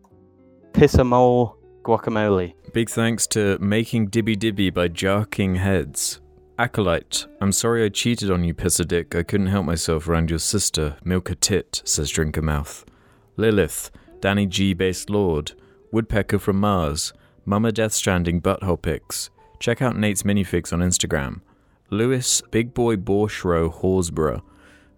Pissamole 0.73 1.57
Guacamole. 1.83 2.55
Big 2.73 2.89
thanks 2.89 3.27
to 3.27 3.59
Making 3.59 4.09
Dibby 4.09 4.39
Dibby 4.39 4.73
by 4.73 4.89
Jarking 4.89 5.59
Heads. 5.59 6.23
Acolyte, 6.59 7.27
I'm 7.43 7.53
sorry 7.53 7.85
I 7.85 7.91
cheated 7.91 8.31
on 8.31 8.45
you, 8.45 8.55
piss 8.55 8.81
a 8.81 8.87
dick. 8.87 9.15
I 9.15 9.25
couldn't 9.25 9.49
help 9.49 9.67
myself 9.67 10.09
around 10.09 10.31
your 10.31 10.39
sister. 10.39 10.97
Milk 11.05 11.29
a 11.29 11.35
tit, 11.35 11.83
says 11.85 12.09
Drinker 12.09 12.41
Mouth. 12.41 12.87
Lilith, 13.37 13.91
Danny 14.21 14.47
G 14.47 14.73
based 14.73 15.11
Lord. 15.11 15.53
Woodpecker 15.93 16.39
from 16.39 16.59
Mars. 16.61 17.13
Mama 17.49 17.73
Death 17.73 17.95
Stranding 17.95 18.43
Butthole 18.43 18.83
Pics. 18.83 19.31
Check 19.59 19.81
out 19.81 19.97
Nate's 19.97 20.23
minifigs 20.23 20.71
on 20.71 20.81
Instagram. 20.81 21.41
Lewis, 21.89 22.43
Big 22.51 22.75
Boy 22.75 22.97
Borshro 22.97 23.73
Horsborough. 23.73 24.43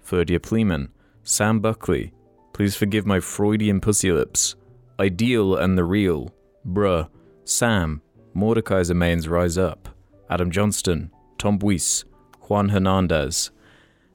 Ferdia 0.05 0.40
Pleeman. 0.40 0.88
Sam 1.22 1.61
Buckley. 1.61 2.12
Please 2.53 2.74
forgive 2.74 3.07
my 3.07 3.20
Freudian 3.20 3.80
pussy 3.80 4.11
lips. 4.11 4.57
Ideal 4.98 5.55
and 5.55 5.78
the 5.78 5.84
Real. 5.84 6.34
Bruh. 6.66 7.09
Sam. 7.44 8.03
Mordekaiser 8.34 8.96
Mains 8.96 9.28
Rise 9.28 9.57
Up. 9.57 9.88
Adam 10.28 10.51
Johnston. 10.51 11.12
Tom 11.38 11.57
Buis. 11.57 12.03
Juan 12.48 12.70
Hernandez. 12.70 13.53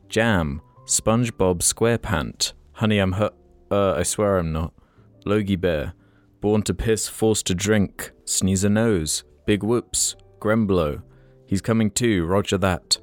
Jam. 0.09 0.61
SpongeBob 0.85 1.59
SquarePant. 1.59 2.51
Honey, 2.73 2.97
I'm 2.97 3.13
hu- 3.13 3.29
Uh, 3.71 3.93
I 3.93 4.03
swear 4.03 4.39
I'm 4.39 4.51
not. 4.51 4.73
Logie 5.25 5.55
Bear. 5.55 5.93
Born 6.41 6.63
to 6.63 6.73
piss, 6.73 7.07
forced 7.07 7.47
to 7.47 7.55
drink. 7.55 8.11
Sneeze 8.25 8.63
a 8.63 8.69
nose. 8.69 9.23
Big 9.45 9.63
whoops. 9.63 10.15
Gremblow. 10.39 11.01
He's 11.45 11.61
coming 11.61 11.91
too, 11.91 12.25
roger 12.25 12.57
that. 12.57 12.97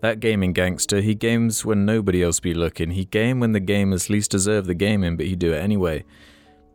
That 0.00 0.18
gaming 0.18 0.52
gangster, 0.52 1.00
he 1.00 1.14
games 1.14 1.64
when 1.64 1.84
nobody 1.84 2.22
else 2.22 2.40
be 2.40 2.54
looking. 2.54 2.90
He 2.90 3.04
game 3.04 3.38
when 3.38 3.52
the 3.52 3.60
gamers 3.60 4.10
least 4.10 4.32
deserve 4.32 4.66
the 4.66 4.74
gaming, 4.74 5.16
but 5.16 5.26
he 5.26 5.36
do 5.36 5.52
it 5.52 5.62
anyway. 5.62 6.04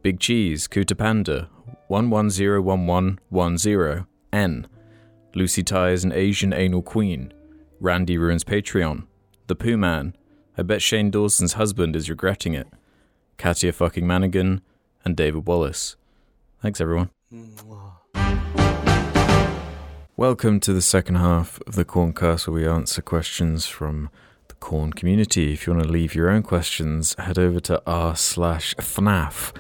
Big 0.01 0.19
Cheese, 0.19 0.67
Kuta 0.67 0.97
Panda, 0.97 1.49
1101110, 1.89 4.05
N. 4.31 4.67
Lucy 5.35 5.63
Ty 5.63 5.89
is 5.89 6.05
an 6.05 6.13
Asian 6.13 6.53
anal 6.53 6.81
queen. 6.81 7.33
Randy 7.79 8.17
ruins 8.17 8.43
Patreon. 8.43 9.05
The 9.47 9.55
Pooh 9.55 9.77
Man. 9.77 10.15
I 10.57 10.63
bet 10.63 10.81
Shane 10.81 11.11
Dawson's 11.11 11.53
husband 11.53 11.95
is 11.95 12.09
regretting 12.09 12.53
it. 12.53 12.67
Katia 13.37 13.71
fucking 13.71 14.05
Manigan, 14.05 14.61
and 15.03 15.15
David 15.15 15.47
Wallace. 15.47 15.95
Thanks, 16.61 16.81
everyone. 16.81 17.09
Welcome 20.19 20.59
to 20.61 20.73
the 20.73 20.81
second 20.81 21.17
half 21.17 21.61
of 21.67 21.75
the 21.75 21.85
Corncast, 21.85 22.47
where 22.47 22.55
we 22.55 22.67
answer 22.67 23.03
questions 23.03 23.67
from 23.67 24.09
the 24.47 24.55
Corn 24.55 24.91
community. 24.91 25.53
If 25.53 25.67
you 25.67 25.73
want 25.73 25.85
to 25.85 25.91
leave 25.91 26.15
your 26.15 26.31
own 26.31 26.41
questions, 26.41 27.15
head 27.19 27.37
over 27.37 27.59
to 27.59 27.79
r 27.85 28.15
slash 28.15 28.73
FNAF, 28.77 29.55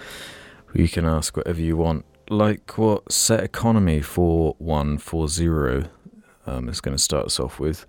you 0.73 0.89
can 0.89 1.05
ask 1.05 1.37
whatever 1.37 1.61
you 1.61 1.77
want, 1.77 2.05
like 2.31 2.75
what 2.75 3.11
Set 3.11 3.43
Economy 3.43 4.01
4140 4.01 5.91
um, 6.47 6.69
is 6.69 6.81
going 6.81 6.97
to 6.97 7.03
start 7.03 7.27
us 7.27 7.39
off 7.39 7.59
with. 7.59 7.85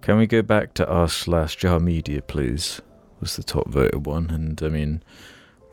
Can 0.00 0.16
we 0.16 0.28
go 0.28 0.42
back 0.42 0.74
to 0.74 0.88
r 0.88 1.08
slash 1.08 1.56
Jar 1.56 1.80
Media, 1.80 2.22
please? 2.22 2.80
Was 3.18 3.34
the 3.34 3.42
top 3.42 3.68
voted 3.68 4.06
one, 4.06 4.30
and 4.30 4.62
I 4.62 4.68
mean, 4.68 5.02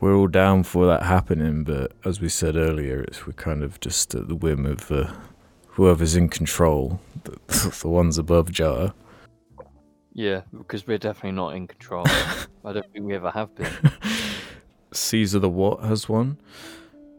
we're 0.00 0.16
all 0.16 0.26
down 0.26 0.64
for 0.64 0.84
that 0.86 1.04
happening, 1.04 1.62
but 1.62 1.92
as 2.04 2.20
we 2.20 2.28
said 2.28 2.56
earlier, 2.56 3.02
it's 3.02 3.24
we're 3.24 3.34
kind 3.34 3.62
of 3.62 3.78
just 3.78 4.16
at 4.16 4.26
the 4.26 4.34
whim 4.34 4.66
of 4.66 4.90
uh, 4.90 5.12
whoever's 5.74 6.14
in 6.14 6.28
control, 6.28 7.00
the, 7.24 7.38
the 7.82 7.88
ones 7.88 8.18
above 8.18 8.50
Jar. 8.50 8.94
Yeah, 10.12 10.42
because 10.56 10.86
we're 10.86 10.98
definitely 10.98 11.32
not 11.32 11.56
in 11.56 11.66
control. 11.66 12.04
I 12.64 12.72
don't 12.72 12.90
think 12.92 13.04
we 13.04 13.14
ever 13.14 13.30
have 13.30 13.54
been. 13.54 13.72
Caesar 14.92 15.40
the 15.40 15.50
What 15.50 15.82
has 15.82 16.08
won. 16.08 16.38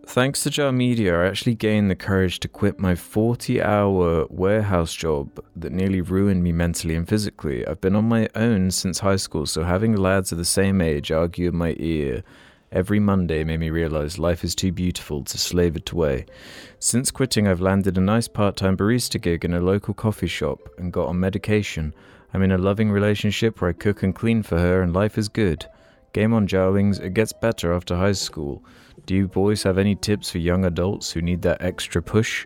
Thanks 0.08 0.44
to 0.44 0.50
Jar 0.50 0.72
Media, 0.72 1.20
I 1.20 1.28
actually 1.28 1.56
gained 1.56 1.90
the 1.90 1.96
courage 1.96 2.40
to 2.42 2.48
quit 2.48 2.80
my 2.80 2.96
40 2.96 3.62
hour 3.62 4.28
warehouse 4.30 4.94
job 4.94 5.44
that 5.56 5.74
nearly 5.74 6.00
ruined 6.00 6.44
me 6.44 6.52
mentally 6.52 6.96
and 6.96 7.10
physically. 7.10 7.68
I've 7.68 7.82
been 7.82 7.96
on 7.96 8.06
my 8.06 8.30
own 8.36 8.72
since 8.72 9.00
high 9.00 9.16
school, 9.16 9.46
so 9.48 9.64
having 9.64 9.96
lads 9.96 10.32
of 10.32 10.38
the 10.38 10.46
same 10.46 10.80
age 10.80 11.12
argue 11.12 11.50
in 11.50 11.58
my 11.58 11.76
ear 11.80 12.24
every 12.72 13.00
Monday 13.00 13.44
made 13.44 13.60
me 13.60 13.70
realize 13.70 14.20
life 14.20 14.44
is 14.44 14.56
too 14.56 14.72
beautiful 14.72 15.24
to 15.24 15.38
slave 15.38 15.76
it 15.76 15.92
away. 15.92 16.26
Since 16.80 17.12
quitting, 17.12 17.48
I've 17.48 17.62
landed 17.62 17.98
a 17.98 18.02
nice 18.02 18.28
part 18.28 18.56
time 18.58 18.76
barista 18.78 19.20
gig 19.22 19.46
in 19.46 19.54
a 19.54 19.62
local 19.62 19.94
coffee 19.94 20.28
shop 20.28 20.70
and 20.78 20.92
got 20.94 21.08
on 21.08 21.20
medication. 21.20 21.94
I'm 22.34 22.42
in 22.44 22.52
a 22.52 22.58
loving 22.58 22.92
relationship 22.92 23.62
where 23.62 23.70
I 23.70 23.74
cook 23.74 24.04
and 24.04 24.14
clean 24.14 24.44
for 24.44 24.60
her, 24.60 24.82
and 24.82 24.94
life 24.94 25.18
is 25.18 25.30
good. 25.30 25.66
Game 26.14 26.34
on 26.34 26.48
Jarlings, 26.48 27.00
it 27.00 27.14
gets 27.14 27.34
better 27.34 27.74
after 27.74 27.96
high 27.96 28.12
school. 28.14 28.64
Do 29.06 29.16
you 29.16 29.28
boys 29.28 29.64
have 29.64 29.78
any 29.78 29.96
tips 29.96 30.32
for 30.32 30.40
young 30.40 30.66
adults 30.66 31.12
who 31.12 31.22
need 31.22 31.42
that 31.44 31.62
extra 31.62 32.02
push? 32.02 32.46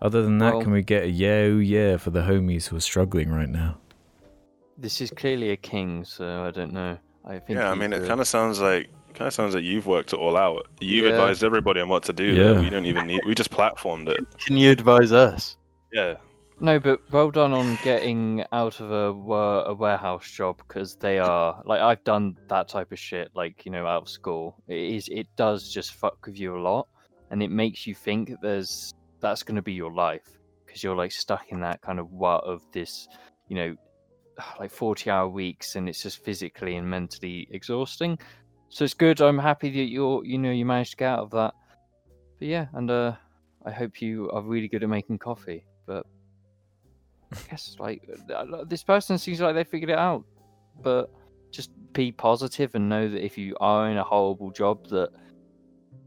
Other 0.00 0.22
than 0.22 0.38
that, 0.38 0.54
Well- 0.54 0.62
can 0.62 0.72
we 0.72 0.82
get 0.82 1.04
a 1.04 1.08
yeah, 1.10 1.48
oh 1.50 1.58
yeah 1.58 1.96
for 1.96 2.10
the 2.10 2.22
homies 2.22 2.68
who 2.68 2.76
are 2.76 2.80
struggling 2.80 3.30
right 3.30 3.48
now? 3.48 3.78
This 4.76 5.00
is 5.00 5.10
clearly 5.10 5.50
a 5.50 5.56
king, 5.56 6.04
so 6.04 6.44
I 6.44 6.52
don't 6.52 6.72
know. 6.72 6.98
I 7.24 7.40
think. 7.40 7.58
Yeah, 7.58 7.68
I 7.68 7.74
he's 7.74 7.80
mean, 7.80 7.92
it 7.92 8.06
kind 8.06 8.20
of 8.20 8.28
sounds 8.28 8.60
like 8.60 8.88
kind 9.18 9.26
of 9.28 9.34
sounds 9.34 9.54
like 9.54 9.64
you've 9.64 9.86
worked 9.86 10.12
it 10.12 10.16
all 10.18 10.36
out. 10.36 10.66
You've 10.80 11.04
Yeah. 11.04 11.10
advised 11.12 11.42
everybody 11.44 11.80
on 11.80 11.88
what 11.88 12.04
to 12.04 12.12
do. 12.12 12.24
Yeah. 12.24 12.52
Yeah. 12.52 12.60
We 12.60 12.70
don't 12.70 12.86
even 12.86 13.06
need. 13.06 13.20
We 13.26 13.34
just 13.34 13.50
platformed 13.50 14.08
it. 14.08 14.20
Can 14.46 14.56
you 14.56 14.70
advise 14.70 15.12
us? 15.12 15.56
Yeah. 15.92 16.14
No, 16.60 16.80
but 16.80 17.00
well 17.12 17.30
done 17.30 17.52
on 17.52 17.78
getting 17.84 18.44
out 18.52 18.80
of 18.80 18.90
a 18.90 19.12
wa- 19.12 19.62
a 19.64 19.74
warehouse 19.74 20.28
job 20.28 20.56
because 20.58 20.96
they 20.96 21.18
are 21.18 21.62
like 21.64 21.80
I've 21.80 22.02
done 22.04 22.36
that 22.48 22.68
type 22.68 22.90
of 22.90 22.98
shit. 22.98 23.30
Like 23.34 23.64
you 23.64 23.70
know, 23.70 23.86
out 23.86 24.02
of 24.02 24.08
school, 24.08 24.56
it 24.66 24.76
is 24.96 25.08
it 25.08 25.28
does 25.36 25.68
just 25.72 25.94
fuck 25.94 26.26
with 26.26 26.36
you 26.38 26.56
a 26.56 26.58
lot, 26.60 26.88
and 27.30 27.42
it 27.42 27.50
makes 27.50 27.86
you 27.86 27.94
think 27.94 28.30
that 28.30 28.40
there's 28.42 28.92
that's 29.20 29.42
going 29.44 29.56
to 29.56 29.62
be 29.62 29.72
your 29.72 29.92
life 29.92 30.26
because 30.66 30.82
you're 30.82 30.96
like 30.96 31.12
stuck 31.12 31.50
in 31.50 31.60
that 31.60 31.80
kind 31.80 31.98
of 32.00 32.10
what 32.12 32.42
of 32.44 32.62
this, 32.72 33.06
you 33.48 33.54
know, 33.56 33.76
like 34.58 34.72
forty 34.72 35.10
hour 35.10 35.28
weeks, 35.28 35.76
and 35.76 35.88
it's 35.88 36.02
just 36.02 36.24
physically 36.24 36.74
and 36.74 36.90
mentally 36.90 37.46
exhausting. 37.52 38.18
So 38.70 38.84
it's 38.84 38.94
good. 38.94 39.20
I'm 39.20 39.38
happy 39.38 39.70
that 39.70 39.90
you're 39.90 40.24
you 40.24 40.38
know 40.38 40.50
you 40.50 40.64
managed 40.64 40.92
to 40.92 40.96
get 40.98 41.08
out 41.08 41.20
of 41.20 41.30
that. 41.30 41.54
But 42.38 42.48
yeah, 42.48 42.66
and 42.74 42.90
uh, 42.90 43.14
I 43.64 43.70
hope 43.70 44.00
you 44.00 44.30
are 44.30 44.42
really 44.42 44.68
good 44.68 44.82
at 44.82 44.88
making 44.88 45.18
coffee. 45.18 45.64
But 45.86 46.06
I 47.32 47.36
guess 47.50 47.76
like 47.78 48.08
uh, 48.34 48.64
this 48.64 48.82
person 48.82 49.18
seems 49.18 49.40
like 49.40 49.54
they 49.54 49.64
figured 49.64 49.90
it 49.90 49.98
out, 49.98 50.24
but 50.82 51.10
just 51.50 51.70
be 51.92 52.12
positive 52.12 52.74
and 52.74 52.88
know 52.88 53.08
that 53.08 53.24
if 53.24 53.38
you 53.38 53.56
are 53.60 53.90
in 53.90 53.96
a 53.96 54.04
horrible 54.04 54.50
job, 54.50 54.86
that 54.88 55.10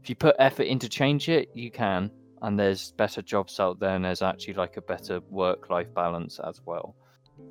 if 0.02 0.08
you 0.08 0.14
put 0.14 0.36
effort 0.38 0.64
into 0.64 0.88
change 0.88 1.28
it, 1.28 1.48
you 1.54 1.70
can. 1.70 2.10
And 2.42 2.58
there's 2.58 2.92
better 2.92 3.22
jobs 3.22 3.60
out 3.60 3.78
there, 3.78 3.94
and 3.94 4.04
there's 4.04 4.22
actually 4.22 4.54
like 4.54 4.76
a 4.76 4.82
better 4.82 5.20
work-life 5.30 5.92
balance 5.94 6.40
as 6.40 6.60
well. 6.64 6.96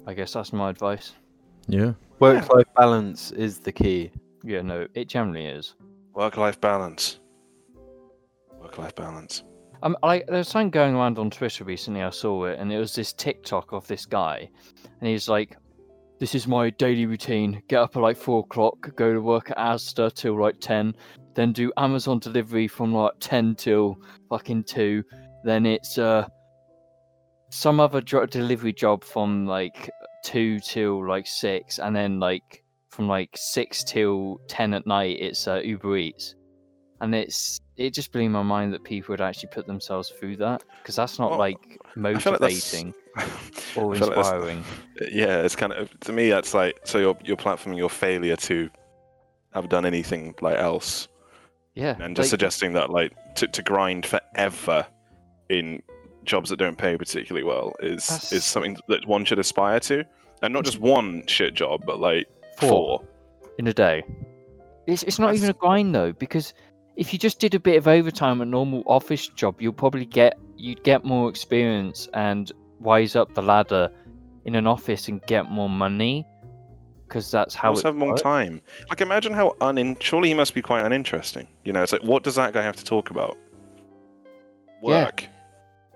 I 0.06 0.14
guess 0.14 0.34
that's 0.34 0.52
my 0.52 0.70
advice. 0.70 1.14
Yeah. 1.68 1.94
Work-life 2.20 2.68
balance 2.76 3.32
is 3.32 3.60
the 3.60 3.72
key. 3.72 4.12
Yeah, 4.44 4.62
no, 4.62 4.88
it 4.94 5.08
generally 5.08 5.46
is. 5.46 5.76
Work-life 6.14 6.60
balance. 6.60 7.20
Work-life 8.60 8.96
balance. 8.96 9.44
Um, 9.84 9.98
like 10.04 10.28
there 10.28 10.38
was 10.38 10.48
something 10.48 10.70
going 10.70 10.96
around 10.96 11.18
on 11.18 11.30
Twitter 11.30 11.64
recently. 11.64 12.04
I 12.04 12.10
saw 12.12 12.46
it, 12.46 12.60
and 12.60 12.72
it 12.72 12.78
was 12.78 12.94
this 12.94 13.14
TikTok 13.14 13.74
of 13.74 13.88
this 13.88 14.06
guy, 14.06 14.50
and 15.00 15.10
he's 15.10 15.28
like, 15.28 15.58
"This 16.20 16.36
is 16.36 16.48
my 16.48 16.70
daily 16.70 17.08
routine: 17.08 17.64
get 17.68 17.80
up 17.80 17.96
at 17.96 18.02
like 18.02 18.18
four 18.18 18.42
o'clock, 18.42 18.96
go 18.96 19.12
to 19.14 19.22
work 19.22 19.50
at 19.50 19.58
Asda 19.58 20.14
till 20.14 20.40
like 20.40 20.60
ten, 20.60 20.96
then 21.34 21.52
do 21.52 21.72
Amazon 21.78 22.20
delivery 22.20 22.68
from 22.68 22.94
like 22.94 23.14
ten 23.20 23.56
till 23.56 23.98
fucking 24.30 24.66
two, 24.66 25.04
then 25.44 25.66
it's 25.66 25.98
uh 25.98 26.28
some 27.50 27.80
other 27.80 28.02
dro- 28.02 28.26
delivery 28.26 28.74
job 28.74 29.04
from 29.04 29.46
like 29.46 29.90
two 30.24 30.60
till 30.60 31.08
like 31.08 31.26
six, 31.26 31.80
and 31.80 31.96
then 31.96 32.20
like 32.20 32.61
from 32.92 33.08
like 33.08 33.30
six 33.36 33.84
till 33.84 34.40
ten 34.48 34.74
at 34.74 34.86
night, 34.86 35.18
it's 35.20 35.48
uh, 35.48 35.62
Uber 35.64 35.98
Eats." 35.98 36.36
and 37.02 37.16
it's 37.16 37.60
it 37.78 37.94
just 37.94 38.12
blew 38.12 38.30
my 38.30 38.44
mind 38.44 38.72
that 38.74 38.84
people 38.84 39.12
would 39.12 39.22
actually 39.22 39.50
put 39.52 39.66
themselves 39.66 40.14
through 40.20 40.38
that 40.38 40.64
because 40.82 40.96
that's 40.96 41.18
not 41.20 41.32
Well, 41.32 41.40
like 41.40 41.60
feel 41.60 42.34
like 42.34 42.42
motivating 42.42 42.94
or 43.76 43.96
I 43.96 43.98
feel 43.98 44.08
like 44.08 44.18
inspiring. 44.18 44.64
yeah, 45.12 45.42
it's 45.42 45.56
kind 45.56 45.74
of 45.74 46.00
to 46.02 46.14
me 46.14 46.30
that's 46.30 46.54
like 46.54 46.80
so 46.86 47.00
you're 47.00 47.18
you're 47.24 47.38
platforming 47.38 47.78
your 47.78 47.90
failure 47.90 48.36
to 48.38 48.70
have 49.54 49.68
done 49.68 49.86
anything 49.86 50.34
like 50.42 50.58
else, 50.58 51.10
Yeah, 51.74 51.98
and 52.00 52.16
just 52.16 52.28
like, 52.28 52.30
suggesting 52.30 52.74
that 52.74 52.90
like 52.92 53.14
to, 53.36 53.48
to 53.48 53.64
grind 53.64 54.06
forever 54.06 54.86
in 55.50 55.82
jobs 56.24 56.52
that 56.52 56.58
don't 56.58 56.78
pay 56.78 56.96
particularly 56.98 57.44
well 57.44 57.74
is 57.80 58.32
is 58.32 58.46
something 58.46 58.78
that 58.88 59.06
one 59.08 59.26
should 59.26 59.40
aspire 59.40 59.80
to, 59.82 60.06
and 60.44 60.54
not 60.54 60.66
just 60.66 60.80
one 60.98 61.26
shit 61.26 61.56
job, 61.56 61.82
but 61.86 62.00
like 62.00 62.28
Four. 62.62 62.70
four. 62.70 63.04
in 63.58 63.68
a 63.68 63.74
day. 63.74 64.04
It's 64.88 65.04
it's 65.04 65.20
not 65.20 65.28
That's- 65.28 65.44
even 65.44 65.50
a 65.50 65.54
grind 65.60 65.94
though 65.94 66.14
because 66.14 66.54
if 66.96 67.14
you 67.14 67.20
just 67.20 67.40
did 67.40 67.54
a 67.56 67.60
bit 67.60 67.78
of 67.78 67.88
overtime 67.88 68.42
at 68.42 68.48
a 68.48 68.50
normal 68.50 68.84
office 68.86 69.28
job, 69.28 69.62
you'll 69.62 69.74
probably 69.74 70.06
get 70.06 70.38
you'd 70.58 70.84
get 70.84 71.04
more 71.06 71.30
experience 71.30 72.08
and 72.14 72.52
rise 72.80 73.16
up 73.16 73.34
the 73.34 73.42
ladder 73.42 73.90
in 74.46 74.56
an 74.56 74.66
office 74.68 75.08
and 75.08 75.22
get 75.28 75.50
more 75.52 75.70
money 75.70 76.26
because 77.08 77.30
that's 77.30 77.54
how 77.54 77.70
also 77.70 77.90
have 77.90 77.96
more 77.96 78.18
time. 78.18 78.62
Like 78.90 79.02
imagine 79.02 79.34
how 79.34 79.56
unin. 79.62 80.02
Surely 80.02 80.30
he 80.30 80.34
must 80.34 80.54
be 80.54 80.62
quite 80.62 80.86
uninteresting. 80.86 81.48
You 81.66 81.74
know, 81.74 81.84
it's 81.84 81.92
like 81.92 82.04
what 82.04 82.24
does 82.24 82.36
that 82.36 82.54
guy 82.54 82.62
have 82.64 82.78
to 82.78 82.84
talk 82.86 83.12
about? 83.12 83.38
Yeah. 84.84 85.06
Work. 85.06 85.26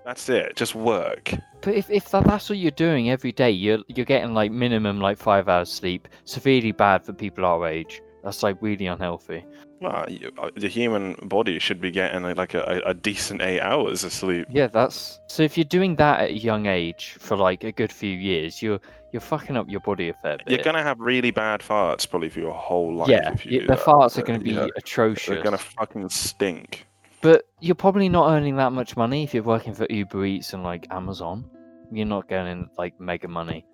That's 0.04 0.28
it. 0.28 0.54
Just 0.56 0.74
work. 0.74 1.34
But 1.66 1.74
if, 1.74 1.90
if 1.90 2.10
that, 2.10 2.22
that's 2.22 2.48
what 2.48 2.58
you're 2.58 2.70
doing 2.70 3.10
every 3.10 3.32
day, 3.32 3.50
you're 3.50 3.80
you're 3.88 4.06
getting 4.06 4.34
like 4.34 4.52
minimum 4.52 5.00
like 5.00 5.18
five 5.18 5.48
hours 5.48 5.68
sleep. 5.68 6.06
Severely 6.24 6.70
bad 6.70 7.04
for 7.04 7.12
people 7.12 7.44
our 7.44 7.66
age. 7.66 8.00
That's 8.22 8.44
like 8.44 8.56
really 8.60 8.86
unhealthy. 8.86 9.44
Well, 9.80 10.06
uh, 10.38 10.50
the 10.54 10.68
human 10.68 11.14
body 11.24 11.58
should 11.58 11.80
be 11.80 11.90
getting 11.90 12.22
like 12.36 12.54
a, 12.54 12.82
a 12.86 12.94
decent 12.94 13.42
eight 13.42 13.58
hours 13.58 14.04
of 14.04 14.12
sleep. 14.12 14.46
Yeah, 14.48 14.68
that's 14.68 15.18
so. 15.26 15.42
If 15.42 15.58
you're 15.58 15.64
doing 15.64 15.96
that 15.96 16.20
at 16.20 16.30
a 16.30 16.38
young 16.38 16.66
age 16.66 17.16
for 17.18 17.36
like 17.36 17.64
a 17.64 17.72
good 17.72 17.90
few 17.90 18.16
years, 18.16 18.62
you're 18.62 18.78
you're 19.10 19.20
fucking 19.20 19.56
up 19.56 19.68
your 19.68 19.80
body 19.80 20.08
a 20.08 20.14
fair 20.22 20.38
bit. 20.38 20.48
You're 20.48 20.62
gonna 20.62 20.84
have 20.84 21.00
really 21.00 21.32
bad 21.32 21.62
farts 21.62 22.08
probably 22.08 22.28
for 22.28 22.38
your 22.38 22.54
whole 22.54 22.94
life. 22.94 23.08
yeah, 23.08 23.32
if 23.32 23.44
you 23.44 23.50
y- 23.50 23.58
do 23.62 23.66
the 23.66 23.74
that. 23.74 23.84
farts 23.84 24.16
are 24.16 24.22
going 24.22 24.38
to 24.38 24.44
be 24.44 24.52
yeah, 24.52 24.68
atrocious. 24.76 25.26
They're 25.26 25.42
gonna 25.42 25.58
fucking 25.58 26.10
stink. 26.10 26.86
But 27.22 27.48
you're 27.58 27.74
probably 27.74 28.08
not 28.08 28.30
earning 28.30 28.54
that 28.58 28.70
much 28.70 28.96
money 28.96 29.24
if 29.24 29.34
you're 29.34 29.42
working 29.42 29.74
for 29.74 29.84
Uber 29.90 30.24
Eats 30.26 30.52
and 30.52 30.62
like 30.62 30.86
Amazon. 30.92 31.50
You're 31.90 32.06
not 32.06 32.28
getting 32.28 32.68
like 32.78 32.98
mega 33.00 33.28
money. 33.28 33.64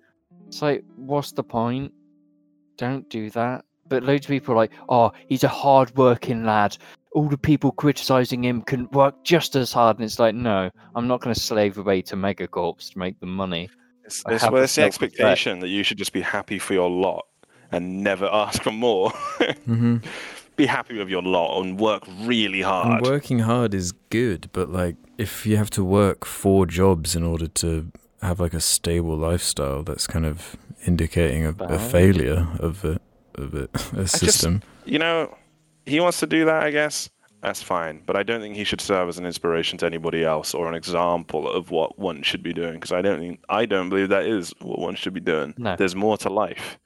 It's 0.47 0.61
like, 0.61 0.83
what's 0.95 1.31
the 1.31 1.43
point? 1.43 1.91
Don't 2.77 3.07
do 3.09 3.29
that. 3.31 3.65
But 3.87 4.03
loads 4.03 4.25
of 4.25 4.29
people 4.29 4.53
are 4.53 4.57
like, 4.57 4.71
oh, 4.89 5.11
he's 5.27 5.43
a 5.43 5.47
hard 5.49 5.95
working 5.95 6.45
lad. 6.45 6.77
All 7.13 7.27
the 7.29 7.37
people 7.37 7.71
criticizing 7.71 8.43
him 8.43 8.61
can 8.61 8.87
work 8.91 9.23
just 9.23 9.55
as 9.55 9.71
hard. 9.71 9.97
And 9.97 10.05
it's 10.05 10.19
like, 10.19 10.33
no, 10.35 10.69
I'm 10.95 11.07
not 11.07 11.21
going 11.21 11.33
to 11.33 11.39
slave 11.39 11.77
away 11.77 12.01
to 12.03 12.15
megacorps 12.15 12.91
to 12.93 12.99
make 12.99 13.19
the 13.19 13.25
money. 13.25 13.69
It's, 14.05 14.23
I 14.25 14.33
it's, 14.33 14.43
well, 14.43 14.53
the 14.53 14.63
it's 14.63 14.75
the 14.75 14.81
self-respect. 14.81 15.13
expectation 15.13 15.59
that 15.59 15.67
you 15.67 15.83
should 15.83 15.97
just 15.97 16.13
be 16.13 16.21
happy 16.21 16.59
for 16.59 16.73
your 16.73 16.89
lot 16.89 17.25
and 17.71 18.03
never 18.03 18.25
ask 18.31 18.63
for 18.63 18.71
more. 18.71 19.11
hmm 19.65 19.97
be 20.55 20.65
happy 20.67 20.95
with 20.97 21.09
your 21.09 21.23
lot 21.23 21.61
and 21.61 21.79
work 21.79 22.03
really 22.21 22.61
And 22.61 22.69
hard. 22.71 23.01
working 23.01 23.39
hard 23.39 23.73
is 23.73 23.91
good, 24.11 24.49
but 24.53 24.69
like 24.71 24.95
if 25.17 25.45
you 25.47 25.57
have 25.57 25.71
to 25.71 25.83
work 25.83 26.25
four 26.25 26.65
jobs 26.67 27.15
in 27.15 27.23
order 27.23 27.47
to 27.47 27.91
have 28.23 28.39
like 28.39 28.53
a 28.53 28.59
stable 28.59 29.17
lifestyle, 29.17 29.83
that's 29.83 30.07
kind 30.07 30.25
of 30.25 30.55
indicating 30.87 31.45
a, 31.45 31.55
a 31.59 31.79
failure 31.79 32.47
of 32.59 32.83
it, 32.85 33.01
of 33.35 33.53
it, 33.53 33.69
a 33.93 34.07
system. 34.07 34.61
You 34.85 34.99
know, 34.99 35.35
he 35.85 35.99
wants 35.99 36.19
to 36.19 36.27
do 36.27 36.45
that, 36.45 36.63
I 36.63 36.71
guess. 36.71 37.09
That's 37.41 37.61
fine, 37.61 38.01
but 38.05 38.15
I 38.15 38.23
don't 38.23 38.39
think 38.39 38.55
he 38.55 38.63
should 38.63 38.79
serve 38.79 39.09
as 39.09 39.17
an 39.17 39.25
inspiration 39.25 39.77
to 39.79 39.85
anybody 39.85 40.23
else 40.23 40.53
or 40.53 40.69
an 40.69 40.75
example 40.75 41.49
of 41.49 41.71
what 41.71 41.99
one 41.99 42.23
should 42.23 42.41
be 42.41 42.53
doing. 42.53 42.75
Because 42.75 42.93
I 42.93 43.01
don't 43.01 43.19
think 43.19 43.41
I 43.49 43.65
don't 43.65 43.89
believe 43.89 44.07
that 44.09 44.25
is 44.25 44.53
what 44.61 44.79
one 44.79 44.95
should 44.95 45.13
be 45.13 45.19
doing. 45.19 45.53
No. 45.57 45.75
There's 45.75 45.93
more 45.95 46.17
to 46.19 46.29
life. 46.29 46.79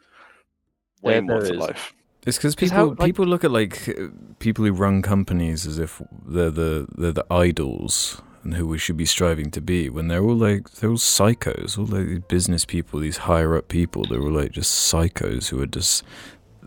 Way 1.03 1.13
There- 1.13 1.21
more 1.21 1.41
there 1.41 1.49
to 1.51 1.53
is. 1.53 1.59
life. 1.59 1.93
It's 2.25 2.37
because 2.37 2.55
people 2.55 2.75
how, 2.75 2.85
like- 2.87 2.99
people 3.05 3.25
look 3.25 3.43
at 3.43 3.51
like 3.51 3.87
uh, 3.87 4.07
people 4.39 4.65
who 4.65 4.71
run 4.73 5.03
companies 5.03 5.67
as 5.67 5.77
if 5.77 6.01
they're 6.25 6.49
the 6.49 6.87
they're 6.97 7.11
the 7.13 7.25
idols 7.31 8.21
and 8.43 8.53
who 8.55 8.67
we 8.67 8.77
should 8.77 8.97
be 8.97 9.05
striving 9.05 9.51
to 9.51 9.61
be 9.61 9.89
when 9.89 10.07
they're 10.07 10.23
all 10.23 10.35
like 10.35 10.69
they're 10.71 10.89
all 10.91 10.97
psychos, 10.97 11.77
all 11.77 11.85
like 11.85 12.07
these 12.07 12.19
business 12.27 12.65
people, 12.65 12.99
these 12.99 13.17
higher 13.17 13.55
up 13.55 13.67
people. 13.67 14.05
They're 14.05 14.21
all 14.21 14.31
like 14.31 14.51
just 14.51 14.91
psychos 14.93 15.49
who 15.49 15.61
are 15.61 15.65
just 15.67 16.03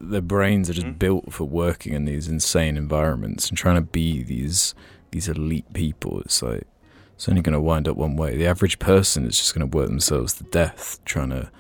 their 0.03 0.21
brains 0.23 0.71
are 0.71 0.75
just 0.75 0.87
Mhm. 0.87 0.99
built 0.99 1.33
for 1.33 1.45
working 1.45 1.93
in 1.93 2.07
these 2.07 2.27
insane 2.29 2.77
environments 2.77 3.49
and 3.49 3.59
trying 3.59 3.77
to 3.77 3.83
be 3.83 4.23
these 4.23 4.75
these 5.11 5.29
elite 5.29 5.73
people. 5.73 6.21
It's 6.21 6.43
like 6.43 6.67
it's 7.15 7.29
only 7.29 7.43
going 7.43 7.53
to 7.53 7.61
wind 7.61 7.87
up 7.87 7.97
one 7.99 8.17
way. 8.17 8.37
The 8.37 8.47
average 8.47 8.79
person 8.79 9.27
is 9.27 9.37
just 9.37 9.55
going 9.55 9.69
to 9.71 9.77
work 9.77 9.89
themselves 9.89 10.33
to 10.35 10.45
death 10.45 10.99
trying 11.05 11.31
to 11.31 11.51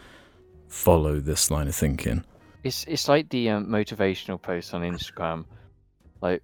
follow 0.69 1.21
this 1.21 1.51
line 1.51 1.69
of 1.69 1.75
thinking. 1.75 2.25
It's 2.65 2.85
it's 2.89 3.09
like 3.09 3.29
the 3.31 3.51
um, 3.51 3.67
motivational 3.67 4.41
post 4.41 4.73
on 4.73 4.83
Instagram, 4.83 5.45
like, 6.23 6.43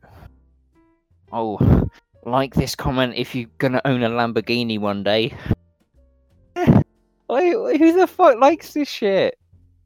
oh, 1.33 1.59
like 2.27 2.55
this 2.55 2.75
comment 2.75 3.15
if 3.17 3.35
you're 3.35 3.49
gonna 3.59 3.81
own 3.85 4.03
a 4.03 4.11
Lamborghini 4.11 4.79
one 4.79 5.03
day. 5.03 5.35
like, 6.57 7.53
who 7.79 7.93
the 7.99 8.07
fuck 8.07 8.39
likes 8.39 8.75
this 8.75 8.89
shit? 8.89 9.39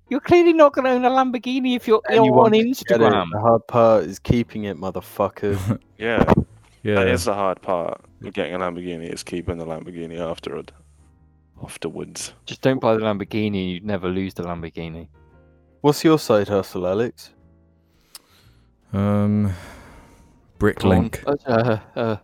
You're 0.09 0.20
clearly 0.20 0.53
not 0.53 0.72
gonna 0.72 0.91
own 0.91 1.05
a 1.05 1.11
Lamborghini 1.11 1.76
if 1.76 1.86
you're, 1.86 2.01
you're 2.11 2.18
on 2.20 2.24
Anyone 2.24 2.53
can 2.53 2.61
get 2.62 2.70
it. 2.70 2.76
Instagram. 2.76 3.26
The 3.32 3.38
hard 3.41 3.66
part 3.68 4.05
is 4.05 4.18
keeping 4.18 4.64
it, 4.64 4.76
motherfucker. 4.76 5.78
Yeah, 5.99 6.24
Yeah, 6.82 6.95
that 6.95 7.09
is 7.09 7.26
the 7.26 7.34
hard 7.34 7.61
part 7.61 8.01
of 8.24 8.32
getting 8.32 8.55
a 8.55 8.59
Lamborghini. 8.59 9.12
Is 9.12 9.22
keeping 9.22 9.59
the 9.59 9.66
Lamborghini 9.66 10.18
afterward, 10.18 10.72
afterwards. 11.62 12.32
Just 12.47 12.62
don't 12.62 12.80
buy 12.80 12.95
the 12.95 13.01
Lamborghini. 13.01 13.47
and 13.49 13.70
You'd 13.70 13.84
never 13.84 14.09
lose 14.09 14.32
the 14.32 14.45
Lamborghini. 14.45 15.09
What's 15.82 16.03
your 16.03 16.18
side 16.18 16.49
hustle, 16.49 16.86
Alex? 16.86 17.30
Um, 18.95 19.53
Bricklink. 20.59 21.22
Uh, 21.47 21.78
uh, 21.95 22.16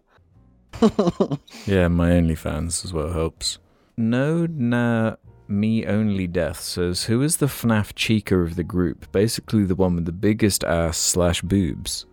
Yeah, 1.66 1.88
my 1.88 2.10
OnlyFans 2.10 2.84
as 2.84 2.92
well 2.92 3.12
helps. 3.12 3.58
No, 3.96 4.46
nah, 4.46 5.16
me 5.48 5.86
only 5.86 6.26
death 6.26 6.60
says, 6.60 7.04
who 7.04 7.22
is 7.22 7.38
the 7.38 7.46
FNAF 7.46 7.94
cheeker 7.94 8.44
of 8.44 8.56
the 8.56 8.64
group? 8.64 9.10
Basically, 9.12 9.64
the 9.64 9.74
one 9.74 9.94
with 9.94 10.04
the 10.04 10.12
biggest 10.12 10.64
ass 10.64 10.98
slash 10.98 11.42
boobs. 11.42 12.06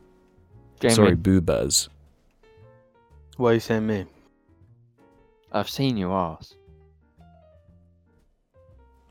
Jamie, 0.80 0.96
Sorry, 0.96 1.16
boobas. 1.16 1.90
Why 3.38 3.52
are 3.52 3.54
you 3.56 3.60
saying 3.60 3.88
me? 3.88 4.06
I've 5.52 5.70
seen 5.70 5.98
your 5.98 6.14
ass. 6.14 6.56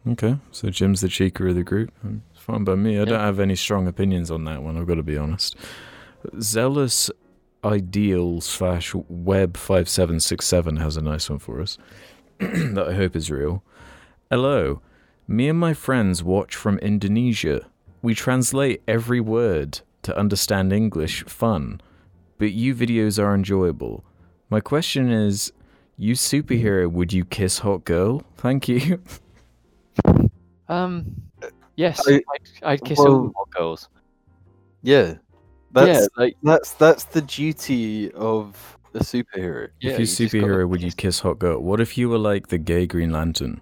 Okay, 0.09 0.37
so 0.51 0.69
Jim's 0.71 1.01
the 1.01 1.09
cheeker 1.09 1.49
of 1.49 1.55
the 1.55 1.63
group. 1.63 1.93
It's 2.33 2.41
fine 2.41 2.65
by 2.65 2.75
me. 2.75 2.99
I 2.99 3.05
don't 3.05 3.21
have 3.21 3.39
any 3.39 3.55
strong 3.55 3.87
opinions 3.87 4.31
on 4.31 4.45
that 4.45 4.63
one. 4.63 4.77
I've 4.77 4.87
got 4.87 4.97
to 4.97 5.03
be 5.03 5.17
honest. 5.17 5.57
Zealous 6.41 7.11
Ideal 7.65 8.41
slash 8.41 8.93
Web 9.09 9.57
five 9.57 9.89
seven 9.89 10.19
six 10.19 10.47
seven 10.47 10.77
has 10.77 10.97
a 10.97 11.03
nice 11.03 11.31
one 11.31 11.39
for 11.39 11.61
us 11.61 11.79
that 12.39 12.87
I 12.89 12.95
hope 12.95 13.15
is 13.15 13.31
real. 13.31 13.63
Hello, 14.31 14.81
me 15.29 15.49
and 15.49 15.59
my 15.59 15.73
friends 15.73 16.25
watch 16.25 16.57
from 16.57 16.79
Indonesia. 16.79 17.67
We 18.03 18.15
translate 18.17 18.83
every 18.89 19.21
word 19.21 19.81
to 20.03 20.17
understand 20.19 20.73
English. 20.73 21.23
Fun, 21.25 21.81
but 22.39 22.51
you 22.53 22.75
videos 22.75 23.23
are 23.23 23.33
enjoyable. 23.33 24.03
My 24.51 24.59
question 24.59 25.11
is, 25.13 25.53
you 25.97 26.15
superhero, 26.15 26.91
would 26.91 27.13
you 27.13 27.25
kiss 27.25 27.61
hot 27.61 27.85
girl? 27.85 28.25
Thank 28.37 28.69
you. 28.69 29.01
Um, 30.69 31.21
yes, 31.77 32.01
I- 32.09 32.13
I, 32.13 32.17
would 32.17 32.51
I'd 32.63 32.85
kiss 32.85 32.99
well- 32.99 33.09
all 33.09 33.33
hot 33.37 33.51
girls. 33.51 33.89
Yeah, 34.83 35.17
that's 35.73 36.01
yeah, 36.01 36.07
like 36.17 36.37
that's 36.43 36.73
that's 36.73 37.05
the 37.05 37.23
duty 37.23 38.11
of 38.13 38.79
a 38.95 38.99
superhero. 38.99 39.69
yeah, 39.81 39.93
if 39.93 39.99
you 40.01 40.05
just 40.07 40.19
gotta 40.19 40.31
superhero, 40.37 40.69
would 40.69 40.81
you 40.81 40.89
kiss- 40.89 40.95
kiss 40.95 41.21
Hot 41.21 41.39
Girl? 41.39 41.61
What 41.61 41.81
if 41.81 41.97
you 41.97 42.09
were 42.09 42.19
like 42.19 42.49
the 42.49 42.59
gay 42.59 42.87
Green 42.87 43.11
Lantern? 43.11 43.61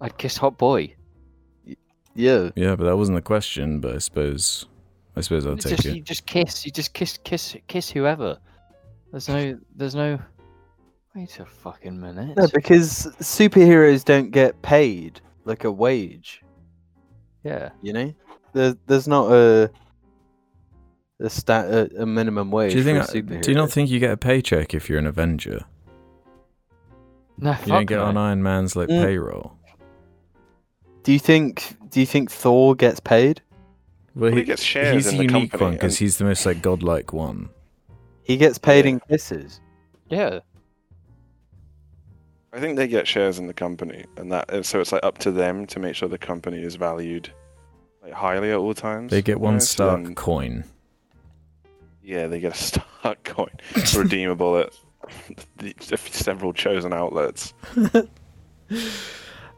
I'd 0.00 0.16
kiss 0.18 0.36
hot 0.36 0.56
boy. 0.56 0.94
Yeah. 2.14 2.50
Yeah, 2.56 2.74
but 2.74 2.84
that 2.84 2.96
wasn't 2.96 3.16
the 3.16 3.22
question. 3.22 3.80
But 3.80 3.94
I 3.96 3.98
suppose, 3.98 4.66
I 5.16 5.20
suppose 5.20 5.46
I'll 5.46 5.52
It's 5.54 5.64
take 5.64 5.76
just, 5.76 5.86
it. 5.86 5.96
You 5.96 6.02
just 6.02 6.26
kiss. 6.26 6.64
You 6.64 6.72
just 6.72 6.94
kiss, 6.94 7.18
kiss, 7.22 7.56
kiss 7.68 7.90
whoever. 7.90 8.38
There's 9.10 9.28
no. 9.28 9.58
There's 9.76 9.94
no. 9.94 10.18
Wait 11.14 11.38
a 11.40 11.44
fucking 11.44 12.00
minute. 12.00 12.36
No, 12.36 12.46
because 12.54 13.08
superheroes 13.20 14.04
don't 14.04 14.30
get 14.30 14.60
paid 14.62 15.20
like 15.44 15.64
a 15.64 15.72
wage. 15.72 16.42
yeah. 17.42 17.70
You 17.82 17.92
know, 17.92 18.14
there's 18.52 18.76
there's 18.86 19.08
not 19.08 19.30
a 19.32 19.70
a 21.20 21.30
stat 21.30 21.66
a, 21.66 22.02
a 22.02 22.06
minimum 22.06 22.50
wage 22.50 22.72
Do 22.72 22.78
you 22.78 22.84
think? 22.84 23.04
for 23.04 23.10
a 23.18 23.22
superhero. 23.22 23.42
Do 23.42 23.50
you 23.50 23.56
not 23.56 23.70
think 23.70 23.90
you 23.90 23.98
get 24.00 24.10
a 24.12 24.16
paycheck 24.16 24.74
if 24.74 24.88
you're 24.88 24.98
an 24.98 25.06
Avenger? 25.06 25.64
No, 27.38 27.50
You 27.50 27.56
fuck 27.56 27.66
don't 27.66 27.86
get 27.86 27.96
no. 27.96 28.04
on 28.04 28.16
Iron 28.16 28.42
Man's 28.42 28.76
like 28.76 28.88
Mm. 28.88 29.02
payroll. 29.02 29.56
Do 31.02 31.12
you 31.12 31.18
think 31.18 31.76
Do 31.90 32.00
you 32.00 32.06
think 32.06 32.30
Thor 32.30 32.74
gets 32.74 33.00
paid? 33.00 33.40
Well, 34.14 34.30
Well, 34.30 34.38
he 34.38 34.44
gets 34.44 34.62
shares 34.62 34.94
he's 34.94 35.06
in 35.06 35.18
the 35.18 35.26
the 35.26 35.32
unique 35.32 35.50
company, 35.52 35.64
one 35.68 35.72
because 35.74 35.94
and- 35.94 35.98
he's 36.00 36.18
the 36.18 36.24
most 36.24 36.44
like 36.46 36.60
godlike 36.62 37.12
one. 37.12 37.48
He 38.22 38.36
gets 38.36 38.58
paid 38.58 38.84
Yeah. 38.84 38.90
in 38.92 39.00
kisses. 39.00 39.60
Yeah. 40.08 40.40
I 42.52 42.58
think 42.60 42.76
they 42.76 42.88
get 42.88 43.06
shares 43.06 43.38
in 43.38 43.46
the 43.46 43.54
company, 43.54 44.04
and 44.16 44.30
that 44.32 44.66
so 44.66 44.80
it's 44.80 44.90
like 44.92 45.04
up 45.04 45.18
to 45.18 45.30
them 45.30 45.66
to 45.66 45.78
make 45.78 45.94
sure 45.94 46.08
the 46.08 46.18
company 46.18 46.60
is 46.62 46.74
valued 46.74 47.30
like 48.02 48.12
highly 48.12 48.50
at 48.50 48.56
all 48.58 48.74
times. 48.74 49.10
They 49.12 49.22
get 49.22 49.36
you 49.36 49.38
one 49.38 49.54
know, 49.54 49.58
so 49.60 49.64
Stark 49.66 50.02
then- 50.02 50.14
coin. 50.14 50.64
Yeah, 52.02 52.26
they 52.26 52.40
get 52.40 52.54
a 52.54 52.58
Stark 53.02 53.22
coin 53.24 53.50
redeemable 53.96 54.58
at 54.58 54.72
the, 55.58 55.74
several 56.10 56.52
chosen 56.52 56.92
outlets. 56.92 57.54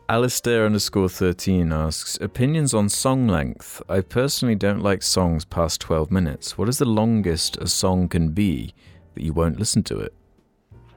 Alistair 0.09 0.67
underscore 0.67 1.09
13 1.09 1.73
asks 1.73 2.19
Opinions 2.21 2.75
on 2.75 2.89
song 2.89 3.29
length. 3.29 3.81
I 3.89 4.01
personally 4.01 4.55
don't 4.55 4.81
like 4.81 5.03
songs 5.03 5.45
past 5.45 5.81
12 5.81 6.11
minutes. 6.11 6.59
What 6.59 6.69
is 6.69 6.79
the 6.79 6.85
longest 6.85 7.57
a 7.59 7.67
song 7.67 8.09
can 8.09 8.31
be 8.31 8.75
that 9.15 9.23
you 9.23 9.33
won't 9.33 9.59
listen 9.59 9.83
to 9.85 9.99
it? 9.99 10.13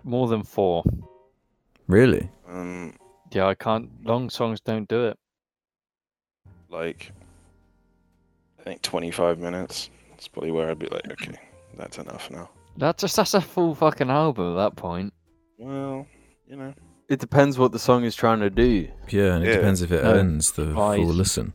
More 0.04 0.28
than 0.28 0.44
four. 0.44 0.84
Really? 1.88 2.30
Um, 2.48 2.94
Yeah, 3.32 3.48
I 3.48 3.54
can't. 3.56 3.90
Long 4.06 4.30
songs 4.30 4.60
don't 4.62 4.88
do 4.88 5.06
it. 5.06 5.18
like 6.70 7.12
I 8.60 8.64
think 8.64 8.82
25 8.82 9.40
minutes. 9.40 9.90
That's 10.16 10.30
probably 10.30 10.52
where 10.52 10.70
I'd 10.70 10.80
be 10.80 10.88
like, 10.88 11.12
okay, 11.12 11.36
that's 11.78 11.98
enough 11.98 12.32
now. 12.32 12.50
That's 12.78 13.02
just 13.02 13.18
that's 13.18 13.34
a 13.34 13.42
full 13.42 13.76
fucking 13.76 14.10
album 14.10 14.54
at 14.54 14.64
that 14.64 14.76
point. 14.78 15.14
Well, 15.58 16.08
you 16.48 16.56
know, 16.56 16.74
It 17.10 17.20
depends 17.20 17.60
what 17.60 17.72
the 17.74 17.80
song 17.80 18.04
is 18.06 18.16
trying 18.16 18.40
to 18.40 18.50
do. 18.50 18.88
Yeah, 19.10 19.36
and 19.36 19.44
it 19.44 19.50
Yeah. 19.50 19.56
depends 19.58 19.82
if 19.82 19.92
it 19.92 20.04
No. 20.04 20.14
earns 20.14 20.54
the 20.54 20.66
Lies. 20.66 20.98
full 21.00 21.08
listen. 21.14 21.54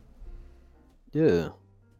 Yeah. 1.11 1.49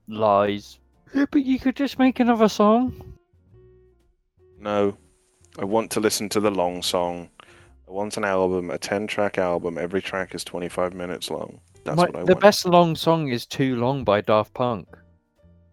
Lies. 0.07 0.79
Yeah, 1.15 1.25
but 1.31 1.43
you 1.43 1.59
could 1.59 1.75
just 1.75 1.97
make 1.99 2.19
another 2.19 2.47
song. 2.47 3.15
no. 4.59 4.95
I 5.59 5.65
want 5.65 5.91
to 5.91 5.99
listen 5.99 6.29
to 6.29 6.39
the 6.39 6.51
long 6.51 6.81
song. 6.81 7.29
I 7.89 7.91
want 7.91 8.15
an 8.15 8.23
album, 8.23 8.69
a 8.71 8.77
10-track 8.77 9.37
album. 9.37 9.77
Every 9.77 10.01
track 10.01 10.33
is 10.33 10.45
25 10.45 10.93
minutes 10.93 11.29
long. 11.29 11.59
That's 11.83 11.97
My- 11.97 12.03
what 12.03 12.15
I 12.15 12.17
want. 12.19 12.27
the 12.27 12.33
want. 12.35 12.41
best 12.41 12.65
long 12.65 12.95
song 12.95 13.27
is 13.27 13.45
"Too 13.45 13.75
Long" 13.75 14.05
by 14.05 14.21
Daft 14.21 14.53
Punk. 14.53 14.87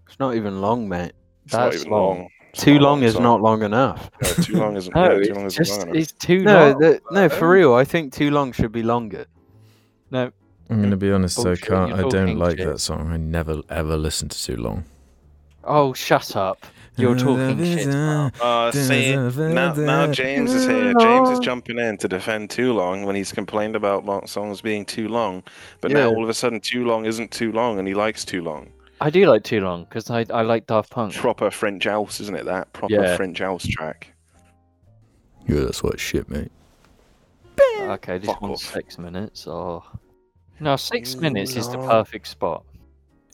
It's 0.09 0.19
not 0.19 0.35
even 0.35 0.61
long, 0.61 0.89
mate. 0.89 1.13
It's 1.45 1.55
not 1.55 1.71
that's 1.71 1.83
even 1.83 1.93
long. 1.93 2.19
long. 2.19 2.29
It's 2.53 2.63
Too 2.65 2.75
not 2.75 2.81
a 2.81 2.85
long 2.85 3.03
is 3.03 3.21
not 3.21 3.41
long 3.43 3.63
enough. 3.63 4.11
Yeah, 4.23 4.33
too 4.33 4.55
long 4.57 4.77
isn't. 4.77 4.95
No, 4.95 5.03
yeah, 5.05 5.09
too 5.11 5.21
it's 5.21 5.31
long 5.31 5.47
isn't 5.47 5.65
just 5.65 5.79
long 5.87 5.97
it's 5.97 6.13
too 6.13 6.43
No, 6.43 6.71
long. 6.71 6.79
the, 6.81 7.01
no, 7.11 7.29
for 7.29 7.45
Um, 7.47 7.51
real. 7.53 7.75
I 7.75 7.85
think 7.85 8.13
too 8.13 8.31
long 8.31 8.53
should 8.53 8.73
be 8.73 8.83
longer. 8.83 9.27
No, 10.11 10.31
I'm 10.71 10.79
going 10.79 10.91
to 10.91 10.97
be 10.97 11.13
honest, 11.13 11.37
Bullshit, 11.37 11.65
I 11.65 11.67
can't. 11.67 11.97
you're 11.97 12.07
I 12.07 12.09
don't 12.09 12.39
like 12.39 12.57
shit. 12.59 12.67
that 12.67 12.79
song. 12.81 13.11
I 13.13 13.17
never 13.19 13.61
ever 13.69 13.97
listen 13.97 14.29
to 14.31 14.43
too 14.43 14.57
long. 14.57 14.85
oh 15.65 15.93
shut 15.93 16.35
up! 16.37 16.65
You're 16.97 17.17
talking 17.17 17.59
shit. 17.63 17.87
Now. 17.89 18.31
Uh, 18.41 18.73
see, 18.73 19.15
now, 19.15 19.73
now 19.75 20.11
James 20.11 20.53
is 20.53 20.67
here. 20.67 20.95
James 20.99 21.29
is 21.31 21.39
jumping 21.39 21.79
in 21.79 21.97
to 21.99 22.09
defend 22.09 22.51
Too 22.51 22.73
Long 22.73 23.05
when 23.05 23.15
he's 23.15 23.31
complained 23.31 23.77
about 23.77 24.29
songs 24.29 24.61
being 24.63 24.85
too 24.85 25.07
long. 25.09 25.45
But 25.81 25.93
now 25.93 26.09
all 26.09 26.25
of 26.25 26.29
a 26.29 26.35
sudden, 26.35 26.59
Too 26.61 26.85
Long 26.85 27.05
isn't 27.05 27.31
too 27.31 27.53
long, 27.53 27.79
and 27.79 27.87
he 27.87 27.95
likes 27.95 28.25
Too 28.25 28.43
Long. 28.43 28.71
I 29.01 29.11
do 29.11 29.27
like 29.27 29.45
"Too 29.45 29.61
Long" 29.61 29.85
because 29.85 30.11
I 30.11 30.25
I 30.31 30.43
like 30.43 30.67
Daft 30.67 30.91
Punk. 30.91 31.15
Proper 31.15 31.51
French 31.51 31.85
house, 31.85 32.21
isn't 32.21 32.35
it? 32.37 32.45
That 32.47 32.73
proper 32.73 32.95
Yeah. 32.95 33.17
French 33.17 33.39
house 33.39 33.67
track. 33.67 34.13
Yeah, 35.47 35.61
that's 35.61 35.83
what 35.83 35.99
shit, 36.01 36.29
mate. 36.29 36.51
Ah, 37.61 37.93
okay, 37.93 38.19
this 38.19 38.27
Fuck 38.29 38.43
one's 38.43 38.65
off. 38.65 38.73
six 38.73 38.99
minutes. 38.99 39.47
Oh, 39.49 39.83
no, 40.61 40.77
six 40.77 41.15
Too 41.15 41.21
minutes 41.21 41.57
is 41.57 41.69
the 41.69 41.79
perfect 41.79 42.27
spot. 42.29 42.65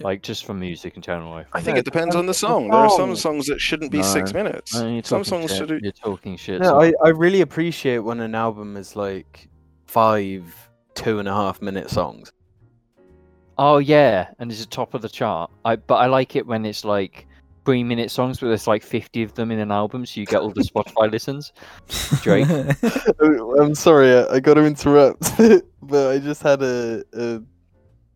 Like 0.00 0.22
just 0.22 0.44
for 0.44 0.54
music 0.54 0.96
in 0.96 1.02
general. 1.02 1.32
I 1.32 1.40
I 1.40 1.42
think. 1.60 1.64
think 1.66 1.78
it 1.78 1.84
depends 1.84 2.16
on 2.16 2.26
the 2.26 2.34
song. 2.34 2.68
There 2.68 2.78
are 2.80 2.90
some 2.90 3.14
songs 3.14 3.46
that 3.46 3.60
shouldn't 3.60 3.92
be 3.92 4.02
six 4.02 4.32
minutes. 4.34 4.74
No, 4.74 5.00
Some 5.02 5.22
songs 5.24 5.50
shit. 5.50 5.58
should. 5.58 5.68
do- 5.68 5.78
You're 5.82 5.92
talking 5.92 6.36
shit. 6.36 6.60
No, 6.60 6.80
I, 6.80 6.92
I 7.04 7.10
really 7.10 7.40
appreciate 7.42 7.98
when 7.98 8.18
an 8.20 8.34
album 8.34 8.76
is 8.76 8.96
like 8.96 9.48
five 9.86 10.42
two 10.94 11.20
and 11.20 11.28
a 11.28 11.32
half 11.32 11.62
minute 11.62 11.90
songs. 11.90 12.32
Oh 13.58 13.78
yeah, 13.78 14.28
and 14.38 14.50
it's 14.50 14.60
the 14.60 14.66
top 14.66 14.94
of 14.94 15.02
the 15.02 15.08
chart. 15.08 15.50
I 15.64 15.76
but 15.76 15.96
I 15.96 16.06
like 16.06 16.36
it 16.36 16.46
when 16.46 16.64
it's 16.64 16.84
like 16.84 17.26
three 17.64 17.84
minute 17.84 18.10
songs, 18.10 18.40
but 18.40 18.48
there's 18.48 18.66
like 18.66 18.82
fifty 18.82 19.22
of 19.22 19.34
them 19.34 19.50
in 19.50 19.58
an 19.58 19.70
album, 19.70 20.04
so 20.06 20.20
you 20.20 20.26
get 20.26 20.40
all 20.40 20.50
the 20.50 20.62
Spotify 20.62 21.10
listens. 21.10 21.52
Drake. 22.22 22.48
I'm 23.60 23.74
sorry, 23.74 24.12
I, 24.12 24.34
I 24.34 24.40
got 24.40 24.54
to 24.54 24.64
interrupt, 24.64 25.36
but 25.82 26.10
I 26.10 26.18
just 26.18 26.42
had 26.42 26.62
a, 26.62 27.04
a 27.12 27.42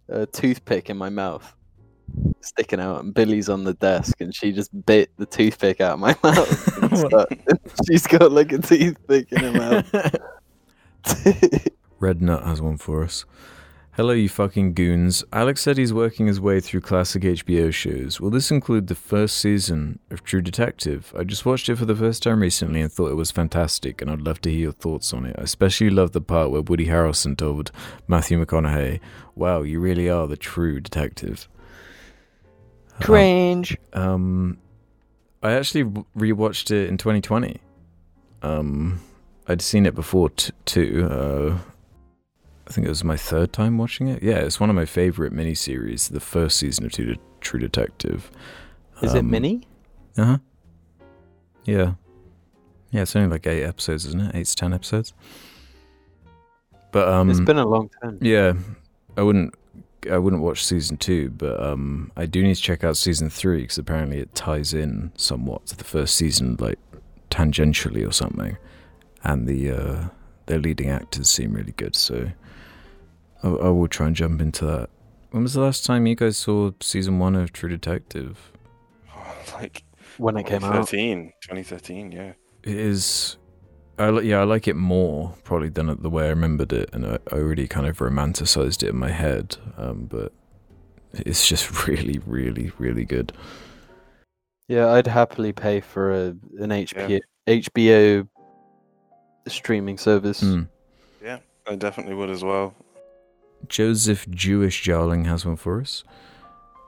a 0.08 0.26
toothpick 0.26 0.90
in 0.90 0.96
my 0.96 1.08
mouth 1.08 1.54
sticking 2.40 2.80
out, 2.80 3.04
and 3.04 3.14
Billy's 3.14 3.48
on 3.48 3.64
the 3.64 3.74
desk, 3.74 4.20
and 4.20 4.34
she 4.34 4.52
just 4.52 4.70
bit 4.86 5.10
the 5.18 5.26
toothpick 5.26 5.80
out 5.80 5.92
of 5.92 6.00
my 6.00 6.16
mouth. 6.22 7.86
She's 7.86 8.06
got 8.06 8.32
like 8.32 8.52
a 8.52 8.58
toothpick 8.58 9.30
in 9.30 9.38
her 9.38 9.52
mouth. 9.52 10.16
Red 12.00 12.22
Nut 12.22 12.44
has 12.44 12.60
one 12.62 12.78
for 12.78 13.04
us. 13.04 13.24
Hello, 13.98 14.12
you 14.12 14.28
fucking 14.28 14.74
goons. 14.74 15.24
Alex 15.32 15.60
said 15.60 15.76
he's 15.76 15.92
working 15.92 16.28
his 16.28 16.40
way 16.40 16.60
through 16.60 16.82
classic 16.82 17.24
HBO 17.24 17.74
shows. 17.74 18.20
Will 18.20 18.30
this 18.30 18.52
include 18.52 18.86
the 18.86 18.94
first 18.94 19.38
season 19.38 19.98
of 20.12 20.22
True 20.22 20.40
Detective? 20.40 21.12
I 21.18 21.24
just 21.24 21.44
watched 21.44 21.68
it 21.68 21.74
for 21.74 21.84
the 21.84 21.96
first 21.96 22.22
time 22.22 22.38
recently 22.38 22.80
and 22.80 22.92
thought 22.92 23.10
it 23.10 23.16
was 23.16 23.32
fantastic, 23.32 24.00
and 24.00 24.08
I'd 24.08 24.20
love 24.20 24.40
to 24.42 24.52
hear 24.52 24.60
your 24.60 24.72
thoughts 24.72 25.12
on 25.12 25.26
it. 25.26 25.34
I 25.36 25.42
especially 25.42 25.90
love 25.90 26.12
the 26.12 26.20
part 26.20 26.52
where 26.52 26.62
Woody 26.62 26.86
Harrelson 26.86 27.36
told 27.36 27.72
Matthew 28.06 28.38
McConaughey, 28.40 29.00
Wow, 29.34 29.62
you 29.62 29.80
really 29.80 30.08
are 30.08 30.28
the 30.28 30.36
true 30.36 30.78
detective. 30.78 31.48
Um, 32.94 33.00
Cringe. 33.00 33.76
um, 33.94 34.58
I 35.42 35.54
actually 35.54 35.82
re- 35.82 36.04
rewatched 36.34 36.70
it 36.70 36.88
in 36.88 36.98
2020. 36.98 37.60
Um, 38.42 39.00
I'd 39.48 39.60
seen 39.60 39.86
it 39.86 39.96
before 39.96 40.30
t- 40.30 40.52
too. 40.66 41.08
Uh, 41.10 41.58
I 42.68 42.72
think 42.72 42.86
it 42.86 42.90
was 42.90 43.02
my 43.02 43.16
third 43.16 43.52
time 43.52 43.78
watching 43.78 44.08
it. 44.08 44.22
Yeah, 44.22 44.36
it's 44.40 44.60
one 44.60 44.68
of 44.68 44.76
my 44.76 44.84
favorite 44.84 45.32
miniseries. 45.32 46.10
The 46.10 46.20
first 46.20 46.58
season 46.58 46.84
of 46.84 46.92
True, 46.92 47.14
True 47.40 47.58
Detective. 47.60 48.30
Is 49.02 49.14
it 49.14 49.20
Um, 49.20 49.30
mini? 49.30 49.66
Uh 50.16 50.24
huh. 50.24 50.38
Yeah. 51.64 51.94
Yeah, 52.90 53.02
it's 53.02 53.14
only 53.16 53.28
like 53.28 53.46
eight 53.46 53.64
episodes, 53.64 54.04
isn't 54.06 54.20
it? 54.20 54.34
Eight 54.34 54.46
to 54.46 54.56
ten 54.56 54.72
episodes. 54.74 55.12
But 56.92 57.08
um, 57.08 57.30
it's 57.30 57.40
been 57.40 57.58
a 57.58 57.66
long 57.66 57.90
time. 58.02 58.18
yeah, 58.20 58.54
I 59.16 59.22
wouldn't. 59.22 59.54
I 60.10 60.16
wouldn't 60.16 60.42
watch 60.42 60.64
season 60.64 60.96
two, 60.96 61.28
but 61.30 61.60
um, 61.62 62.12
I 62.16 62.24
do 62.24 62.42
need 62.42 62.54
to 62.54 62.62
check 62.62 62.84
out 62.84 62.96
season 62.96 63.28
three 63.30 63.62
because 63.62 63.78
apparently 63.78 64.18
it 64.18 64.34
ties 64.34 64.72
in 64.72 65.12
somewhat 65.16 65.66
to 65.66 65.76
the 65.76 65.84
first 65.84 66.16
season, 66.16 66.56
like 66.60 66.78
tangentially 67.30 68.06
or 68.08 68.12
something. 68.12 68.56
And 69.24 69.46
the 69.46 69.70
uh, 69.70 70.08
their 70.46 70.58
leading 70.60 70.88
actors 70.88 71.28
seem 71.28 71.52
really 71.52 71.72
good, 71.72 71.94
so 71.96 72.30
I, 73.42 73.48
I 73.48 73.68
will 73.68 73.88
try 73.88 74.06
and 74.06 74.16
jump 74.16 74.40
into 74.40 74.64
that. 74.66 74.90
When 75.30 75.42
was 75.42 75.54
the 75.54 75.60
last 75.60 75.84
time 75.84 76.06
you 76.06 76.14
guys 76.14 76.38
saw 76.38 76.70
season 76.80 77.18
one 77.18 77.34
of 77.34 77.52
True 77.52 77.68
Detective? 77.68 78.52
like 79.54 79.84
When 80.16 80.36
it 80.36 80.46
came 80.46 80.64
out. 80.64 80.88
2013, 80.88 81.32
2013, 81.42 82.12
yeah. 82.12 82.32
It 82.62 82.76
is. 82.76 83.36
I 83.98 84.10
li- 84.10 84.30
yeah, 84.30 84.40
I 84.40 84.44
like 84.44 84.68
it 84.68 84.76
more 84.76 85.34
probably 85.44 85.68
than 85.68 86.00
the 86.00 86.10
way 86.10 86.26
I 86.26 86.28
remembered 86.28 86.72
it, 86.72 86.90
and 86.92 87.04
I, 87.04 87.18
I 87.32 87.36
already 87.36 87.66
kind 87.66 87.86
of 87.86 87.98
romanticized 87.98 88.82
it 88.82 88.90
in 88.90 88.96
my 88.96 89.10
head. 89.10 89.56
Um, 89.76 90.06
but 90.06 90.32
it's 91.12 91.48
just 91.48 91.86
really, 91.86 92.20
really, 92.24 92.72
really 92.78 93.04
good. 93.04 93.32
Yeah, 94.68 94.92
I'd 94.92 95.06
happily 95.06 95.52
pay 95.52 95.80
for 95.80 96.12
a 96.12 96.26
an 96.58 96.70
HBO 96.70 97.20
HBO 97.46 98.28
streaming 99.46 99.98
service. 99.98 100.42
Mm. 100.42 100.68
I 101.68 101.76
definitely 101.76 102.14
would 102.14 102.30
as 102.30 102.42
well. 102.42 102.74
Joseph 103.66 104.28
Jewish 104.30 104.80
Jarling 104.82 105.24
has 105.24 105.44
one 105.44 105.56
for 105.56 105.80
us. 105.80 106.04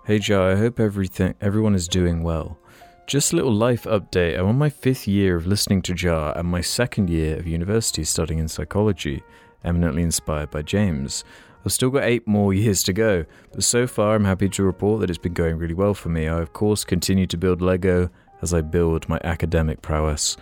Hey 0.06 0.18
Jar, 0.18 0.52
I 0.52 0.56
hope 0.56 0.78
everything 0.78 1.34
everyone 1.40 1.74
is 1.74 1.88
doing 1.88 2.22
well. 2.22 2.58
Just 3.06 3.32
a 3.32 3.36
little 3.36 3.52
life 3.52 3.84
update. 3.84 4.38
I'm 4.38 4.46
on 4.46 4.58
my 4.58 4.70
fifth 4.70 5.08
year 5.08 5.36
of 5.36 5.46
listening 5.46 5.82
to 5.82 5.94
Jar 5.94 6.36
and 6.38 6.48
my 6.48 6.60
second 6.60 7.10
year 7.10 7.36
of 7.36 7.46
university 7.46 8.04
studying 8.04 8.38
in 8.38 8.48
psychology, 8.48 9.22
eminently 9.64 10.02
inspired 10.02 10.50
by 10.50 10.62
James. 10.62 11.24
I've 11.66 11.72
still 11.72 11.90
got 11.90 12.04
eight 12.04 12.26
more 12.26 12.54
years 12.54 12.82
to 12.84 12.92
go, 12.92 13.26
but 13.52 13.64
so 13.64 13.86
far 13.86 14.14
I'm 14.14 14.24
happy 14.24 14.48
to 14.48 14.62
report 14.62 15.00
that 15.00 15.10
it's 15.10 15.18
been 15.18 15.34
going 15.34 15.58
really 15.58 15.74
well 15.74 15.92
for 15.92 16.08
me. 16.08 16.28
I, 16.28 16.40
of 16.40 16.52
course, 16.52 16.84
continue 16.84 17.26
to 17.26 17.36
build 17.36 17.60
Lego 17.60 18.10
as 18.40 18.54
I 18.54 18.62
build 18.62 19.08
my 19.08 19.20
academic 19.24 19.82
prowess. 19.82 20.36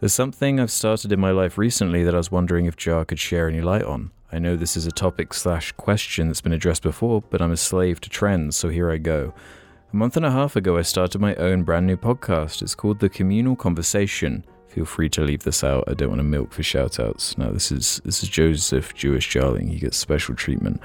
There's 0.00 0.14
something 0.14 0.58
I've 0.58 0.70
started 0.70 1.12
in 1.12 1.20
my 1.20 1.32
life 1.32 1.58
recently 1.58 2.04
that 2.04 2.14
I 2.14 2.18
was 2.18 2.30
wondering 2.30 2.66
if 2.66 2.76
Jar 2.76 3.04
could 3.04 3.18
share 3.18 3.48
any 3.48 3.60
light 3.60 3.84
on. 3.84 4.12
I 4.32 4.40
know 4.40 4.56
this 4.56 4.76
is 4.76 4.86
a 4.86 4.92
topic 4.92 5.32
slash 5.32 5.70
question 5.72 6.26
that's 6.26 6.40
been 6.40 6.52
addressed 6.52 6.82
before, 6.82 7.22
but 7.22 7.40
I'm 7.40 7.52
a 7.52 7.56
slave 7.56 8.00
to 8.00 8.10
trends, 8.10 8.56
so 8.56 8.68
here 8.68 8.90
I 8.90 8.96
go. 8.96 9.32
A 9.92 9.96
month 9.96 10.16
and 10.16 10.26
a 10.26 10.32
half 10.32 10.56
ago, 10.56 10.76
I 10.76 10.82
started 10.82 11.20
my 11.20 11.36
own 11.36 11.62
brand 11.62 11.86
new 11.86 11.96
podcast. 11.96 12.60
It's 12.60 12.74
called 12.74 12.98
The 12.98 13.08
Communal 13.08 13.54
Conversation. 13.54 14.44
Feel 14.66 14.84
free 14.84 15.08
to 15.10 15.22
leave 15.22 15.44
this 15.44 15.62
out. 15.62 15.84
I 15.86 15.94
don't 15.94 16.08
want 16.08 16.18
to 16.18 16.24
milk 16.24 16.52
for 16.52 16.62
shoutouts. 16.62 17.38
No, 17.38 17.52
this 17.52 17.70
is 17.70 18.00
this 18.04 18.22
is 18.22 18.28
Joseph 18.28 18.94
Jewish 18.94 19.28
Jarling. 19.28 19.68
He 19.68 19.78
gets 19.78 19.96
special 19.96 20.34
treatment. 20.34 20.80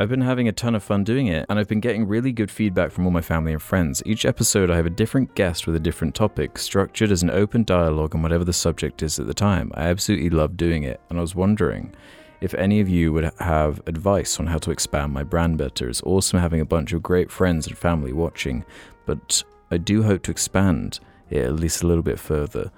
I've 0.00 0.08
been 0.08 0.22
having 0.22 0.48
a 0.48 0.52
ton 0.52 0.74
of 0.74 0.82
fun 0.82 1.04
doing 1.04 1.26
it, 1.26 1.44
and 1.50 1.58
I've 1.58 1.68
been 1.68 1.80
getting 1.80 2.08
really 2.08 2.32
good 2.32 2.50
feedback 2.50 2.92
from 2.92 3.04
all 3.04 3.10
my 3.10 3.20
family 3.20 3.52
and 3.52 3.60
friends. 3.60 4.02
Each 4.06 4.24
episode, 4.24 4.70
I 4.70 4.76
have 4.76 4.86
a 4.86 4.90
different 4.90 5.34
guest 5.34 5.66
with 5.66 5.76
a 5.76 5.80
different 5.80 6.14
topic, 6.14 6.56
structured 6.56 7.10
as 7.10 7.22
an 7.22 7.30
open 7.30 7.62
dialogue 7.62 8.14
on 8.14 8.22
whatever 8.22 8.44
the 8.44 8.52
subject 8.52 9.02
is 9.02 9.18
at 9.18 9.26
the 9.26 9.34
time. 9.34 9.70
I 9.74 9.88
absolutely 9.88 10.30
love 10.30 10.56
doing 10.56 10.84
it, 10.84 11.00
and 11.10 11.18
I 11.18 11.20
was 11.20 11.34
wondering 11.34 11.94
if 12.40 12.54
any 12.54 12.80
of 12.80 12.88
you 12.88 13.12
would 13.12 13.30
have 13.38 13.80
advice 13.86 14.38
on 14.38 14.46
how 14.46 14.58
to 14.58 14.70
expand 14.70 15.12
my 15.12 15.22
brand 15.22 15.58
better. 15.58 15.88
It's 15.88 16.02
awesome 16.02 16.38
having 16.38 16.60
a 16.60 16.64
bunch 16.64 16.92
of 16.92 17.02
great 17.02 17.30
friends 17.30 17.66
and 17.66 17.76
family 17.76 18.12
watching, 18.12 18.64
but 19.06 19.42
I 19.70 19.78
do 19.78 20.02
hope 20.02 20.22
to 20.24 20.30
expand 20.30 21.00
it 21.30 21.44
at 21.44 21.56
least 21.56 21.82
a 21.82 21.86
little 21.86 22.02
bit 22.02 22.18
further. 22.18 22.70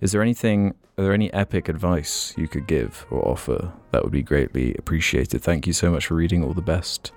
Is 0.00 0.12
there 0.12 0.22
anything, 0.22 0.74
are 0.98 1.04
there 1.04 1.14
any 1.14 1.32
epic 1.32 1.68
advice 1.68 2.34
you 2.36 2.48
could 2.48 2.66
give 2.66 3.06
or 3.10 3.26
offer? 3.26 3.72
That 3.92 4.02
would 4.02 4.12
be 4.12 4.22
greatly 4.22 4.74
appreciated. 4.74 5.42
Thank 5.42 5.66
you 5.66 5.72
so 5.72 5.90
much 5.90 6.06
for 6.06 6.14
reading. 6.14 6.44
All 6.44 6.52
the 6.52 6.60
best 6.60 7.12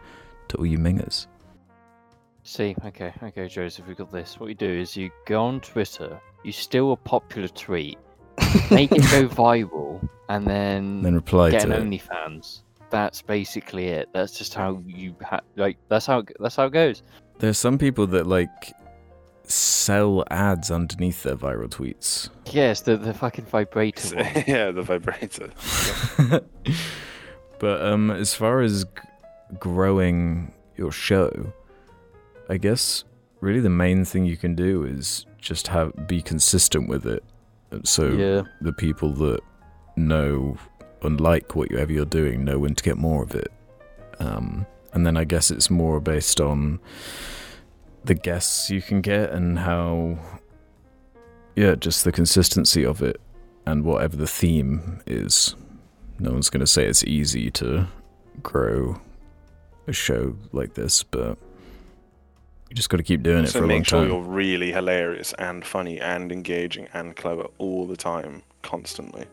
to 0.49 0.57
all 0.57 0.65
you 0.65 0.77
mingers. 0.77 1.27
See, 2.43 2.75
okay, 2.85 3.13
okay, 3.21 3.47
Joseph, 3.47 3.87
we 3.87 3.95
got 3.95 4.11
this. 4.11 4.39
What 4.39 4.47
you 4.47 4.55
do 4.55 4.69
is 4.69 4.95
you 4.95 5.11
go 5.25 5.43
on 5.43 5.59
Twitter, 5.59 6.19
you 6.43 6.51
steal 6.51 6.93
a 6.93 6.95
popular 6.95 7.49
tweet, 7.49 7.97
make 8.71 8.91
it 8.91 9.01
go 9.11 9.27
viral, 9.27 10.07
and 10.29 10.45
then, 10.47 11.01
Then 11.01 11.15
reply 11.15 11.51
get 11.51 11.61
to 11.61 11.71
an 11.75 11.93
it. 11.93 12.01
OnlyFans. 12.01 12.61
That's 12.89 13.21
basically 13.21 13.87
it. 13.87 14.09
That's 14.13 14.37
just 14.37 14.53
how 14.53 14.81
you 14.87 15.15
ha- 15.23 15.41
like. 15.55 15.77
That's 15.89 16.05
how. 16.05 16.23
That's 16.39 16.55
how 16.55 16.65
it 16.65 16.73
goes. 16.73 17.03
There's 17.37 17.57
some 17.57 17.77
people 17.77 18.07
that 18.07 18.25
like 18.25 18.49
sell 19.43 20.23
ads 20.29 20.69
underneath 20.71 21.23
their 21.23 21.35
viral 21.35 21.69
tweets. 21.69 22.29
Yes, 22.51 22.81
the 22.81 22.97
the 22.97 23.13
fucking 23.13 23.45
vibrator 23.45 24.15
one. 24.15 24.43
yeah, 24.47 24.71
the 24.71 24.81
vibrator. 24.81 25.49
but 27.59 27.81
um, 27.81 28.11
as 28.11 28.33
far 28.33 28.61
as 28.61 28.85
g- 28.85 28.89
growing 29.59 30.51
your 30.75 30.91
show, 30.91 31.53
I 32.49 32.57
guess 32.57 33.03
really 33.41 33.59
the 33.59 33.69
main 33.69 34.05
thing 34.05 34.25
you 34.25 34.37
can 34.37 34.55
do 34.55 34.83
is 34.83 35.25
just 35.39 35.67
have 35.67 36.07
be 36.07 36.21
consistent 36.21 36.89
with 36.89 37.05
it. 37.05 37.23
So 37.83 38.09
yeah. 38.09 38.43
the 38.61 38.73
people 38.73 39.13
that 39.13 39.41
know 39.95 40.57
and 41.01 41.19
like 41.21 41.55
whatever 41.55 41.91
you're 41.91 42.05
doing 42.05 42.43
know 42.43 42.59
when 42.59 42.75
to 42.75 42.83
get 42.83 42.97
more 42.97 43.23
of 43.23 43.35
it. 43.35 43.51
Um, 44.19 44.65
and 44.93 45.05
then 45.05 45.15
I 45.17 45.23
guess 45.23 45.51
it's 45.51 45.69
more 45.69 45.99
based 45.99 46.41
on 46.41 46.79
the 48.03 48.15
guests 48.15 48.69
you 48.69 48.81
can 48.81 49.01
get 49.01 49.31
and 49.31 49.59
how, 49.59 50.17
yeah, 51.55 51.75
just 51.75 52.03
the 52.03 52.11
consistency 52.11 52.85
of 52.85 53.01
it 53.01 53.21
and 53.65 53.83
whatever 53.83 54.17
the 54.17 54.27
theme 54.27 55.01
is. 55.05 55.55
No 56.17 56.31
one's 56.31 56.49
going 56.49 56.61
to 56.61 56.67
say 56.67 56.85
it's 56.85 57.03
easy 57.03 57.49
to 57.51 57.87
grow 58.43 58.99
a 59.87 59.93
show 59.93 60.35
like 60.51 60.73
this, 60.73 61.03
but 61.03 61.37
you 62.69 62.75
just 62.75 62.89
got 62.89 62.97
to 62.97 63.03
keep 63.03 63.23
doing 63.23 63.43
it 63.43 63.47
so 63.47 63.59
for 63.59 63.65
a 63.65 63.67
long 63.67 63.79
make 63.79 63.85
sure 63.85 64.01
time. 64.01 64.09
you're 64.09 64.21
really 64.21 64.71
hilarious 64.71 65.33
and 65.39 65.65
funny 65.65 65.99
and 65.99 66.31
engaging 66.31 66.87
and 66.93 67.15
clever 67.15 67.47
all 67.57 67.87
the 67.87 67.97
time, 67.97 68.43
constantly. 68.61 69.25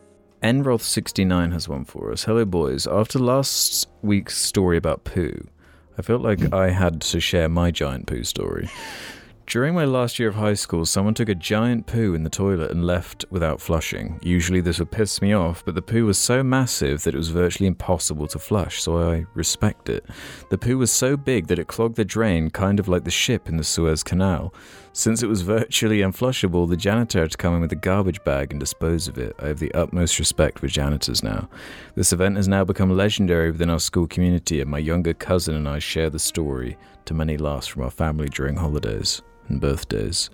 Enroth69 0.43 1.51
has 1.51 1.69
one 1.69 1.85
for 1.85 2.11
us. 2.11 2.23
Hello, 2.23 2.45
boys. 2.45 2.87
After 2.87 3.19
last 3.19 3.87
week's 4.01 4.37
story 4.37 4.77
about 4.77 5.03
poo, 5.03 5.47
I 5.97 6.01
felt 6.01 6.21
like 6.21 6.53
I 6.53 6.69
had 6.69 7.01
to 7.01 7.19
share 7.19 7.49
my 7.49 7.71
giant 7.71 8.07
poo 8.07 8.23
story. 8.23 8.69
During 9.47 9.75
my 9.75 9.85
last 9.85 10.19
year 10.19 10.27
of 10.27 10.35
high 10.35 10.55
school, 10.55 10.85
someone 10.85 11.13
took 11.13 11.29
a 11.29 11.33
giant 11.33 11.85
poo 11.85 12.13
in 12.13 12.23
the 12.23 12.29
toilet 12.29 12.69
and 12.69 12.85
left 12.85 13.23
without 13.29 13.61
flushing. 13.61 14.19
Usually 14.21 14.59
this 14.59 14.79
would 14.79 14.91
piss 14.91 15.21
me 15.21 15.31
off, 15.31 15.63
but 15.63 15.73
the 15.73 15.81
poo 15.81 16.05
was 16.05 16.17
so 16.17 16.43
massive 16.43 17.03
that 17.03 17.13
it 17.13 17.17
was 17.17 17.29
virtually 17.29 17.67
impossible 17.67 18.27
to 18.27 18.39
flush, 18.39 18.83
so 18.83 19.09
I 19.09 19.25
respect 19.35 19.87
it. 19.87 20.05
The 20.49 20.57
poo 20.57 20.77
was 20.77 20.91
so 20.91 21.15
big 21.15 21.47
that 21.47 21.59
it 21.59 21.67
clogged 21.67 21.95
the 21.95 22.03
drain, 22.03 22.49
kind 22.49 22.77
of 22.77 22.89
like 22.89 23.05
the 23.05 23.09
ship 23.09 23.47
in 23.47 23.55
the 23.55 23.63
Suez 23.63 24.03
Canal. 24.03 24.53
Since 24.91 25.23
it 25.23 25.27
was 25.27 25.41
virtually 25.43 25.99
unflushable, 25.99 26.67
the 26.67 26.75
janitor 26.75 27.21
had 27.21 27.31
to 27.31 27.37
come 27.37 27.55
in 27.55 27.61
with 27.61 27.71
a 27.71 27.77
garbage 27.77 28.21
bag 28.25 28.51
and 28.51 28.59
dispose 28.59 29.07
of 29.07 29.17
it. 29.17 29.33
I 29.39 29.47
have 29.47 29.59
the 29.59 29.73
utmost 29.73 30.19
respect 30.19 30.59
for 30.59 30.67
janitors 30.67 31.23
now. 31.23 31.47
This 31.95 32.11
event 32.11 32.35
has 32.35 32.49
now 32.49 32.65
become 32.65 32.97
legendary 32.97 33.51
within 33.51 33.69
our 33.69 33.79
school 33.79 34.07
community, 34.07 34.59
and 34.59 34.69
my 34.69 34.79
younger 34.79 35.13
cousin 35.13 35.55
and 35.55 35.69
I 35.69 35.79
share 35.79 36.09
the 36.09 36.19
story 36.19 36.77
to 37.05 37.13
many 37.13 37.37
laughs 37.37 37.67
from 37.67 37.83
our 37.83 37.91
family 37.91 38.27
during 38.27 38.57
holidays 38.57 39.21
and 39.49 39.61
birthdays. 39.61 40.29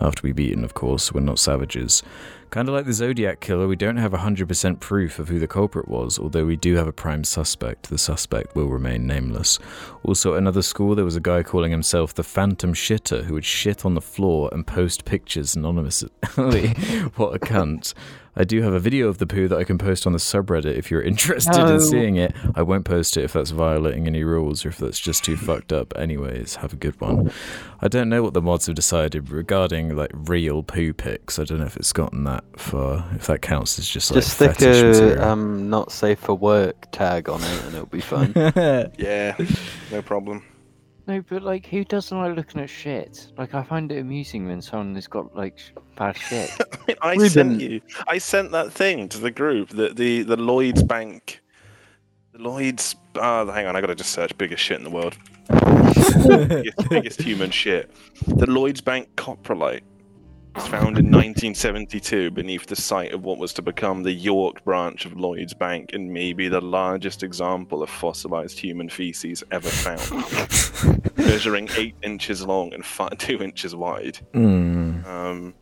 After 0.00 0.22
we've 0.22 0.40
eaten, 0.40 0.64
of 0.64 0.72
course, 0.72 1.12
we're 1.12 1.20
not 1.20 1.38
savages. 1.38 2.02
Kind 2.48 2.68
of 2.68 2.74
like 2.74 2.86
the 2.86 2.92
Zodiac 2.92 3.40
killer, 3.40 3.68
we 3.68 3.76
don't 3.76 3.98
have 3.98 4.12
100% 4.12 4.80
proof 4.80 5.18
of 5.18 5.28
who 5.28 5.38
the 5.38 5.46
culprit 5.46 5.88
was, 5.88 6.18
although 6.18 6.46
we 6.46 6.56
do 6.56 6.74
have 6.76 6.88
a 6.88 6.92
prime 6.92 7.22
suspect. 7.22 7.90
The 7.90 7.98
suspect 7.98 8.56
will 8.56 8.68
remain 8.68 9.06
nameless. 9.06 9.58
Also, 10.02 10.32
at 10.32 10.38
another 10.38 10.62
school, 10.62 10.94
there 10.94 11.04
was 11.04 11.16
a 11.16 11.20
guy 11.20 11.42
calling 11.42 11.70
himself 11.70 12.14
the 12.14 12.24
Phantom 12.24 12.72
Shitter 12.72 13.24
who 13.24 13.34
would 13.34 13.44
shit 13.44 13.84
on 13.84 13.94
the 13.94 14.00
floor 14.00 14.48
and 14.52 14.66
post 14.66 15.04
pictures 15.04 15.54
anonymously. 15.54 16.08
what 17.16 17.36
a 17.36 17.38
cunt. 17.38 17.94
I 18.40 18.44
do 18.44 18.62
have 18.62 18.72
a 18.72 18.80
video 18.80 19.08
of 19.08 19.18
the 19.18 19.26
poo 19.26 19.48
that 19.48 19.58
I 19.58 19.64
can 19.64 19.76
post 19.76 20.06
on 20.06 20.12
the 20.14 20.18
subreddit 20.18 20.74
if 20.78 20.90
you're 20.90 21.02
interested 21.12 21.58
No. 21.58 21.74
in 21.74 21.80
seeing 21.80 22.16
it. 22.16 22.34
I 22.54 22.62
won't 22.62 22.86
post 22.86 23.18
it 23.18 23.24
if 23.24 23.34
that's 23.34 23.50
violating 23.50 24.06
any 24.06 24.24
rules 24.24 24.64
or 24.64 24.70
if 24.70 24.78
that's 24.78 24.98
just 24.98 25.24
too 25.24 25.36
fucked 25.36 25.74
up. 25.74 25.92
Anyways, 25.96 26.54
have 26.56 26.72
a 26.72 26.76
good 26.76 26.98
one. 27.02 27.30
I 27.82 27.88
don't 27.88 28.08
know 28.08 28.22
what 28.22 28.32
the 28.32 28.40
mods 28.40 28.64
have 28.66 28.74
decided 28.76 29.28
regarding 29.30 29.94
like 29.94 30.10
real 30.14 30.62
poo 30.62 30.94
pics. 30.94 31.38
I 31.38 31.44
don't 31.44 31.58
know 31.58 31.66
if 31.66 31.76
it's 31.76 31.92
gotten 31.92 32.24
that 32.24 32.44
far. 32.58 33.06
If 33.14 33.26
that 33.26 33.42
counts 33.42 33.78
as 33.78 33.86
just 33.86 34.10
like 34.10 34.22
Just 34.22 34.36
stick 34.36 34.52
fetish 34.56 34.80
a 34.82 34.86
material. 34.86 35.22
um, 35.22 35.68
not 35.68 35.92
safe 35.92 36.18
for 36.18 36.34
work 36.34 36.90
tag 36.92 37.28
on 37.28 37.42
it 37.42 37.64
and 37.66 37.74
it'll 37.74 37.86
be 37.86 38.00
fun. 38.00 38.32
Yeah, 38.96 39.36
no 39.92 40.00
problem. 40.00 40.42
No, 41.10 41.20
but 41.28 41.42
like, 41.42 41.66
who 41.66 41.84
doesn't 41.84 42.16
like 42.16 42.36
looking 42.36 42.60
at 42.60 42.70
shit? 42.70 43.32
Like, 43.36 43.52
I 43.52 43.64
find 43.64 43.90
it 43.90 43.98
amusing 43.98 44.46
when 44.46 44.62
someone 44.62 44.94
has 44.94 45.08
got 45.08 45.34
like 45.34 45.58
bad 45.96 46.16
shit. 46.16 46.48
I 47.02 47.14
Ruben. 47.14 47.28
sent 47.28 47.60
you. 47.60 47.80
I 48.06 48.18
sent 48.18 48.52
that 48.52 48.72
thing 48.72 49.08
to 49.08 49.18
the 49.18 49.32
group. 49.32 49.70
The 49.70 49.88
the 49.88 50.22
the 50.22 50.36
Lloyd's 50.36 50.84
Bank. 50.84 51.40
The 52.30 52.38
Lloyd's. 52.38 52.94
Ah, 53.16 53.44
hang 53.46 53.66
on. 53.66 53.74
I 53.74 53.80
gotta 53.80 53.96
just 53.96 54.12
search 54.12 54.38
biggest 54.38 54.62
shit 54.62 54.78
in 54.78 54.84
the 54.84 54.90
world. 54.90 55.16
biggest, 56.48 56.88
biggest 56.88 57.22
human 57.22 57.50
shit. 57.50 57.90
The 58.28 58.46
Lloyd's 58.48 58.80
Bank 58.80 59.08
coprolite 59.16 59.82
was 60.54 60.66
found 60.66 60.98
in 60.98 61.06
1972 61.06 62.30
beneath 62.30 62.66
the 62.66 62.76
site 62.76 63.12
of 63.12 63.24
what 63.24 63.38
was 63.38 63.52
to 63.54 63.62
become 63.62 64.02
the 64.02 64.12
York 64.12 64.64
branch 64.64 65.06
of 65.06 65.18
Lloyd's 65.18 65.54
Bank, 65.54 65.90
and 65.92 66.12
maybe 66.12 66.48
the 66.48 66.60
largest 66.60 67.22
example 67.22 67.82
of 67.82 67.90
fossilized 67.90 68.58
human 68.58 68.88
feces 68.88 69.44
ever 69.50 69.68
found, 69.68 71.16
measuring 71.16 71.68
eight 71.76 71.94
inches 72.02 72.44
long 72.44 72.72
and 72.74 72.84
fi- 72.84 73.08
two 73.18 73.42
inches 73.42 73.74
wide. 73.74 74.18
Mm. 74.34 75.06
Um, 75.06 75.54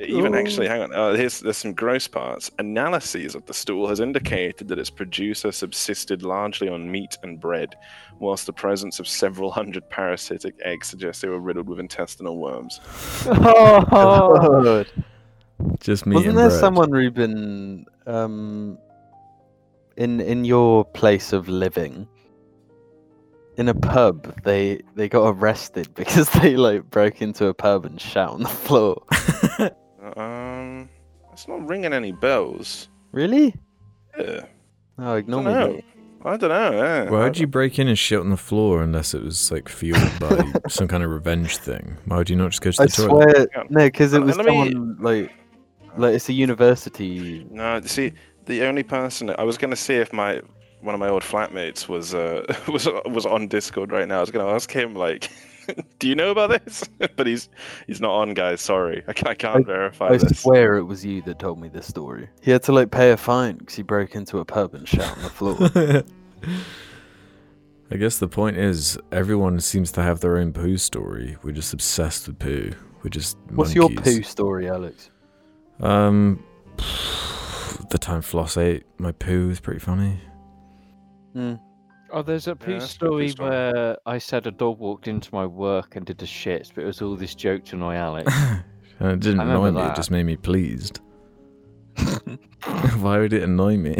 even 0.00 0.34
actually, 0.34 0.68
hang 0.68 0.82
on. 0.82 0.94
Uh, 0.94 1.14
here's 1.14 1.40
there's 1.40 1.56
some 1.56 1.72
gross 1.72 2.06
parts. 2.06 2.50
Analyses 2.58 3.34
of 3.34 3.44
the 3.46 3.54
stool 3.54 3.88
has 3.88 3.98
indicated 3.98 4.68
that 4.68 4.78
its 4.78 4.90
producer 4.90 5.50
subsisted 5.50 6.22
largely 6.22 6.68
on 6.68 6.90
meat 6.90 7.18
and 7.24 7.40
bread, 7.40 7.74
whilst 8.20 8.46
the 8.46 8.52
presence 8.52 8.98
of 9.00 9.06
several 9.08 9.50
hundred 9.50 9.88
parasitic 9.90 10.54
eggs 10.64 10.88
suggests 10.88 11.22
they 11.22 11.28
were 11.28 11.40
riddled 11.40 11.68
with 11.68 11.78
intestinal 11.80 12.38
worms. 12.38 12.80
oh, 13.26 13.84
God. 14.62 14.90
Just 15.80 16.06
me 16.06 16.14
Wasn't 16.14 16.30
and 16.30 16.38
there 16.38 16.48
bread. 16.48 16.60
someone, 16.60 16.90
Ruben, 16.90 17.84
um, 18.06 18.78
in 19.96 20.20
in 20.20 20.44
your 20.44 20.84
place 20.84 21.32
of 21.32 21.48
living, 21.48 22.06
in 23.56 23.68
a 23.68 23.74
pub? 23.74 24.40
They 24.44 24.80
they 24.94 25.08
got 25.08 25.28
arrested 25.30 25.92
because 25.96 26.28
they 26.30 26.56
like 26.56 26.88
broke 26.90 27.20
into 27.22 27.46
a 27.46 27.54
pub 27.54 27.84
and 27.86 28.00
shat 28.00 28.28
on 28.28 28.42
the 28.42 28.48
floor. 28.48 29.02
Um, 30.16 30.88
it's 31.32 31.46
not 31.48 31.68
ringing 31.68 31.92
any 31.92 32.12
bells. 32.12 32.88
really? 33.12 33.54
Yeah, 34.18 34.46
Oh, 34.98 35.14
ignore 35.16 35.42
Dunno. 35.42 35.72
me. 35.74 35.84
Mate. 36.24 36.30
I 36.30 36.36
don't 36.36 36.50
know. 36.50 36.72
Yeah. 36.72 37.10
Why 37.10 37.24
would 37.24 37.38
you 37.38 37.46
break 37.46 37.78
in 37.78 37.88
and 37.88 37.98
shit 37.98 38.20
on 38.20 38.30
the 38.30 38.36
floor 38.36 38.82
unless 38.82 39.14
it 39.14 39.22
was 39.22 39.50
like 39.50 39.68
fueled 39.68 40.00
by 40.20 40.52
some 40.68 40.88
kind 40.88 41.02
of 41.02 41.10
revenge 41.10 41.56
thing? 41.58 41.96
Why 42.06 42.16
would 42.18 42.30
you 42.30 42.36
not 42.36 42.50
just 42.50 42.60
go 42.62 42.70
to 42.70 42.76
the 42.76 42.82
I 42.82 42.86
toilet? 42.86 43.50
swear, 43.52 43.64
no, 43.70 43.86
because 43.86 44.12
it 44.12 44.22
Uh, 44.22 44.26
was 44.26 44.38
me- 44.38 44.44
someone 44.44 44.96
like 45.00 45.32
like 45.96 46.14
it's 46.14 46.28
a 46.28 46.32
university. 46.32 47.46
No, 47.50 47.80
see, 47.82 48.12
the 48.46 48.62
only 48.64 48.82
person 48.82 49.34
I 49.38 49.42
was 49.44 49.58
going 49.58 49.70
to 49.70 49.76
see 49.76 49.94
if 49.94 50.12
my 50.12 50.40
one 50.80 50.94
of 50.94 51.00
my 51.00 51.08
old 51.08 51.22
flatmates 51.22 51.88
was 51.88 52.14
uh 52.14 52.42
was 52.68 52.88
was 53.06 53.26
on 53.26 53.48
Discord 53.48 53.90
right 53.92 54.06
now. 54.06 54.18
I 54.18 54.20
was 54.20 54.30
gonna 54.30 54.48
ask 54.52 54.70
him 54.70 54.94
like, 54.94 55.28
do 55.98 56.08
you 56.08 56.14
know 56.14 56.30
about 56.30 56.50
this? 56.50 56.84
but 57.16 57.26
he's 57.26 57.48
he's 57.86 58.00
not 58.00 58.12
on, 58.14 58.34
guys. 58.34 58.60
Sorry, 58.60 59.02
I, 59.06 59.12
I 59.26 59.34
can't 59.34 59.66
verify 59.66 60.08
I 60.08 60.16
this. 60.16 60.40
swear 60.42 60.76
it 60.76 60.84
was 60.84 61.04
you 61.04 61.22
that 61.22 61.38
told 61.38 61.60
me 61.60 61.68
this 61.68 61.86
story. 61.86 62.28
He 62.40 62.50
had 62.50 62.62
to 62.64 62.72
like 62.72 62.90
pay 62.90 63.10
a 63.12 63.16
fine 63.16 63.56
because 63.56 63.74
he 63.74 63.82
broke 63.82 64.14
into 64.14 64.38
a 64.38 64.44
pub 64.44 64.74
and 64.74 64.88
shat 64.88 65.16
on 65.16 65.22
the 65.22 65.30
floor. 65.30 66.04
I 67.90 67.96
guess 67.96 68.18
the 68.18 68.28
point 68.28 68.58
is, 68.58 68.98
everyone 69.12 69.60
seems 69.60 69.90
to 69.92 70.02
have 70.02 70.20
their 70.20 70.36
own 70.36 70.52
poo 70.52 70.76
story. 70.76 71.38
We're 71.42 71.52
just 71.52 71.72
obsessed 71.72 72.28
with 72.28 72.38
poo. 72.38 72.72
We're 73.02 73.10
just 73.10 73.38
What's 73.50 73.74
your 73.74 73.88
poo 73.88 74.22
story, 74.22 74.68
Alex? 74.68 75.10
Um, 75.80 76.44
the 77.90 77.98
time 77.98 78.20
Floss 78.22 78.56
ate 78.56 78.84
my 78.98 79.12
poo 79.12 79.48
was 79.48 79.60
pretty 79.60 79.80
funny. 79.80 80.20
Hmm. 81.32 81.54
Oh, 82.10 82.22
there's 82.22 82.46
a 82.48 82.56
poo 82.56 82.72
that's 82.72 82.96
a 82.96 82.98
good 82.98 83.08
poo 83.08 83.08
story 83.08 83.28
story. 83.30 83.50
where 83.50 83.96
I 84.06 84.18
said 84.18 84.46
a 84.46 84.50
dog 84.50 84.78
walked 84.78 85.08
into 85.08 85.34
my 85.34 85.46
work 85.46 85.96
and 85.96 86.06
did 86.06 86.18
the 86.18 86.26
shits, 86.26 86.70
but 86.74 86.84
it 86.84 86.86
was 86.86 87.02
all 87.02 87.16
this 87.16 87.34
joke 87.34 87.64
to 87.66 87.76
annoy 87.76 87.94
Alex. 88.06 88.32
And 89.00 89.12
it 89.12 89.20
didn't 89.20 89.40
annoy 89.40 89.70
me, 89.70 89.82
it 89.82 89.94
just 89.94 90.10
made 90.10 90.24
me 90.24 90.36
pleased. 90.36 91.00
Why 92.98 93.18
would 93.18 93.32
it 93.32 93.42
annoy 93.42 93.76
me? 93.76 93.96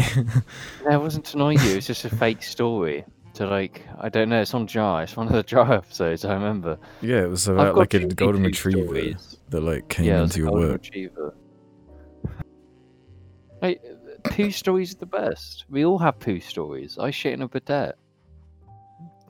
no, 0.84 0.90
it 0.90 1.00
wasn't 1.00 1.24
to 1.26 1.36
annoy 1.36 1.52
you. 1.52 1.76
It's 1.76 1.86
just 1.86 2.04
a 2.04 2.14
fake 2.14 2.42
story. 2.42 3.04
To 3.34 3.46
like, 3.46 3.84
I 4.00 4.08
don't 4.08 4.30
know. 4.30 4.40
It's 4.40 4.52
on 4.54 4.66
Jar. 4.66 5.04
It's 5.04 5.16
one 5.16 5.28
of 5.28 5.32
the 5.32 5.44
Jar 5.44 5.72
episodes. 5.72 6.24
I 6.24 6.34
remember. 6.34 6.76
yeah, 7.02 7.22
it 7.22 7.28
was 7.28 7.46
about 7.46 7.76
like 7.76 7.94
a 7.94 8.04
golden 8.06 8.42
retriever 8.42 8.82
stories. 8.84 9.36
that 9.50 9.60
like 9.60 9.88
came 9.88 10.06
yeah, 10.06 10.22
into 10.22 10.40
your 10.40 10.48
golden 10.48 10.70
work. 10.70 10.82
retriever. 10.82 11.34
Like, 13.62 13.82
poo 14.24 14.50
stories 14.50 14.94
are 14.94 14.98
the 14.98 15.06
best. 15.06 15.64
We 15.68 15.84
all 15.84 15.98
have 15.98 16.18
poo 16.18 16.40
stories. 16.40 16.98
I 16.98 17.10
shit 17.10 17.32
in 17.34 17.42
a 17.42 17.48
bidet. 17.48 17.96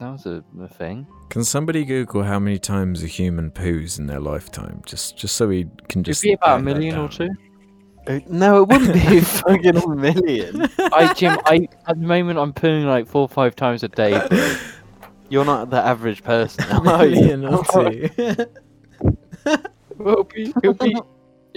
That 0.00 0.12
was 0.12 0.26
a, 0.26 0.44
a 0.60 0.68
thing. 0.68 1.06
Can 1.28 1.42
somebody 1.44 1.84
Google 1.84 2.22
how 2.22 2.38
many 2.38 2.58
times 2.58 3.02
a 3.02 3.06
human 3.08 3.50
poos 3.50 3.98
in 3.98 4.06
their 4.06 4.20
lifetime? 4.20 4.82
Just 4.86 5.16
just 5.18 5.36
so 5.36 5.48
we 5.48 5.64
can 5.88 6.00
It'd 6.00 6.04
just 6.04 6.22
be 6.22 6.32
about 6.34 6.48
a 6.48 6.52
write 6.52 6.58
that 6.58 6.74
million 6.74 6.94
or 6.96 7.08
down. 7.08 7.10
two. 7.10 7.28
Uh, 8.06 8.20
No, 8.28 8.62
it 8.62 8.68
wouldn't 8.68 8.94
be 8.94 9.20
fucking 9.22 9.76
a 9.76 9.88
million. 9.88 10.62
I, 10.78 11.12
Jim, 11.14 11.38
I 11.44 11.68
at 11.88 12.00
the 12.00 12.06
moment 12.06 12.38
I'm 12.38 12.52
pooing 12.52 12.84
like 12.86 13.06
four 13.08 13.22
or 13.22 13.28
five 13.28 13.56
times 13.56 13.82
a 13.82 13.88
day. 13.88 14.24
bro. 14.28 14.54
You're 15.30 15.44
not 15.44 15.68
the 15.70 15.76
average 15.84 16.22
person. 16.22 16.64
A 16.70 16.80
are 16.90 17.04
you? 17.06 17.14
million 17.16 17.44
or 17.44 17.64
two. 17.72 18.08
Well, 19.98 20.20
it'll 20.20 20.24
be, 20.24 20.52
it'll 20.62 20.74
be, 20.74 20.94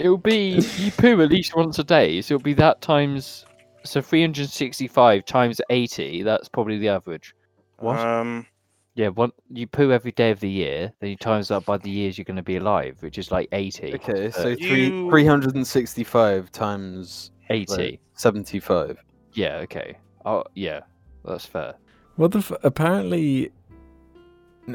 it'll 0.02 0.18
be, 0.18 0.60
you 0.76 0.90
poo 0.92 1.20
at 1.22 1.30
least 1.30 1.54
once 1.56 1.78
a 1.78 1.84
day, 1.84 2.20
so 2.20 2.34
it'll 2.34 2.44
be 2.44 2.54
that 2.54 2.80
times, 2.80 3.46
so 3.84 4.00
365 4.00 5.24
times 5.24 5.60
80, 5.70 6.22
that's 6.22 6.48
probably 6.48 6.78
the 6.78 6.88
average. 6.88 7.34
What? 7.78 7.98
Um, 7.98 8.46
Yeah, 8.94 9.08
one, 9.08 9.32
you 9.50 9.66
poo 9.66 9.90
every 9.90 10.12
day 10.12 10.30
of 10.30 10.40
the 10.40 10.50
year, 10.50 10.92
then 11.00 11.10
you 11.10 11.16
times 11.16 11.48
that 11.48 11.64
by 11.64 11.78
the 11.78 11.90
years 11.90 12.18
you're 12.18 12.24
going 12.26 12.36
to 12.36 12.42
be 12.42 12.56
alive, 12.56 12.96
which 13.00 13.16
is 13.16 13.30
like 13.30 13.48
80. 13.52 13.94
Okay, 13.94 14.30
so 14.30 14.54
three 14.54 15.08
three 15.08 15.24
hundred 15.24 15.54
and 15.54 15.66
sixty-five 15.66 16.52
times 16.52 17.30
80. 17.48 17.72
like, 17.72 18.00
seventy-five. 18.14 19.02
Yeah, 19.32 19.56
okay. 19.58 19.96
Oh, 20.26 20.44
yeah, 20.54 20.80
that's 21.24 21.46
fair. 21.46 21.74
Well, 22.18 22.28
the? 22.28 22.38
F- 22.40 22.52
apparently, 22.62 23.50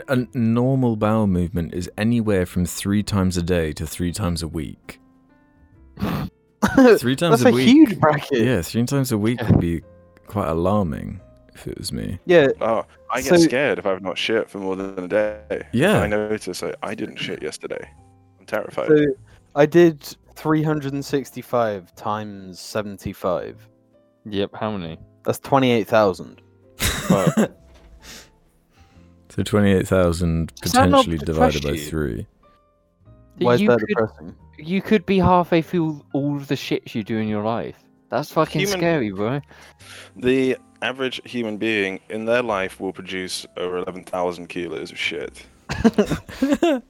a 0.07 0.25
normal 0.33 0.95
bowel 0.95 1.27
movement 1.27 1.73
is 1.73 1.89
anywhere 1.97 2.45
from 2.45 2.65
three 2.65 3.03
times 3.03 3.37
a 3.37 3.43
day 3.43 3.71
to 3.73 3.85
three 3.85 4.11
times 4.11 4.41
a 4.41 4.47
week. 4.47 4.99
Three 6.97 7.15
times 7.15 7.41
That's 7.41 7.43
a 7.43 7.49
a, 7.49 7.51
week. 7.51 7.67
huge 7.67 7.99
bracket. 7.99 8.39
Yeah, 8.45 8.61
three 8.61 8.83
times 8.85 9.11
a 9.11 9.17
week 9.17 9.41
would 9.41 9.59
be 9.59 9.81
quite 10.27 10.47
alarming 10.49 11.19
if 11.53 11.67
it 11.67 11.77
was 11.77 11.91
me. 11.91 12.19
Yeah, 12.25 12.47
oh, 12.61 12.85
I 13.11 13.21
get 13.21 13.29
So- 13.29 13.37
scared 13.37 13.79
if 13.79 13.85
I've 13.85 14.01
not 14.01 14.17
shit 14.17 14.49
for 14.49 14.59
more 14.59 14.75
than 14.75 14.97
a 14.99 15.07
day. 15.07 15.67
Yeah. 15.71 15.99
I 16.01 16.07
notice 16.07 16.61
I, 16.63 16.73
I 16.83 16.93
didn't 16.95 17.17
shit 17.17 17.41
yesterday. 17.41 17.89
I'm 18.39 18.45
terrified. 18.45 18.87
so 18.87 19.05
I 19.55 19.65
did 19.65 20.01
three 20.35 20.61
hundred 20.63 20.93
and 20.93 21.03
sixty-five 21.03 21.93
times 21.95 22.59
seventy-five. 22.59 23.67
Yep, 24.25 24.51
how 24.55 24.71
many? 24.75 24.99
That's 25.23 25.39
twenty-eight 25.39 25.87
thousand. 25.87 26.41
So 29.29 29.43
twenty-eight 29.43 29.87
thousand 29.87 30.51
Does 30.61 30.71
potentially 30.71 31.17
divided 31.19 31.61
by 31.61 31.77
three. 31.77 32.25
Why 33.37 33.53
is 33.53 33.61
you 33.61 33.67
that 33.67 33.77
could, 33.79 33.87
depressing? 33.87 34.35
You 34.57 34.81
could 34.81 35.05
be 35.05 35.19
halfway 35.19 35.61
through 35.61 36.03
all 36.13 36.35
of 36.35 36.47
the 36.47 36.55
shits 36.55 36.95
you 36.95 37.03
do 37.03 37.17
in 37.17 37.27
your 37.27 37.43
life. 37.43 37.75
That's 38.09 38.31
fucking 38.31 38.61
Human- 38.61 38.77
scary, 38.79 39.11
bro. 39.11 39.41
The 40.15 40.57
average 40.81 41.21
human 41.25 41.57
being 41.57 41.99
in 42.09 42.25
their 42.25 42.41
life 42.41 42.79
will 42.79 42.93
produce 42.93 43.45
over 43.57 43.77
11,000 43.77 44.47
kilos 44.47 44.91
of 44.91 44.97
shit. 44.97 45.45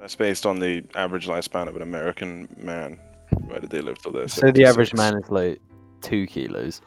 That's 0.00 0.16
based 0.16 0.46
on 0.46 0.58
the 0.58 0.82
average 0.94 1.26
lifespan 1.28 1.68
of 1.68 1.76
an 1.76 1.82
American 1.82 2.48
man. 2.58 2.98
Where 3.46 3.60
did 3.60 3.70
they 3.70 3.80
live 3.80 3.98
till 4.02 4.12
they're 4.12 4.28
So 4.28 4.50
the 4.50 4.64
average 4.64 4.90
76? 4.90 4.98
man 4.98 5.22
is 5.22 5.30
like 5.30 5.60
two 6.00 6.26
kilos. 6.26 6.80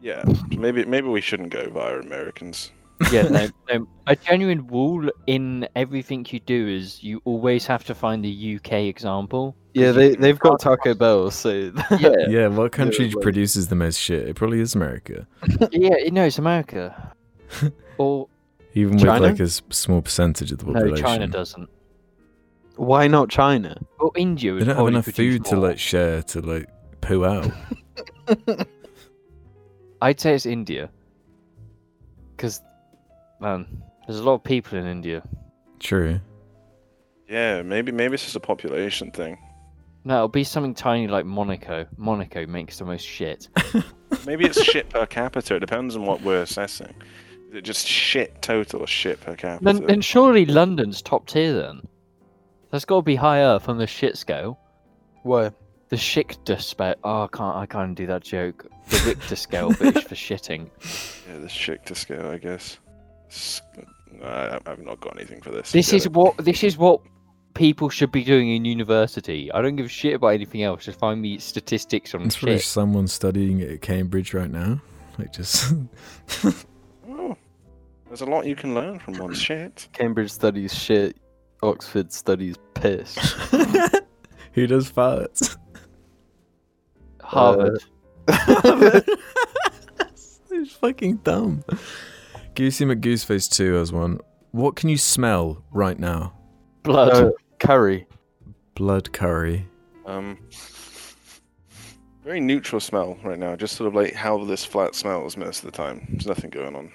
Yeah, 0.00 0.22
maybe 0.50 0.84
maybe 0.84 1.08
we 1.08 1.20
shouldn't 1.20 1.50
go 1.50 1.68
via 1.70 1.98
Americans. 1.98 2.70
Yeah, 3.12 3.22
no, 3.28 3.48
no, 3.72 3.88
a 4.06 4.16
genuine 4.16 4.66
rule 4.66 5.10
in 5.26 5.68
everything 5.76 6.26
you 6.30 6.40
do 6.40 6.68
is 6.68 7.02
you 7.02 7.20
always 7.24 7.66
have 7.66 7.84
to 7.84 7.94
find 7.94 8.24
the 8.24 8.56
UK 8.56 8.72
example. 8.94 9.56
Yeah, 9.74 9.92
they 9.92 10.14
they've 10.14 10.38
got 10.38 10.60
Taco 10.60 10.94
Bell, 10.94 11.30
so 11.30 11.72
Yeah, 11.98 12.14
Yeah, 12.28 12.48
what 12.48 12.72
country 12.72 13.10
well- 13.14 13.22
produces 13.22 13.68
the 13.68 13.74
most 13.74 13.98
shit? 13.98 14.28
It 14.28 14.36
probably 14.36 14.60
is 14.60 14.74
America. 14.74 15.26
yeah, 15.72 15.96
no, 16.10 16.24
it's 16.24 16.38
America. 16.38 17.12
Or 17.98 18.28
Even 18.74 18.98
China? 18.98 19.20
with 19.20 19.38
like 19.38 19.40
a 19.40 19.48
small 19.48 20.02
percentage 20.02 20.50
of 20.50 20.58
the 20.58 20.64
population. 20.64 20.94
no. 21.04 21.08
China 21.10 21.26
doesn't. 21.28 21.68
why 22.76 23.06
not 23.06 23.28
China? 23.28 23.76
Or 24.00 24.10
India. 24.16 24.52
They 24.54 24.64
don't 24.64 24.76
have 24.76 24.88
enough 24.88 25.04
produce 25.04 25.34
food 25.36 25.44
to 25.46 25.56
like 25.56 25.78
share 25.78 26.22
to 26.22 26.40
like 26.40 26.68
poo 27.00 27.24
out. 27.24 27.52
I'd 30.02 30.20
say 30.20 30.34
it's 30.34 30.46
India. 30.46 30.90
Because, 32.36 32.60
man, 33.44 33.82
there's 34.06 34.18
a 34.18 34.22
lot 34.22 34.34
of 34.34 34.44
people 34.44 34.78
in 34.78 34.86
India. 34.86 35.22
True. 35.78 36.20
Yeah, 37.28 37.62
maybe 37.62 37.92
maybe 37.92 38.14
it's 38.14 38.24
just 38.24 38.36
a 38.36 38.40
population 38.40 39.10
thing. 39.10 39.38
No, 40.04 40.16
it'll 40.16 40.28
be 40.28 40.44
something 40.44 40.74
tiny 40.74 41.08
like 41.08 41.24
Monaco. 41.24 41.86
Monaco 41.96 42.46
makes 42.46 42.78
the 42.78 42.84
most 42.84 43.02
shit. 43.06 43.48
Maybe 44.26 44.44
it's 44.44 44.62
shit 44.62 44.90
per 44.90 45.06
capita. 45.06 45.56
It 45.56 45.60
depends 45.60 45.96
on 45.96 46.04
what 46.04 46.20
we're 46.20 46.42
assessing. 46.42 46.94
Is 47.48 47.56
it 47.56 47.62
just 47.62 47.86
shit 47.86 48.42
total 48.42 48.80
or 48.80 48.86
shit 48.86 49.18
per 49.22 49.34
capita? 49.34 49.64
Then, 49.64 49.86
then 49.86 50.00
surely 50.02 50.44
London's 50.44 51.00
top 51.00 51.26
tier 51.26 51.54
then. 51.54 51.88
That's 52.70 52.84
got 52.84 52.96
to 52.96 53.02
be 53.02 53.16
higher 53.16 53.46
up 53.46 53.66
on 53.70 53.78
the 53.78 53.86
shit 53.86 54.18
scale. 54.18 54.58
Why? 55.22 55.52
The 55.88 55.96
Richter 55.96 56.58
scale. 56.58 56.96
Oh, 57.02 57.22
I 57.22 57.28
can't. 57.34 57.56
I 57.56 57.64
can't 57.64 57.94
do 57.94 58.06
that 58.06 58.22
joke. 58.22 58.66
The 58.90 59.02
Richter 59.06 59.36
scale, 59.36 59.70
but 59.70 59.96
it's 59.96 60.06
for 60.06 60.14
shitting. 60.26 60.68
Yeah, 61.26 61.38
the 61.38 61.48
shit 61.48 61.86
to 61.86 61.94
scale, 61.94 62.26
I 62.26 62.36
guess. 62.36 62.78
S- 63.28 63.62
I, 64.22 64.58
I've 64.66 64.78
not 64.84 65.00
got 65.00 65.16
anything 65.16 65.40
for 65.40 65.50
this. 65.50 65.72
This 65.72 65.92
is 65.92 66.06
it. 66.06 66.12
what. 66.12 66.36
This 66.38 66.62
is 66.64 66.76
what 66.78 67.00
people 67.54 67.88
should 67.88 68.10
be 68.10 68.24
doing 68.24 68.50
in 68.50 68.64
university. 68.64 69.50
I 69.52 69.62
don't 69.62 69.76
give 69.76 69.86
a 69.86 69.88
shit 69.88 70.14
about 70.14 70.28
anything 70.28 70.62
else. 70.62 70.84
Just 70.84 70.98
find 70.98 71.20
me 71.20 71.38
statistics 71.38 72.14
on 72.14 72.22
It's 72.22 72.36
probably 72.36 72.56
shit. 72.56 72.64
someone 72.66 73.06
studying 73.06 73.60
at 73.62 73.80
Cambridge 73.80 74.34
right 74.34 74.50
now. 74.50 74.80
Like 75.18 75.32
just 75.32 75.72
Oh, 77.08 77.36
there's 78.08 78.22
a 78.22 78.26
lot 78.26 78.46
you 78.46 78.56
can 78.56 78.74
learn 78.74 78.98
from 78.98 79.18
one 79.18 79.34
shit. 79.34 79.88
Cambridge 79.92 80.30
studies 80.32 80.74
shit. 80.74 81.16
Oxford 81.62 82.12
studies 82.12 82.56
piss. 82.74 83.14
who 84.52 84.66
does 84.66 84.90
farts? 84.90 85.56
Harvard. 87.22 87.78
Uh, 88.28 88.32
Harvard. 88.62 89.08
it's 89.98 90.72
fucking 90.72 91.16
dumb. 91.18 91.62
Goosey 92.54 92.84
McGooseface 92.84 93.50
2 93.50 93.74
has 93.74 93.92
one. 93.92 94.20
What 94.52 94.76
can 94.76 94.88
you 94.88 94.96
smell 94.96 95.64
right 95.72 95.98
now? 95.98 96.32
Blood. 96.84 97.12
Uh, 97.12 97.30
curry. 97.58 98.06
Blood 98.76 99.12
curry. 99.12 99.66
Um, 100.06 100.38
very 102.22 102.40
neutral 102.40 102.80
smell 102.80 103.18
right 103.24 103.38
now. 103.38 103.56
Just 103.56 103.76
sort 103.76 103.88
of 103.88 103.94
like 103.94 104.14
how 104.14 104.44
this 104.44 104.64
flat 104.64 104.94
smells 104.94 105.36
most 105.36 105.64
of 105.64 105.70
the 105.70 105.76
time. 105.76 106.06
There's 106.10 106.26
nothing 106.26 106.50
going 106.50 106.76
on. 106.76 106.92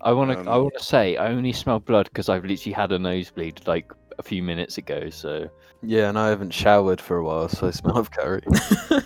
I 0.00 0.12
want 0.12 0.32
to. 0.32 0.38
I 0.38 0.54
um, 0.54 0.62
want 0.64 0.74
to 0.78 0.84
say 0.84 1.16
I 1.16 1.28
only 1.28 1.52
smell 1.52 1.78
blood 1.78 2.08
because 2.12 2.28
I've 2.28 2.44
literally 2.44 2.72
had 2.72 2.90
a 2.92 2.98
nosebleed 2.98 3.66
like 3.66 3.92
a 4.18 4.22
few 4.22 4.42
minutes 4.42 4.78
ago. 4.78 5.10
So 5.10 5.48
Yeah, 5.82 6.08
and 6.08 6.18
I 6.18 6.28
haven't 6.28 6.52
showered 6.52 7.00
for 7.00 7.18
a 7.18 7.24
while, 7.24 7.48
so 7.48 7.68
I 7.68 7.70
smell 7.70 7.98
of 7.98 8.10
curry. 8.10 8.42
I 8.90 9.02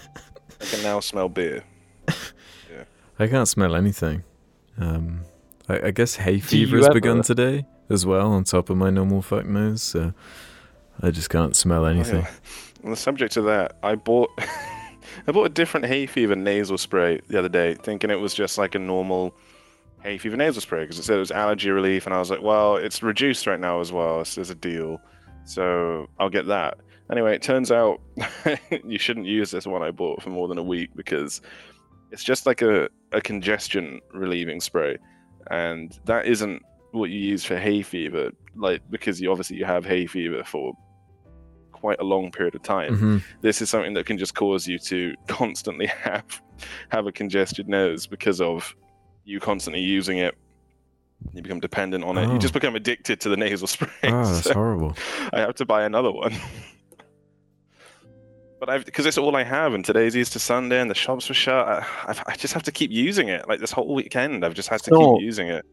can 0.60 0.82
now 0.82 1.00
smell 1.00 1.28
beer. 1.28 1.64
Yeah. 2.70 2.84
I 3.18 3.26
can't 3.26 3.46
smell 3.46 3.74
anything. 3.74 4.24
Um, 4.78 5.20
I, 5.72 5.88
I 5.88 5.90
guess 5.90 6.16
hay 6.16 6.40
fever 6.40 6.76
has 6.78 6.88
begun 6.90 7.22
today 7.22 7.64
as 7.88 8.04
well, 8.06 8.32
on 8.32 8.44
top 8.44 8.70
of 8.70 8.76
my 8.76 8.90
normal 8.90 9.22
fuck 9.22 9.46
nose. 9.46 9.82
So 9.82 10.12
I 11.00 11.10
just 11.10 11.30
can't 11.30 11.54
smell 11.56 11.84
Oh, 11.84 11.88
yeah. 11.88 11.94
anything. 11.94 12.26
On 12.84 12.90
the 12.90 12.96
subject 12.96 13.36
of 13.36 13.44
that, 13.44 13.76
I 13.82 13.94
bought 13.94 14.30
I 15.26 15.32
bought 15.32 15.44
a 15.46 15.50
different 15.50 15.86
hay 15.86 16.06
fever 16.06 16.34
nasal 16.36 16.78
spray 16.78 17.20
the 17.28 17.38
other 17.38 17.48
day, 17.48 17.74
thinking 17.74 18.10
it 18.10 18.20
was 18.20 18.34
just 18.34 18.58
like 18.58 18.74
a 18.74 18.78
normal 18.78 19.34
hay 20.02 20.18
fever 20.18 20.36
nasal 20.36 20.60
spray 20.60 20.82
because 20.82 20.98
it 20.98 21.04
said 21.04 21.16
it 21.16 21.20
was 21.20 21.30
allergy 21.30 21.70
relief, 21.70 22.06
and 22.06 22.14
I 22.14 22.18
was 22.18 22.30
like, 22.30 22.42
well, 22.42 22.76
it's 22.76 23.02
reduced 23.02 23.46
right 23.46 23.60
now 23.60 23.80
as 23.80 23.92
well, 23.92 24.24
so 24.24 24.40
there's 24.40 24.50
a 24.50 24.54
deal, 24.54 25.00
so 25.44 26.08
I'll 26.18 26.30
get 26.30 26.46
that. 26.46 26.78
Anyway, 27.10 27.34
it 27.34 27.42
turns 27.42 27.70
out 27.70 28.00
you 28.84 28.98
shouldn't 28.98 29.26
use 29.26 29.50
this 29.50 29.66
one 29.66 29.82
I 29.82 29.90
bought 29.90 30.22
for 30.22 30.30
more 30.30 30.48
than 30.48 30.56
a 30.58 30.62
week 30.62 30.90
because 30.96 31.40
it's 32.10 32.24
just 32.24 32.46
like 32.46 32.62
a, 32.62 32.88
a 33.12 33.20
congestion 33.20 34.00
relieving 34.14 34.60
spray, 34.60 34.96
and 35.50 35.98
that 36.06 36.26
isn't 36.26 36.62
what 36.92 37.10
you 37.10 37.18
use 37.18 37.44
for 37.44 37.56
hay 37.58 37.82
fever, 37.82 38.30
like 38.56 38.82
because 38.90 39.20
you 39.20 39.30
obviously 39.30 39.56
you 39.56 39.64
have 39.64 39.84
hay 39.84 40.06
fever 40.06 40.44
for 40.44 40.74
quite 41.72 41.98
a 42.00 42.04
long 42.04 42.30
period 42.30 42.54
of 42.54 42.62
time. 42.62 42.96
Mhm. 42.98 43.22
This 43.40 43.60
is 43.62 43.68
something 43.70 43.94
that 43.94 44.06
can 44.06 44.18
just 44.18 44.34
cause 44.34 44.66
you 44.68 44.78
to 44.80 45.14
constantly 45.26 45.86
have 45.86 46.40
have 46.90 47.06
a 47.06 47.12
congested 47.12 47.68
nose 47.68 48.06
because 48.06 48.40
of 48.40 48.74
you 49.24 49.40
constantly 49.40 49.80
using 49.82 50.18
it. 50.18 50.36
You 51.32 51.42
become 51.42 51.60
dependent 51.60 52.04
on 52.04 52.18
it. 52.18 52.26
Oh. 52.28 52.32
You 52.32 52.38
just 52.38 52.54
become 52.54 52.74
addicted 52.76 53.20
to 53.20 53.28
the 53.28 53.36
nasal 53.36 53.66
spray. 53.74 53.88
Oh, 54.04 54.24
that's 54.32 54.44
So 54.44 54.54
horrible. 54.54 54.96
I 55.32 55.40
have 55.40 55.54
to 55.56 55.64
buy 55.64 55.84
another 55.84 56.10
one. 56.12 56.34
But 58.62 58.70
I've 58.70 58.84
because 58.84 59.06
it's 59.06 59.18
all 59.18 59.34
I 59.34 59.42
have, 59.42 59.74
and 59.74 59.84
today's 59.84 60.16
Easter 60.16 60.38
Sunday, 60.38 60.80
and 60.80 60.88
the 60.88 60.94
shops 60.94 61.28
were 61.28 61.34
shut. 61.34 61.66
I, 61.66 61.84
I've, 62.06 62.22
I 62.28 62.36
just 62.36 62.54
have 62.54 62.62
to 62.62 62.70
keep 62.70 62.92
using 62.92 63.26
it. 63.26 63.48
Like 63.48 63.58
this 63.58 63.72
whole 63.72 63.92
weekend, 63.92 64.44
I've 64.44 64.54
just 64.54 64.68
had 64.68 64.78
to 64.82 64.84
Snort. 64.84 65.18
keep 65.18 65.24
using 65.24 65.48
it. 65.48 65.66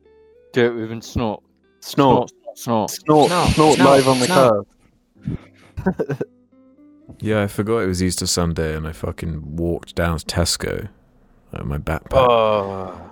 Do 0.53 0.65
it 0.65 0.89
with 0.89 1.03
snort. 1.03 1.43
Snort. 1.81 2.31
Snort. 2.55 2.89
Snort. 2.89 3.29
Snort. 3.29 3.29
Snort, 3.53 3.75
Snort. 3.75 3.79
live 3.79 4.07
on 4.07 4.19
the 4.19 4.25
Snort. 4.25 4.67
curb. 5.85 6.27
Yeah, 7.21 7.43
I 7.43 7.47
forgot 7.47 7.79
it 7.79 7.87
was 7.87 8.01
Easter 8.01 8.25
Sunday 8.25 8.75
and 8.75 8.87
I 8.87 8.91
fucking 8.93 9.55
walked 9.57 9.93
down 9.93 10.17
to 10.19 10.25
Tesco. 10.25 10.87
Like 11.51 11.65
my 11.65 11.77
backpack. 11.77 12.13
Oh. 12.13 13.11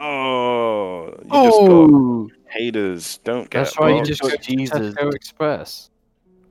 Oh, 0.00 1.06
you 1.06 1.30
just 1.30 1.60
got 1.60 1.70
Oh. 1.70 2.28
haters. 2.50 3.18
Don't 3.22 3.48
get 3.50 3.60
That's 3.60 3.78
why 3.78 3.94
you 3.94 4.02
just 4.02 4.24
Oh, 4.24 4.28
go 4.28 4.36
to 4.36 4.42
Jesus. 4.42 4.94
Tesco 4.94 5.14
Express. 5.14 5.90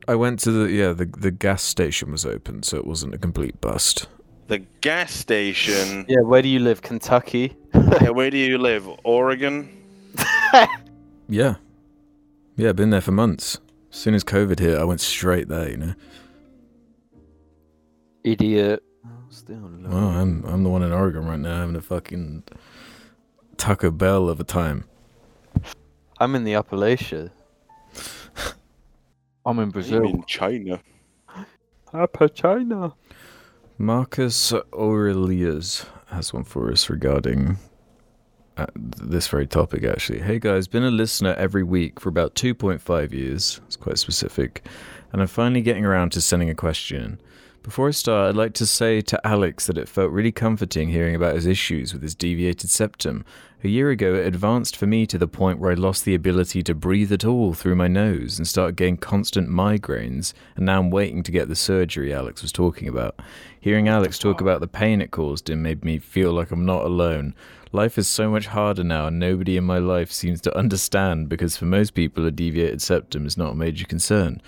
I 0.08 0.16
went 0.16 0.40
to 0.42 0.52
the 0.52 0.72
yeah, 0.72 0.94
the 0.94 1.06
the 1.06 1.32
gas 1.32 1.64
station 1.64 2.12
was 2.12 2.26
open, 2.26 2.64
so 2.64 2.78
it 2.78 2.86
wasn't 2.86 3.14
a 3.14 3.18
complete 3.18 3.60
bust. 3.62 4.08
the 4.48 4.60
gas 4.82 5.12
station. 5.14 6.06
Yeah, 6.08 6.20
where 6.22 6.42
do 6.42 6.50
you 6.50 6.60
live? 6.60 6.82
Kentucky? 6.82 7.56
Yeah, 7.74 8.10
where 8.10 8.30
do 8.30 8.38
you 8.38 8.58
live? 8.58 8.88
Oregon. 9.04 9.70
Yeah. 11.30 11.56
Yeah, 12.58 12.74
been 12.74 12.90
there 12.90 13.02
for 13.02 13.14
months. 13.14 13.58
As 13.92 13.98
soon 13.98 14.14
as 14.14 14.24
COVID 14.26 14.60
hit, 14.60 14.78
I 14.78 14.84
went 14.84 15.00
straight 15.00 15.48
there, 15.48 15.70
you 15.70 15.78
know. 15.78 15.94
Idiot. 18.24 18.84
Still 19.30 19.72
Well, 19.82 20.10
I'm 20.10 20.44
I'm 20.46 20.64
the 20.64 20.70
one 20.70 20.84
in 20.84 20.92
Oregon 20.92 21.26
right 21.26 21.40
now 21.40 21.62
having 21.62 21.76
a 21.76 21.82
fucking 21.82 22.44
Taco 23.58 23.90
Bell 23.90 24.30
of 24.30 24.40
a 24.40 24.44
time. 24.44 24.84
I'm 26.20 26.36
in 26.36 26.44
the 26.44 26.54
Appalachia. 26.54 27.32
I'm 29.46 29.60
in 29.60 29.68
You 29.68 29.72
Brazil. 29.74 30.04
in 30.06 30.24
China? 30.26 30.80
Upper 31.94 32.28
China. 32.28 32.94
Marcus 33.78 34.54
Aurelius 34.74 35.86
has 36.08 36.34
one 36.34 36.44
for 36.44 36.72
us 36.72 36.90
regarding 36.90 37.58
uh, 38.56 38.68
this 38.76 39.28
very 39.28 39.48
topic, 39.48 39.84
actually. 39.84 40.20
Hey 40.20 40.40
guys, 40.40 40.68
been 40.68 40.84
a 40.84 40.92
listener 40.92 41.34
every 41.38 41.64
week 41.64 42.00
for 42.00 42.10
about 42.10 42.36
2.5 42.36 43.12
years. 43.12 43.60
It's 43.66 43.76
quite 43.76 43.98
specific. 43.98 44.66
And 45.12 45.22
I'm 45.22 45.28
finally 45.28 45.62
getting 45.62 45.86
around 45.86 46.12
to 46.14 46.22
sending 46.22 46.50
a 46.50 46.56
question. 46.56 47.20
Before 47.64 47.88
I 47.88 47.92
start, 47.92 48.30
I'd 48.30 48.36
like 48.36 48.54
to 48.56 48.66
say 48.66 49.02
to 49.02 49.28
Alex 49.28 49.68
that 49.68 49.78
it 49.78 49.88
felt 49.88 50.12
really 50.12 50.32
comforting 50.34 50.90
hearing 50.90 51.16
about 51.16 51.36
his 51.36 51.46
issues 51.46 51.94
with 51.94 52.02
his 52.04 52.14
deviated 52.16 52.70
septum. 52.70 53.24
A 53.66 53.70
year 53.70 53.92
ago, 53.92 54.16
it 54.16 54.28
advanced 54.28 54.76
for 54.76 54.88
me 54.88 55.06
to 55.06 55.18
the 55.18 55.26
point 55.26 55.58
where 55.58 55.72
I 55.72 55.76
lost 55.76 56.04
the 56.04 56.16
ability 56.16 56.64
to 56.64 56.76
breathe 56.76 57.14
at 57.14 57.24
all 57.24 57.54
through 57.54 57.78
my 57.78 57.88
nose 57.88 58.38
and 58.38 58.46
started 58.46 58.76
getting 58.76 58.98
constant 58.98 59.48
migraines, 59.48 60.34
and 60.58 60.66
now 60.66 60.80
I'm 60.80 60.90
waiting 60.90 61.24
to 61.24 61.32
get 61.32 61.48
the 61.48 61.56
surgery 61.56 62.14
Alex 62.14 62.42
was 62.42 62.52
talking 62.52 62.90
about. 62.90 63.22
Hearing 63.62 63.88
Alex 63.88 64.20
talk 64.20 64.42
about 64.42 64.60
the 64.60 64.68
pain 64.68 65.00
it 65.00 65.12
caused 65.12 65.50
him 65.50 65.62
made 65.62 65.86
me 65.86 65.98
feel 65.98 66.34
like 66.34 66.52
I'm 66.52 66.66
not 66.66 66.84
alone. 66.84 67.36
Life 67.72 67.98
is 67.98 68.10
so 68.10 68.30
much 68.30 68.48
harder 68.48 68.84
now, 68.84 69.08
and 69.08 69.18
nobody 69.18 69.56
in 69.56 69.64
my 69.64 69.78
life 69.78 70.12
seems 70.12 70.42
to 70.42 70.58
understand 70.58 71.30
because 71.30 71.56
for 71.56 71.64
most 71.64 71.94
people, 71.94 72.26
a 72.26 72.32
deviated 72.32 72.82
septum 72.82 73.26
is 73.26 73.38
not 73.38 73.54
a 73.54 73.56
major 73.56 73.86
concern. 73.86 74.42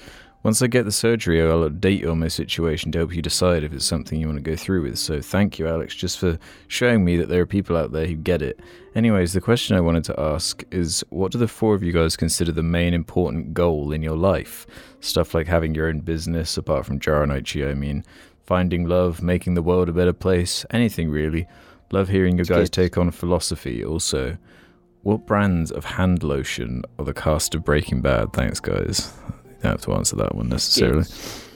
Once 0.46 0.62
I 0.62 0.68
get 0.68 0.86
the 0.86 0.92
surgery, 0.92 1.42
I'll 1.42 1.68
update 1.68 2.02
you 2.02 2.12
on 2.12 2.20
my 2.20 2.28
situation 2.28 2.92
to 2.92 3.00
help 3.00 3.16
you 3.16 3.24
decide 3.24 3.64
if 3.64 3.74
it's 3.74 3.84
something 3.84 4.22
you 4.22 4.28
want 4.28 4.38
to 4.38 4.44
go 4.44 4.56
through 4.56 4.84
with. 4.84 5.00
So 5.00 5.20
thank 5.20 5.58
you, 5.58 5.68
Alex, 5.68 5.96
just 5.96 6.20
for 6.20 6.38
showing 6.68 7.04
me 7.04 7.18
that 7.18 7.30
there 7.30 7.42
are 7.42 7.48
people 7.48 7.76
out 7.76 7.92
there 7.92 8.06
who 8.06 8.14
get 8.14 8.44
it. 8.44 8.60
Anyways, 8.94 9.34
the 9.34 9.42
question 9.42 9.76
I 9.76 9.82
wanted 9.82 10.04
to 10.04 10.20
ask 10.20 10.64
is 10.70 11.04
what 11.10 11.32
do 11.32 11.40
the 11.40 11.48
four 11.48 11.74
of 11.74 11.82
you 11.82 11.92
guys 11.92 12.16
consider 12.16 12.52
the 12.52 12.62
main 12.62 12.94
important 12.94 13.56
goal 13.56 13.92
in 13.92 14.04
your 14.04 14.16
life? 14.16 14.68
Stuff 15.00 15.34
like 15.34 15.48
having 15.48 15.74
your 15.74 15.88
own 15.88 16.02
business, 16.02 16.56
apart 16.58 16.86
from 16.86 17.00
Jaronichi, 17.00 17.68
I 17.68 17.74
mean, 17.74 18.04
finding 18.46 18.88
love, 18.88 19.24
making 19.24 19.56
the 19.56 19.64
world 19.64 19.90
a 19.90 19.94
better 19.94 20.14
place, 20.14 20.64
anything 20.70 21.10
really. 21.10 21.48
Love 21.90 22.08
hearing 22.08 22.38
your 22.38 22.46
guys 22.46 22.70
take 22.70 23.00
on 23.00 23.10
philosophy 23.10 23.84
also. 23.84 24.38
What 25.02 25.26
brands 25.26 25.72
of 25.72 25.86
hand 25.86 26.22
lotion 26.22 26.84
are 27.00 27.06
the 27.06 27.16
cast 27.16 27.56
of 27.56 27.64
Breaking 27.64 28.02
Bad? 28.02 28.32
Thanks, 28.34 28.60
guys. 28.60 29.12
You 29.66 29.72
don't 29.72 29.80
have 29.80 29.86
to 29.86 29.94
answer 29.98 30.16
that 30.18 30.36
one 30.36 30.48
necessarily. 30.50 31.04
Skids. 31.06 31.50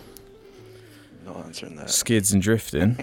Not 1.26 1.45
answering 1.45 1.76
that. 1.76 1.91
Skids 1.91 2.34
and 2.34 2.41
drifting. 2.41 2.97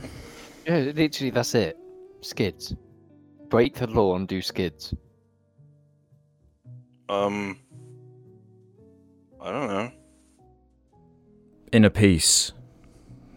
Yeah, 0.66 0.78
literally, 0.96 1.30
that's 1.30 1.54
it. 1.54 1.78
Skids. 2.22 2.74
Break 3.48 3.74
the 3.74 3.86
law 3.86 4.16
and 4.16 4.26
do 4.26 4.42
skids. 4.42 4.92
Um, 7.08 7.56
I 9.40 9.52
don't 9.52 9.68
know. 9.68 9.92
Inner 11.70 11.90
peace. 11.90 12.50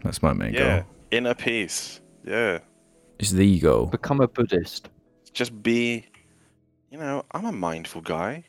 That's 0.02 0.24
my 0.24 0.32
main 0.32 0.52
Yeah, 0.54 0.78
goal. 0.80 0.86
inner 1.12 1.34
peace. 1.34 2.00
Yeah, 2.26 2.58
It's 3.20 3.30
the 3.30 3.60
goal. 3.60 3.86
Become 3.86 4.20
a 4.22 4.26
Buddhist. 4.26 4.88
just 5.32 5.62
be. 5.62 6.04
You 6.90 6.98
know, 6.98 7.24
I'm 7.30 7.44
a 7.44 7.52
mindful 7.52 8.00
guy. 8.00 8.42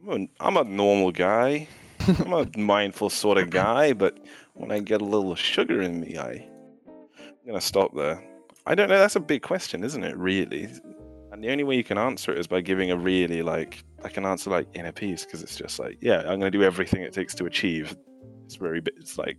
I'm 0.00 0.08
a, 0.40 0.42
I'm 0.42 0.56
a 0.56 0.64
normal 0.64 1.12
guy. 1.12 1.68
I'm 2.08 2.32
a 2.32 2.48
mindful 2.58 3.10
sort 3.10 3.38
of 3.38 3.50
guy, 3.50 3.92
but 3.92 4.18
when 4.54 4.70
I 4.70 4.80
get 4.80 5.00
a 5.00 5.04
little 5.04 5.34
sugar 5.34 5.82
in 5.82 6.00
me, 6.00 6.16
I, 6.18 6.48
I'm 6.88 7.46
gonna 7.46 7.60
stop 7.60 7.94
there. 7.94 8.22
I 8.66 8.74
don't 8.74 8.88
know. 8.88 8.98
That's 8.98 9.16
a 9.16 9.20
big 9.20 9.42
question, 9.42 9.82
isn't 9.84 10.04
it? 10.04 10.16
Really, 10.16 10.68
and 11.32 11.42
the 11.42 11.50
only 11.50 11.64
way 11.64 11.76
you 11.76 11.84
can 11.84 11.98
answer 11.98 12.32
it 12.32 12.38
is 12.38 12.46
by 12.46 12.60
giving 12.60 12.90
a 12.90 12.96
really 12.96 13.42
like 13.42 13.84
I 14.04 14.08
can 14.08 14.24
answer 14.24 14.50
like 14.50 14.68
inner 14.74 14.92
peace 14.92 15.24
because 15.24 15.42
it's 15.42 15.56
just 15.56 15.78
like 15.78 15.98
yeah, 16.00 16.20
I'm 16.20 16.38
gonna 16.38 16.50
do 16.50 16.62
everything 16.62 17.02
it 17.02 17.12
takes 17.12 17.34
to 17.36 17.46
achieve. 17.46 17.96
It's 18.44 18.56
very 18.56 18.82
it's 18.96 19.18
like 19.18 19.38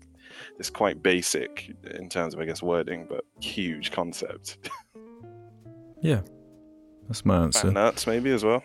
it's 0.58 0.70
quite 0.70 1.04
basic 1.04 1.72
in 1.92 2.10
terms 2.10 2.34
of 2.34 2.40
I 2.40 2.46
guess 2.46 2.62
wording, 2.62 3.06
but 3.10 3.26
huge 3.40 3.92
concept. 3.92 4.70
Yeah. 6.04 6.20
That's 7.08 7.24
my 7.24 7.44
answer. 7.44 7.72
nuts 7.72 8.06
maybe 8.06 8.32
as 8.32 8.44
well. 8.44 8.62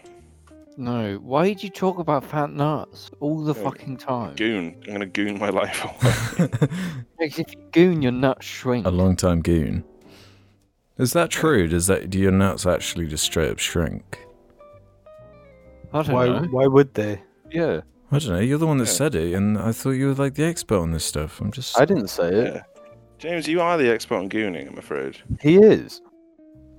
No, 0.80 1.16
why 1.16 1.48
did 1.48 1.62
you 1.64 1.70
talk 1.70 1.98
about 1.98 2.24
fat 2.24 2.50
nuts 2.50 3.10
all 3.18 3.42
the 3.42 3.52
Yeah, 3.52 3.62
fucking 3.64 3.96
time? 3.96 4.36
Goon. 4.36 4.76
I'm 4.86 4.92
gonna 4.92 5.06
goon 5.06 5.36
my 5.38 5.48
life 5.50 5.84
away. 5.84 6.48
Because 7.18 7.40
if 7.40 7.52
you 7.52 7.60
goon, 7.72 8.00
your 8.00 8.12
nuts 8.12 8.46
shrink. 8.46 8.86
a 8.86 8.90
long 8.90 9.16
time 9.16 9.42
goon. 9.42 9.82
Is 10.98 11.12
that 11.14 11.30
true? 11.30 11.66
Does 11.66 11.88
that 11.88 12.10
do 12.10 12.18
your 12.20 12.30
nuts 12.30 12.64
actually 12.64 13.08
just 13.08 13.24
straight 13.24 13.50
up 13.50 13.58
shrink? 13.58 14.20
I 15.92 16.02
don't 16.02 16.14
Why, 16.14 16.26
know. 16.26 16.46
why 16.52 16.66
would 16.68 16.94
they? 16.94 17.22
Yeah. 17.50 17.80
I 18.12 18.18
don't 18.20 18.28
know. 18.30 18.38
You're 18.38 18.58
the 18.58 18.66
one 18.68 18.78
that 18.78 18.86
Yeah. 18.86 18.92
said 18.92 19.14
it, 19.16 19.34
and 19.34 19.58
I 19.58 19.72
thought 19.72 19.90
you 19.90 20.06
were 20.06 20.14
like 20.14 20.34
the 20.34 20.44
expert 20.44 20.78
on 20.78 20.92
this 20.92 21.04
stuff. 21.04 21.40
I'm 21.40 21.50
just. 21.50 21.76
I 21.78 21.84
didn't 21.86 22.08
say 22.08 22.28
it. 22.28 22.54
yeah. 22.54 22.62
James, 23.18 23.48
you 23.48 23.60
are 23.60 23.76
the 23.76 23.90
expert 23.92 24.14
on 24.18 24.28
gooning, 24.28 24.68
I'm 24.70 24.78
afraid. 24.78 25.16
He 25.40 25.56
is. 25.56 26.02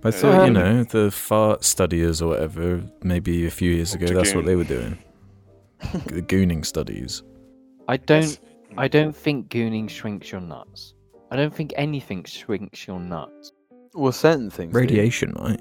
I 0.03 0.11
thought 0.11 0.45
you 0.45 0.47
Um, 0.47 0.53
know 0.53 0.83
the 0.83 1.11
fart 1.11 1.63
studiers 1.63 2.21
or 2.21 2.29
whatever. 2.29 2.81
Maybe 3.03 3.45
a 3.45 3.51
few 3.51 3.71
years 3.71 3.93
ago, 3.93 4.07
that's 4.07 4.29
goon. 4.29 4.37
what 4.37 4.45
they 4.45 4.55
were 4.55 4.63
doing. 4.63 4.97
the 6.07 6.21
gooning 6.21 6.65
studies. 6.65 7.23
I 7.87 7.97
don't. 7.97 8.21
Yes. 8.23 8.39
I 8.77 8.87
don't 8.87 9.15
think 9.15 9.49
gooning 9.49 9.89
shrinks 9.89 10.31
your 10.31 10.41
nuts. 10.41 10.93
I 11.31 11.35
don't 11.35 11.53
think 11.53 11.73
anything 11.75 12.23
shrinks 12.23 12.87
your 12.87 12.99
nuts. 12.99 13.51
Well, 13.93 14.11
certain 14.11 14.49
things. 14.49 14.71
do. 14.73 14.79
Radiation, 14.79 15.33
right? 15.39 15.59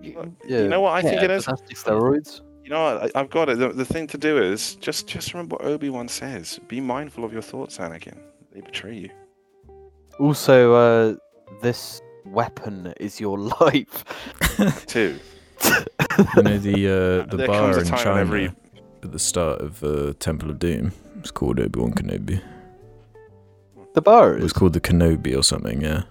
You- 0.00 0.34
Yeah. 0.46 0.62
You 0.62 0.68
know 0.68 0.80
what 0.80 0.92
I 0.92 1.02
think 1.02 1.22
it 1.22 1.30
is? 1.30 1.44
but 1.46 1.58
that's 1.58 1.68
different. 1.68 2.02
Steroids. 2.26 2.40
You 2.64 2.70
know 2.70 2.82
what? 2.84 3.16
I, 3.16 3.20
I've 3.20 3.30
got 3.30 3.48
it. 3.48 3.58
The, 3.58 3.68
the 3.70 3.84
thing 3.84 4.06
to 4.08 4.18
do 4.18 4.38
is 4.38 4.76
just 4.76 5.06
just 5.08 5.34
remember 5.34 5.56
what 5.56 5.64
Obi 5.66 5.90
Wan 5.90 6.08
says. 6.08 6.58
Be 6.68 6.80
mindful 6.80 7.24
of 7.24 7.32
your 7.32 7.42
thoughts, 7.42 7.78
Anakin. 7.78 8.18
They 8.52 8.60
betray 8.60 8.94
you. 8.96 9.10
Also, 10.18 10.74
uh, 10.74 11.14
this 11.60 12.00
weapon 12.24 12.92
is 13.00 13.20
your 13.20 13.38
life. 13.60 14.04
Too. 14.86 15.18
you 16.36 16.42
know 16.42 16.58
the 16.58 16.86
uh, 17.26 17.26
the 17.30 17.36
There 17.36 17.46
bar 17.46 17.78
in 17.78 17.84
time 17.86 17.98
China 17.98 18.20
every- 18.20 18.52
at 19.02 19.10
the 19.12 19.18
start 19.18 19.60
of 19.60 19.82
uh, 19.84 20.12
Temple 20.18 20.50
of 20.50 20.58
Doom. 20.58 20.92
It's 21.18 21.30
called 21.30 21.58
Obi 21.60 21.78
Wan 21.80 21.92
Kenobi. 21.92 22.40
The 23.94 24.02
bar 24.02 24.34
It 24.34 24.38
is. 24.38 24.42
was 24.44 24.52
called 24.52 24.72
the 24.72 24.80
Kenobi 24.80 25.36
or 25.36 25.42
something. 25.42 25.80
Yeah. 25.82 26.02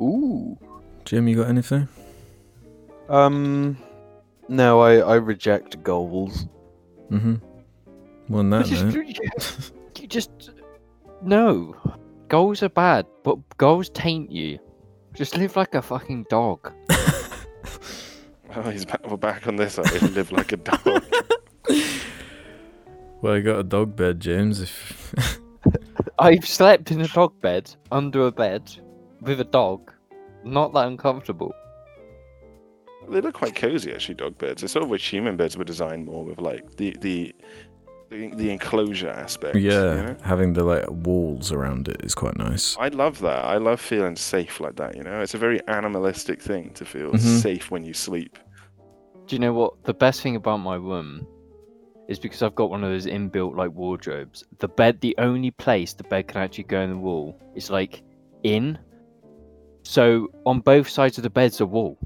Ooh. 0.00 0.56
Jim, 1.04 1.26
you 1.28 1.36
got 1.36 1.48
anything? 1.48 1.88
Um. 3.08 3.76
No, 4.48 4.80
I 4.80 4.96
I 4.98 5.14
reject 5.16 5.82
goals. 5.82 6.46
Mm-hmm. 7.10 7.34
Well, 8.28 8.40
on 8.40 8.50
that 8.50 8.66
Just- 8.66 9.72
you 10.00 10.06
just 10.06 10.50
no. 11.22 11.74
Goals 12.28 12.62
are 12.62 12.68
bad, 12.68 13.06
but 13.24 13.36
goals 13.56 13.88
taint 13.90 14.30
you. 14.30 14.58
Just 15.14 15.36
live 15.36 15.56
like 15.56 15.74
a 15.74 15.82
fucking 15.82 16.26
dog. 16.30 16.72
Oh, 18.56 18.70
he's 18.70 18.86
back, 18.86 19.06
we're 19.08 19.18
back 19.18 19.46
on 19.46 19.56
this. 19.56 19.78
I 19.78 19.82
live 19.82 20.32
like 20.32 20.52
a 20.52 20.56
dog. 20.56 21.04
well, 23.20 23.36
you 23.36 23.42
got 23.42 23.58
a 23.58 23.62
dog 23.62 23.94
bed, 23.94 24.20
James. 24.20 24.62
If 24.62 25.14
I've 26.18 26.46
slept 26.46 26.90
in 26.90 27.02
a 27.02 27.08
dog 27.08 27.38
bed 27.42 27.72
under 27.92 28.26
a 28.26 28.32
bed 28.32 28.74
with 29.20 29.40
a 29.40 29.44
dog. 29.44 29.92
Not 30.44 30.72
that 30.72 30.88
uncomfortable. 30.88 31.52
they 33.08 33.20
look 33.20 33.34
quite 33.34 33.54
cozy, 33.54 33.92
actually. 33.92 34.14
Dog 34.14 34.38
beds. 34.38 34.62
It's 34.62 34.72
sort 34.72 34.82
of 34.82 34.88
wish 34.88 35.08
human 35.08 35.36
beds 35.36 35.56
were 35.58 35.64
designed 35.64 36.06
more 36.06 36.24
with 36.24 36.40
like 36.40 36.76
the 36.78 36.96
the 37.00 37.34
the, 38.10 38.28
the 38.34 38.50
enclosure 38.50 39.08
aspect. 39.10 39.56
you 39.56 39.70
yeah, 39.70 39.94
know? 40.02 40.16
having 40.22 40.52
the 40.54 40.64
like 40.64 40.84
walls 40.90 41.52
around 41.52 41.88
it 41.88 42.00
is 42.04 42.14
quite 42.14 42.36
nice. 42.38 42.76
I 42.78 42.88
love 42.88 43.18
that. 43.20 43.44
I 43.44 43.58
love 43.58 43.80
feeling 43.80 44.16
safe 44.16 44.60
like 44.60 44.76
that. 44.76 44.96
You 44.96 45.02
know, 45.02 45.20
it's 45.20 45.34
a 45.34 45.38
very 45.38 45.60
animalistic 45.68 46.40
thing 46.42 46.70
to 46.74 46.84
feel 46.84 47.12
Mhm. 47.12 47.40
safe 47.40 47.70
when 47.70 47.84
you 47.84 47.94
sleep. 47.94 48.38
Do 49.26 49.36
you 49.36 49.40
know 49.40 49.52
what? 49.52 49.82
The 49.84 49.94
best 49.94 50.22
thing 50.22 50.36
about 50.36 50.58
my 50.58 50.76
room 50.76 51.26
is 52.08 52.18
because 52.18 52.42
I've 52.42 52.54
got 52.54 52.70
one 52.70 52.82
of 52.82 52.90
those 52.90 53.04
inbuilt 53.06 53.54
like 53.56 53.72
wardrobes. 53.72 54.42
The 54.58 54.68
bed, 54.68 55.00
the 55.02 55.14
only 55.18 55.50
place 55.50 55.92
the 55.92 56.04
bed 56.04 56.28
can 56.28 56.40
actually 56.40 56.64
go 56.64 56.80
in 56.80 56.90
the 56.90 56.96
wall 56.96 57.38
is 57.54 57.68
like 57.68 58.02
in. 58.42 58.78
So 59.82 60.28
on 60.46 60.60
both 60.60 60.88
sides 60.88 61.18
of 61.18 61.22
the 61.24 61.30
bed's 61.30 61.60
a 61.60 61.66
wall. 61.66 61.98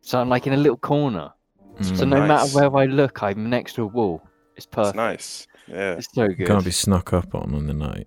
So 0.00 0.20
I'm 0.20 0.28
like 0.28 0.46
in 0.48 0.52
a 0.52 0.56
little 0.56 0.76
corner. 0.76 1.32
So 1.80 2.04
Mm. 2.04 2.08
no 2.08 2.18
Nice. 2.18 2.28
matter 2.28 2.70
where 2.70 2.76
I 2.82 2.86
look, 2.86 3.22
I'm 3.22 3.48
next 3.50 3.74
to 3.74 3.82
a 3.82 3.86
wall. 3.86 4.22
It's 4.56 4.64
It's 4.64 4.66
perfect. 4.66 4.96
nice. 4.96 5.46
Yeah. 5.68 5.94
It's 5.94 6.08
so 6.14 6.28
good. 6.28 6.46
Can't 6.46 6.64
be 6.64 6.70
snuck 6.70 7.12
up 7.12 7.34
on 7.34 7.54
in 7.54 7.66
the 7.66 7.74
night. 7.74 8.06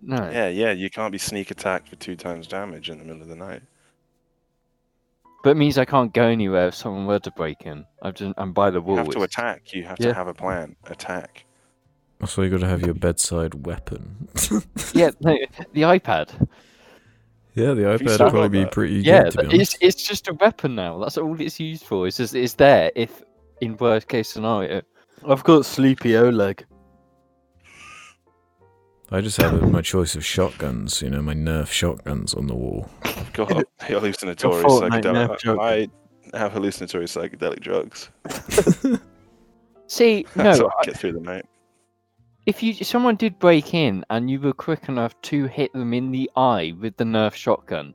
No. 0.00 0.30
Yeah, 0.30 0.48
yeah. 0.48 0.72
You 0.72 0.88
can't 0.90 1.12
be 1.12 1.18
sneak 1.18 1.50
attacked 1.50 1.88
for 1.88 1.96
two 1.96 2.16
times 2.16 2.46
damage 2.46 2.88
in 2.88 2.98
the 2.98 3.04
middle 3.04 3.22
of 3.22 3.28
the 3.28 3.36
night. 3.36 3.62
But 5.42 5.50
it 5.50 5.56
means 5.56 5.78
I 5.78 5.84
can't 5.86 6.12
go 6.12 6.24
anywhere 6.24 6.68
if 6.68 6.74
someone 6.74 7.06
were 7.06 7.18
to 7.20 7.30
break 7.30 7.62
in. 7.62 7.84
I'm 8.02 8.12
just 8.14 8.34
I'm 8.36 8.52
by 8.52 8.70
the 8.70 8.80
wall. 8.80 8.96
You 8.96 9.04
have 9.04 9.10
to 9.12 9.22
attack. 9.22 9.72
You 9.72 9.84
have 9.84 9.96
Yeah. 10.00 10.08
to 10.08 10.14
have 10.14 10.26
a 10.28 10.34
plan. 10.34 10.76
Attack. 10.84 11.44
That's 12.18 12.36
why 12.36 12.44
you 12.44 12.50
got 12.50 12.60
to 12.60 12.68
have 12.68 12.82
your 12.82 12.94
bedside 12.94 13.66
weapon. 13.66 14.28
Yeah, 14.94 15.10
no, 15.20 15.36
the 15.72 15.82
iPad. 15.82 16.48
yeah, 17.54 17.72
the 17.72 17.82
iPad 17.82 18.12
still 18.14 18.26
would 18.26 18.30
probably 18.32 18.48
be 18.48 18.60
that? 18.64 18.72
pretty 18.72 18.94
Yeah, 18.96 19.22
good. 19.30 19.50
To 19.50 19.56
it's 19.56 19.76
it's 19.80 20.02
just 20.06 20.28
a 20.28 20.34
weapon 20.34 20.74
now. 20.74 20.98
That's 20.98 21.16
all 21.16 21.40
it's 21.40 21.58
used 21.60 21.84
for. 21.84 22.06
It's 22.06 22.16
just 22.18 22.34
it's 22.34 22.54
there 22.54 22.90
if 22.94 23.22
in 23.62 23.76
worst 23.78 24.08
case 24.08 24.28
scenario. 24.28 24.82
I've 25.26 25.44
got 25.44 25.66
Sleepy 25.66 26.16
Oleg. 26.16 26.64
I 29.12 29.20
just 29.20 29.38
have 29.38 29.70
my 29.70 29.82
choice 29.82 30.14
of 30.14 30.24
shotguns. 30.24 31.02
You 31.02 31.10
know, 31.10 31.20
my 31.22 31.34
Nerf 31.34 31.66
shotguns 31.68 32.32
on 32.34 32.46
the 32.46 32.54
wall. 32.54 32.88
I've 33.02 33.32
got 33.32 33.50
hallucinatory 33.80 34.62
psychedelic. 34.64 35.38
joke. 35.40 35.58
I 35.60 35.88
have 36.34 36.52
hallucinatory 36.52 37.06
psychedelic 37.06 37.60
drugs. 37.60 38.10
See, 39.88 40.24
That's 40.36 40.60
no, 40.60 40.70
I 40.80 40.84
get 40.84 40.96
through 40.96 41.12
the 41.14 41.20
night. 41.20 41.44
if 42.46 42.62
you 42.62 42.74
if 42.78 42.86
someone 42.86 43.16
did 43.16 43.38
break 43.40 43.74
in 43.74 44.04
and 44.10 44.30
you 44.30 44.38
were 44.40 44.52
quick 44.52 44.88
enough 44.88 45.20
to 45.22 45.46
hit 45.46 45.72
them 45.72 45.92
in 45.92 46.12
the 46.12 46.30
eye 46.36 46.72
with 46.80 46.96
the 46.96 47.04
Nerf 47.04 47.34
shotgun, 47.34 47.92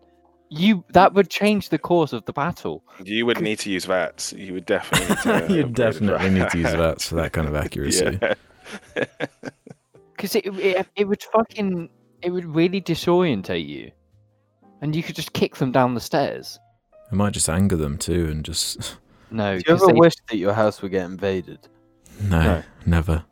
you 0.49 0.83
that 0.93 1.13
would 1.13 1.29
change 1.29 1.69
the 1.69 1.77
course 1.79 2.13
of 2.13 2.25
the 2.25 2.33
battle. 2.33 2.83
You 3.03 3.25
would 3.25 3.41
need 3.41 3.59
to 3.59 3.71
use 3.71 3.85
VATS. 3.85 4.33
You 4.33 4.53
would 4.53 4.65
definitely 4.65 5.07
need 5.07 5.17
to. 5.23 5.29
you 5.53 5.59
upgrade 5.61 5.75
definitely 5.75 6.29
need 6.29 6.49
to 6.51 6.57
use 6.57 6.67
VATS. 6.71 6.75
VATS 6.77 7.09
for 7.09 7.15
that 7.15 7.31
kind 7.33 7.47
of 7.47 7.55
accuracy. 7.55 8.19
Yeah. 8.21 8.35
Because 10.15 10.33
it, 10.35 10.45
it 10.45 10.87
it 10.95 11.03
would 11.09 11.21
fucking 11.23 11.89
it 12.21 12.29
would 12.29 12.45
really 12.45 12.79
disorientate 12.81 13.67
you, 13.67 13.91
and 14.81 14.95
you 14.95 15.03
could 15.03 15.15
just 15.15 15.33
kick 15.33 15.57
them 15.57 15.71
down 15.73 15.93
the 15.93 15.99
stairs. 15.99 16.57
It 17.11 17.15
might 17.15 17.33
just 17.33 17.49
anger 17.49 17.75
them 17.75 17.97
too, 17.97 18.27
and 18.31 18.43
just 18.45 18.95
No, 19.29 19.57
Do 19.57 19.63
you 19.67 19.75
ever 19.75 19.87
they- 19.87 19.93
wish 19.93 20.13
that 20.29 20.37
your 20.37 20.53
house 20.53 20.81
would 20.81 20.91
get 20.91 21.05
invaded? 21.05 21.59
no, 22.21 22.41
No. 22.41 22.63
never. 22.85 23.25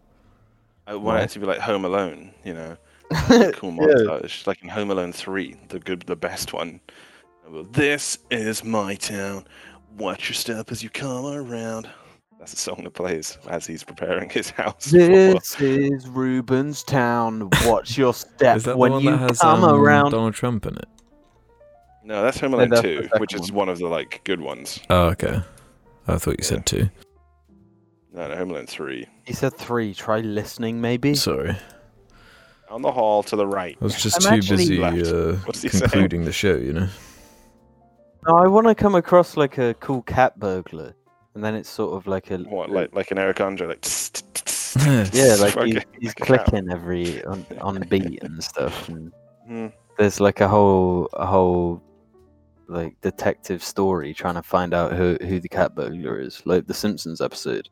I 0.85 0.95
want 0.95 1.05
Why? 1.05 1.21
it 1.21 1.29
to 1.31 1.39
be 1.39 1.45
like 1.45 1.59
Home 1.59 1.85
Alone, 1.85 2.33
you 2.43 2.53
know, 2.53 2.75
cool 3.53 3.73
Yeah. 3.73 3.87
montage, 3.95 4.45
like 4.47 4.61
in 4.63 4.69
Home 4.69 4.91
Alone 4.91 5.13
Three, 5.13 5.55
the 5.69 5.79
good, 5.79 6.01
the 6.03 6.15
best 6.15 6.53
one. 6.53 6.79
Well, 7.47 7.63
This 7.63 8.17
is 8.31 8.63
my 8.63 8.95
town. 8.95 9.45
Watch 9.97 10.29
your 10.29 10.35
step 10.35 10.71
as 10.71 10.81
you 10.83 10.89
come 10.89 11.25
around. 11.25 11.89
That's 12.39 12.51
the 12.51 12.57
song 12.57 12.83
that 12.83 12.91
plays 12.91 13.37
as 13.47 13.65
he's 13.65 13.83
preparing 13.83 14.29
his 14.29 14.49
house. 14.49 14.89
for- 14.91 14.97
This 14.97 15.59
is 15.61 16.07
Ruben's 16.09 16.83
town. 16.83 17.49
Watch 17.65 17.97
your 17.97 18.13
step 18.13 18.57
Is 18.57 18.63
that 18.65 18.77
when 18.77 18.91
the 18.91 18.95
one 18.95 19.03
you 19.03 19.11
that 19.11 19.29
has 19.29 19.39
come 19.39 19.63
um, 19.63 19.79
around. 19.79 20.11
Donald 20.11 20.33
Trump 20.33 20.65
in 20.65 20.75
it? 20.75 20.85
No, 22.03 22.21
that's 22.21 22.39
Home 22.41 22.51
No, 22.51 22.57
Alone 22.57 22.69
that's 22.69 22.81
the 22.81 22.87
Two, 22.97 23.03
second 23.03 23.19
which 23.21 23.33
is 23.33 23.51
one. 23.51 23.67
one 23.67 23.69
of 23.69 23.79
the 23.79 23.87
like 23.87 24.21
good 24.25 24.41
ones. 24.41 24.79
Oh, 24.89 25.05
okay. 25.11 25.39
I 26.07 26.17
thought 26.17 26.31
you 26.31 26.35
Yeah. 26.39 26.45
said 26.45 26.65
two. 26.65 26.89
No, 28.13 28.27
no, 28.27 28.35
Home 28.35 28.51
Alone 28.51 28.67
Three. 28.67 29.07
He 29.25 29.31
said 29.33 29.53
three. 29.53 29.93
Try 29.93 30.19
listening, 30.19 30.81
maybe. 30.81 31.15
Sorry, 31.15 31.55
On 32.73 32.81
the 32.81 32.91
hall 32.91 33.21
to 33.23 33.35
the 33.35 33.45
right. 33.45 33.77
I 33.79 33.83
was 33.83 34.01
just 34.01 34.25
I'm 34.27 34.41
too 34.41 34.55
busy 34.57 34.77
left. 34.77 35.07
uh, 35.07 35.33
What's 35.45 35.59
saying? 35.61 35.79
concluding 35.79 36.25
the 36.25 36.31
show. 36.33 36.55
You 36.55 36.73
know. 36.73 36.87
No, 38.27 38.35
I 38.37 38.47
want 38.47 38.67
to 38.67 38.73
come 38.75 38.95
across 38.95 39.37
like 39.37 39.57
a 39.59 39.73
cool 39.75 40.01
cat 40.01 40.39
burglar, 40.39 40.95
and 41.35 41.43
then 41.43 41.53
it's 41.55 41.69
sort 41.69 41.93
of 41.95 42.07
like 42.07 42.31
a 42.31 42.37
What, 42.39 42.69
like 42.71 42.93
like 42.95 43.11
an 43.11 43.19
Eric 43.19 43.39
Andre, 43.41 43.67
like. 43.67 43.85
yeah, 45.13 45.35
like 45.39 45.53
Fucking 45.53 45.73
he's, 45.75 45.83
he's 45.99 46.09
like 46.09 46.19
a 46.21 46.25
cat. 46.25 46.45
clicking 46.45 46.71
every 46.71 47.23
on, 47.25 47.45
on 47.61 47.79
beat 47.89 48.23
and 48.23 48.43
stuff. 48.43 48.89
And 48.89 49.11
Hmm. 49.47 49.67
there's 49.99 50.19
like 50.19 50.41
a 50.41 50.47
whole 50.47 51.09
a 51.13 51.25
whole 51.25 51.83
like 52.67 52.99
detective 53.01 53.61
story 53.63 54.13
trying 54.13 54.35
to 54.35 54.41
find 54.41 54.73
out 54.73 54.93
who 54.93 55.17
who 55.21 55.39
the 55.39 55.49
cat 55.49 55.75
burglar 55.75 56.19
is, 56.19 56.41
like 56.45 56.65
the 56.65 56.73
Simpsons 56.73 57.21
episode. 57.21 57.69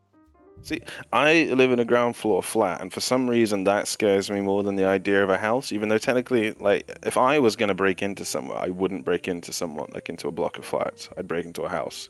I 1.11 1.49
live 1.53 1.71
in 1.71 1.79
a 1.79 1.85
ground 1.85 2.15
floor 2.15 2.43
flat, 2.43 2.81
and 2.81 2.91
for 2.93 3.01
some 3.01 3.29
reason 3.29 3.63
that 3.65 3.87
scares 3.87 4.29
me 4.29 4.41
more 4.41 4.63
than 4.63 4.75
the 4.75 4.85
idea 4.85 5.23
of 5.23 5.29
a 5.29 5.37
house. 5.37 5.71
Even 5.71 5.89
though 5.89 5.97
technically, 5.97 6.51
like, 6.53 6.91
if 7.03 7.17
I 7.17 7.39
was 7.39 7.55
gonna 7.55 7.73
break 7.73 8.01
into 8.01 8.25
somewhere, 8.25 8.57
I 8.57 8.67
wouldn't 8.67 9.05
break 9.05 9.27
into 9.27 9.53
someone 9.53 9.89
like 9.93 10.09
into 10.09 10.27
a 10.27 10.31
block 10.31 10.57
of 10.57 10.65
flats. 10.65 11.09
I'd 11.17 11.27
break 11.27 11.45
into 11.45 11.63
a 11.63 11.69
house. 11.69 12.09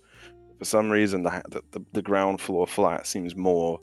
For 0.60 0.66
some 0.66 0.90
reason, 0.90 1.24
the 1.24 1.42
the, 1.50 1.62
the, 1.72 1.86
the 1.94 2.02
ground 2.02 2.42
floor 2.42 2.68
flat 2.68 3.08
seems 3.08 3.36
more. 3.36 3.80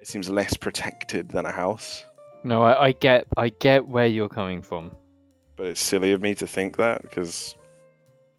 It 0.00 0.08
seems 0.08 0.28
less 0.28 0.56
protected 0.56 1.30
than 1.30 1.46
a 1.46 1.52
house. 1.52 2.04
No, 2.44 2.62
I, 2.62 2.86
I 2.86 2.92
get 2.92 3.26
I 3.36 3.48
get 3.48 3.88
where 3.88 4.06
you're 4.06 4.28
coming 4.28 4.62
from. 4.62 4.92
But 5.56 5.66
it's 5.66 5.80
silly 5.80 6.12
of 6.12 6.20
me 6.20 6.34
to 6.36 6.46
think 6.46 6.76
that 6.76 7.02
because 7.02 7.56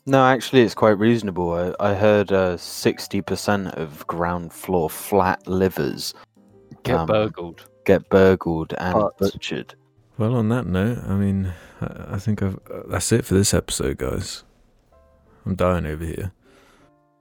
No, 0.10 0.24
actually, 0.26 0.62
it's 0.62 0.74
quite 0.74 0.98
reasonable. 0.98 1.52
I, 1.54 1.92
I 1.92 1.94
heard 1.94 2.32
uh, 2.32 2.56
60% 2.56 3.74
of 3.78 4.08
ground 4.08 4.54
floor 4.54 4.90
flat 4.90 5.46
livers 5.48 6.14
Get 6.84 6.96
Um, 6.96 7.08
burgled. 7.08 7.68
get 7.86 8.08
burgled 8.10 8.74
and 8.78 8.94
But- 8.94 9.18
butchered. 9.18 9.76
Well, 10.18 10.34
on 10.36 10.48
that 10.50 10.66
note, 10.66 11.00
I 11.06 11.14
mean, 11.16 11.54
I, 11.82 12.16
I 12.16 12.20
think 12.20 12.42
I've, 12.42 12.56
uh, 12.74 12.84
that's 12.88 13.12
it 13.12 13.26
for 13.26 13.34
this 13.36 13.54
episode, 13.54 13.98
guys. 13.98 14.44
I'm 15.46 15.56
dying 15.56 15.86
over 15.86 16.04
here. 16.06 16.32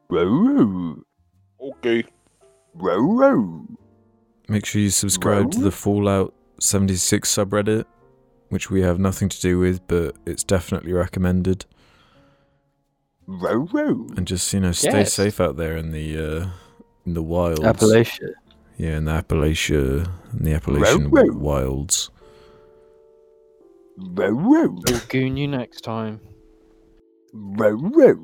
Row, 0.08 1.02
okay, 1.60 2.04
row, 2.74 2.98
row. 3.00 3.66
Make 4.48 4.64
sure 4.64 4.80
you 4.80 4.90
subscribe 4.90 5.50
to 5.52 5.60
the 5.60 5.72
Fallout 5.72 6.32
76 6.60 7.28
subreddit, 7.34 7.84
which 8.48 8.70
we 8.70 8.80
have 8.82 8.98
nothing 9.00 9.28
to 9.28 9.40
do 9.40 9.58
with, 9.58 9.84
but 9.88 10.14
it's 10.24 10.44
definitely 10.44 10.92
recommended. 10.92 11.66
Row, 13.26 13.66
row. 13.72 14.06
And 14.16 14.26
just 14.26 14.52
you 14.52 14.60
know, 14.60 14.72
stay 14.72 14.90
Yes. 15.00 15.12
safe 15.14 15.40
out 15.40 15.56
there 15.56 15.76
in 15.76 15.90
the 15.90 16.16
uh, 16.16 16.48
in 17.04 17.14
the 17.14 17.22
wilds. 17.22 17.60
Appalachia. 17.60 18.30
Yeah, 18.78 18.98
in 18.98 19.06
the 19.06 19.12
Appalachia, 19.12 20.06
in 20.32 20.44
the 20.44 20.52
Appalachian 20.54 21.10
row. 21.10 21.24
wilds. 21.32 22.10
Row, 23.98 24.28
row. 24.30 24.68
We'll 24.86 25.00
goon 25.08 25.36
you 25.36 25.48
next 25.48 25.80
time. 25.82 26.20
Row, 27.32 27.70
row. 27.70 28.18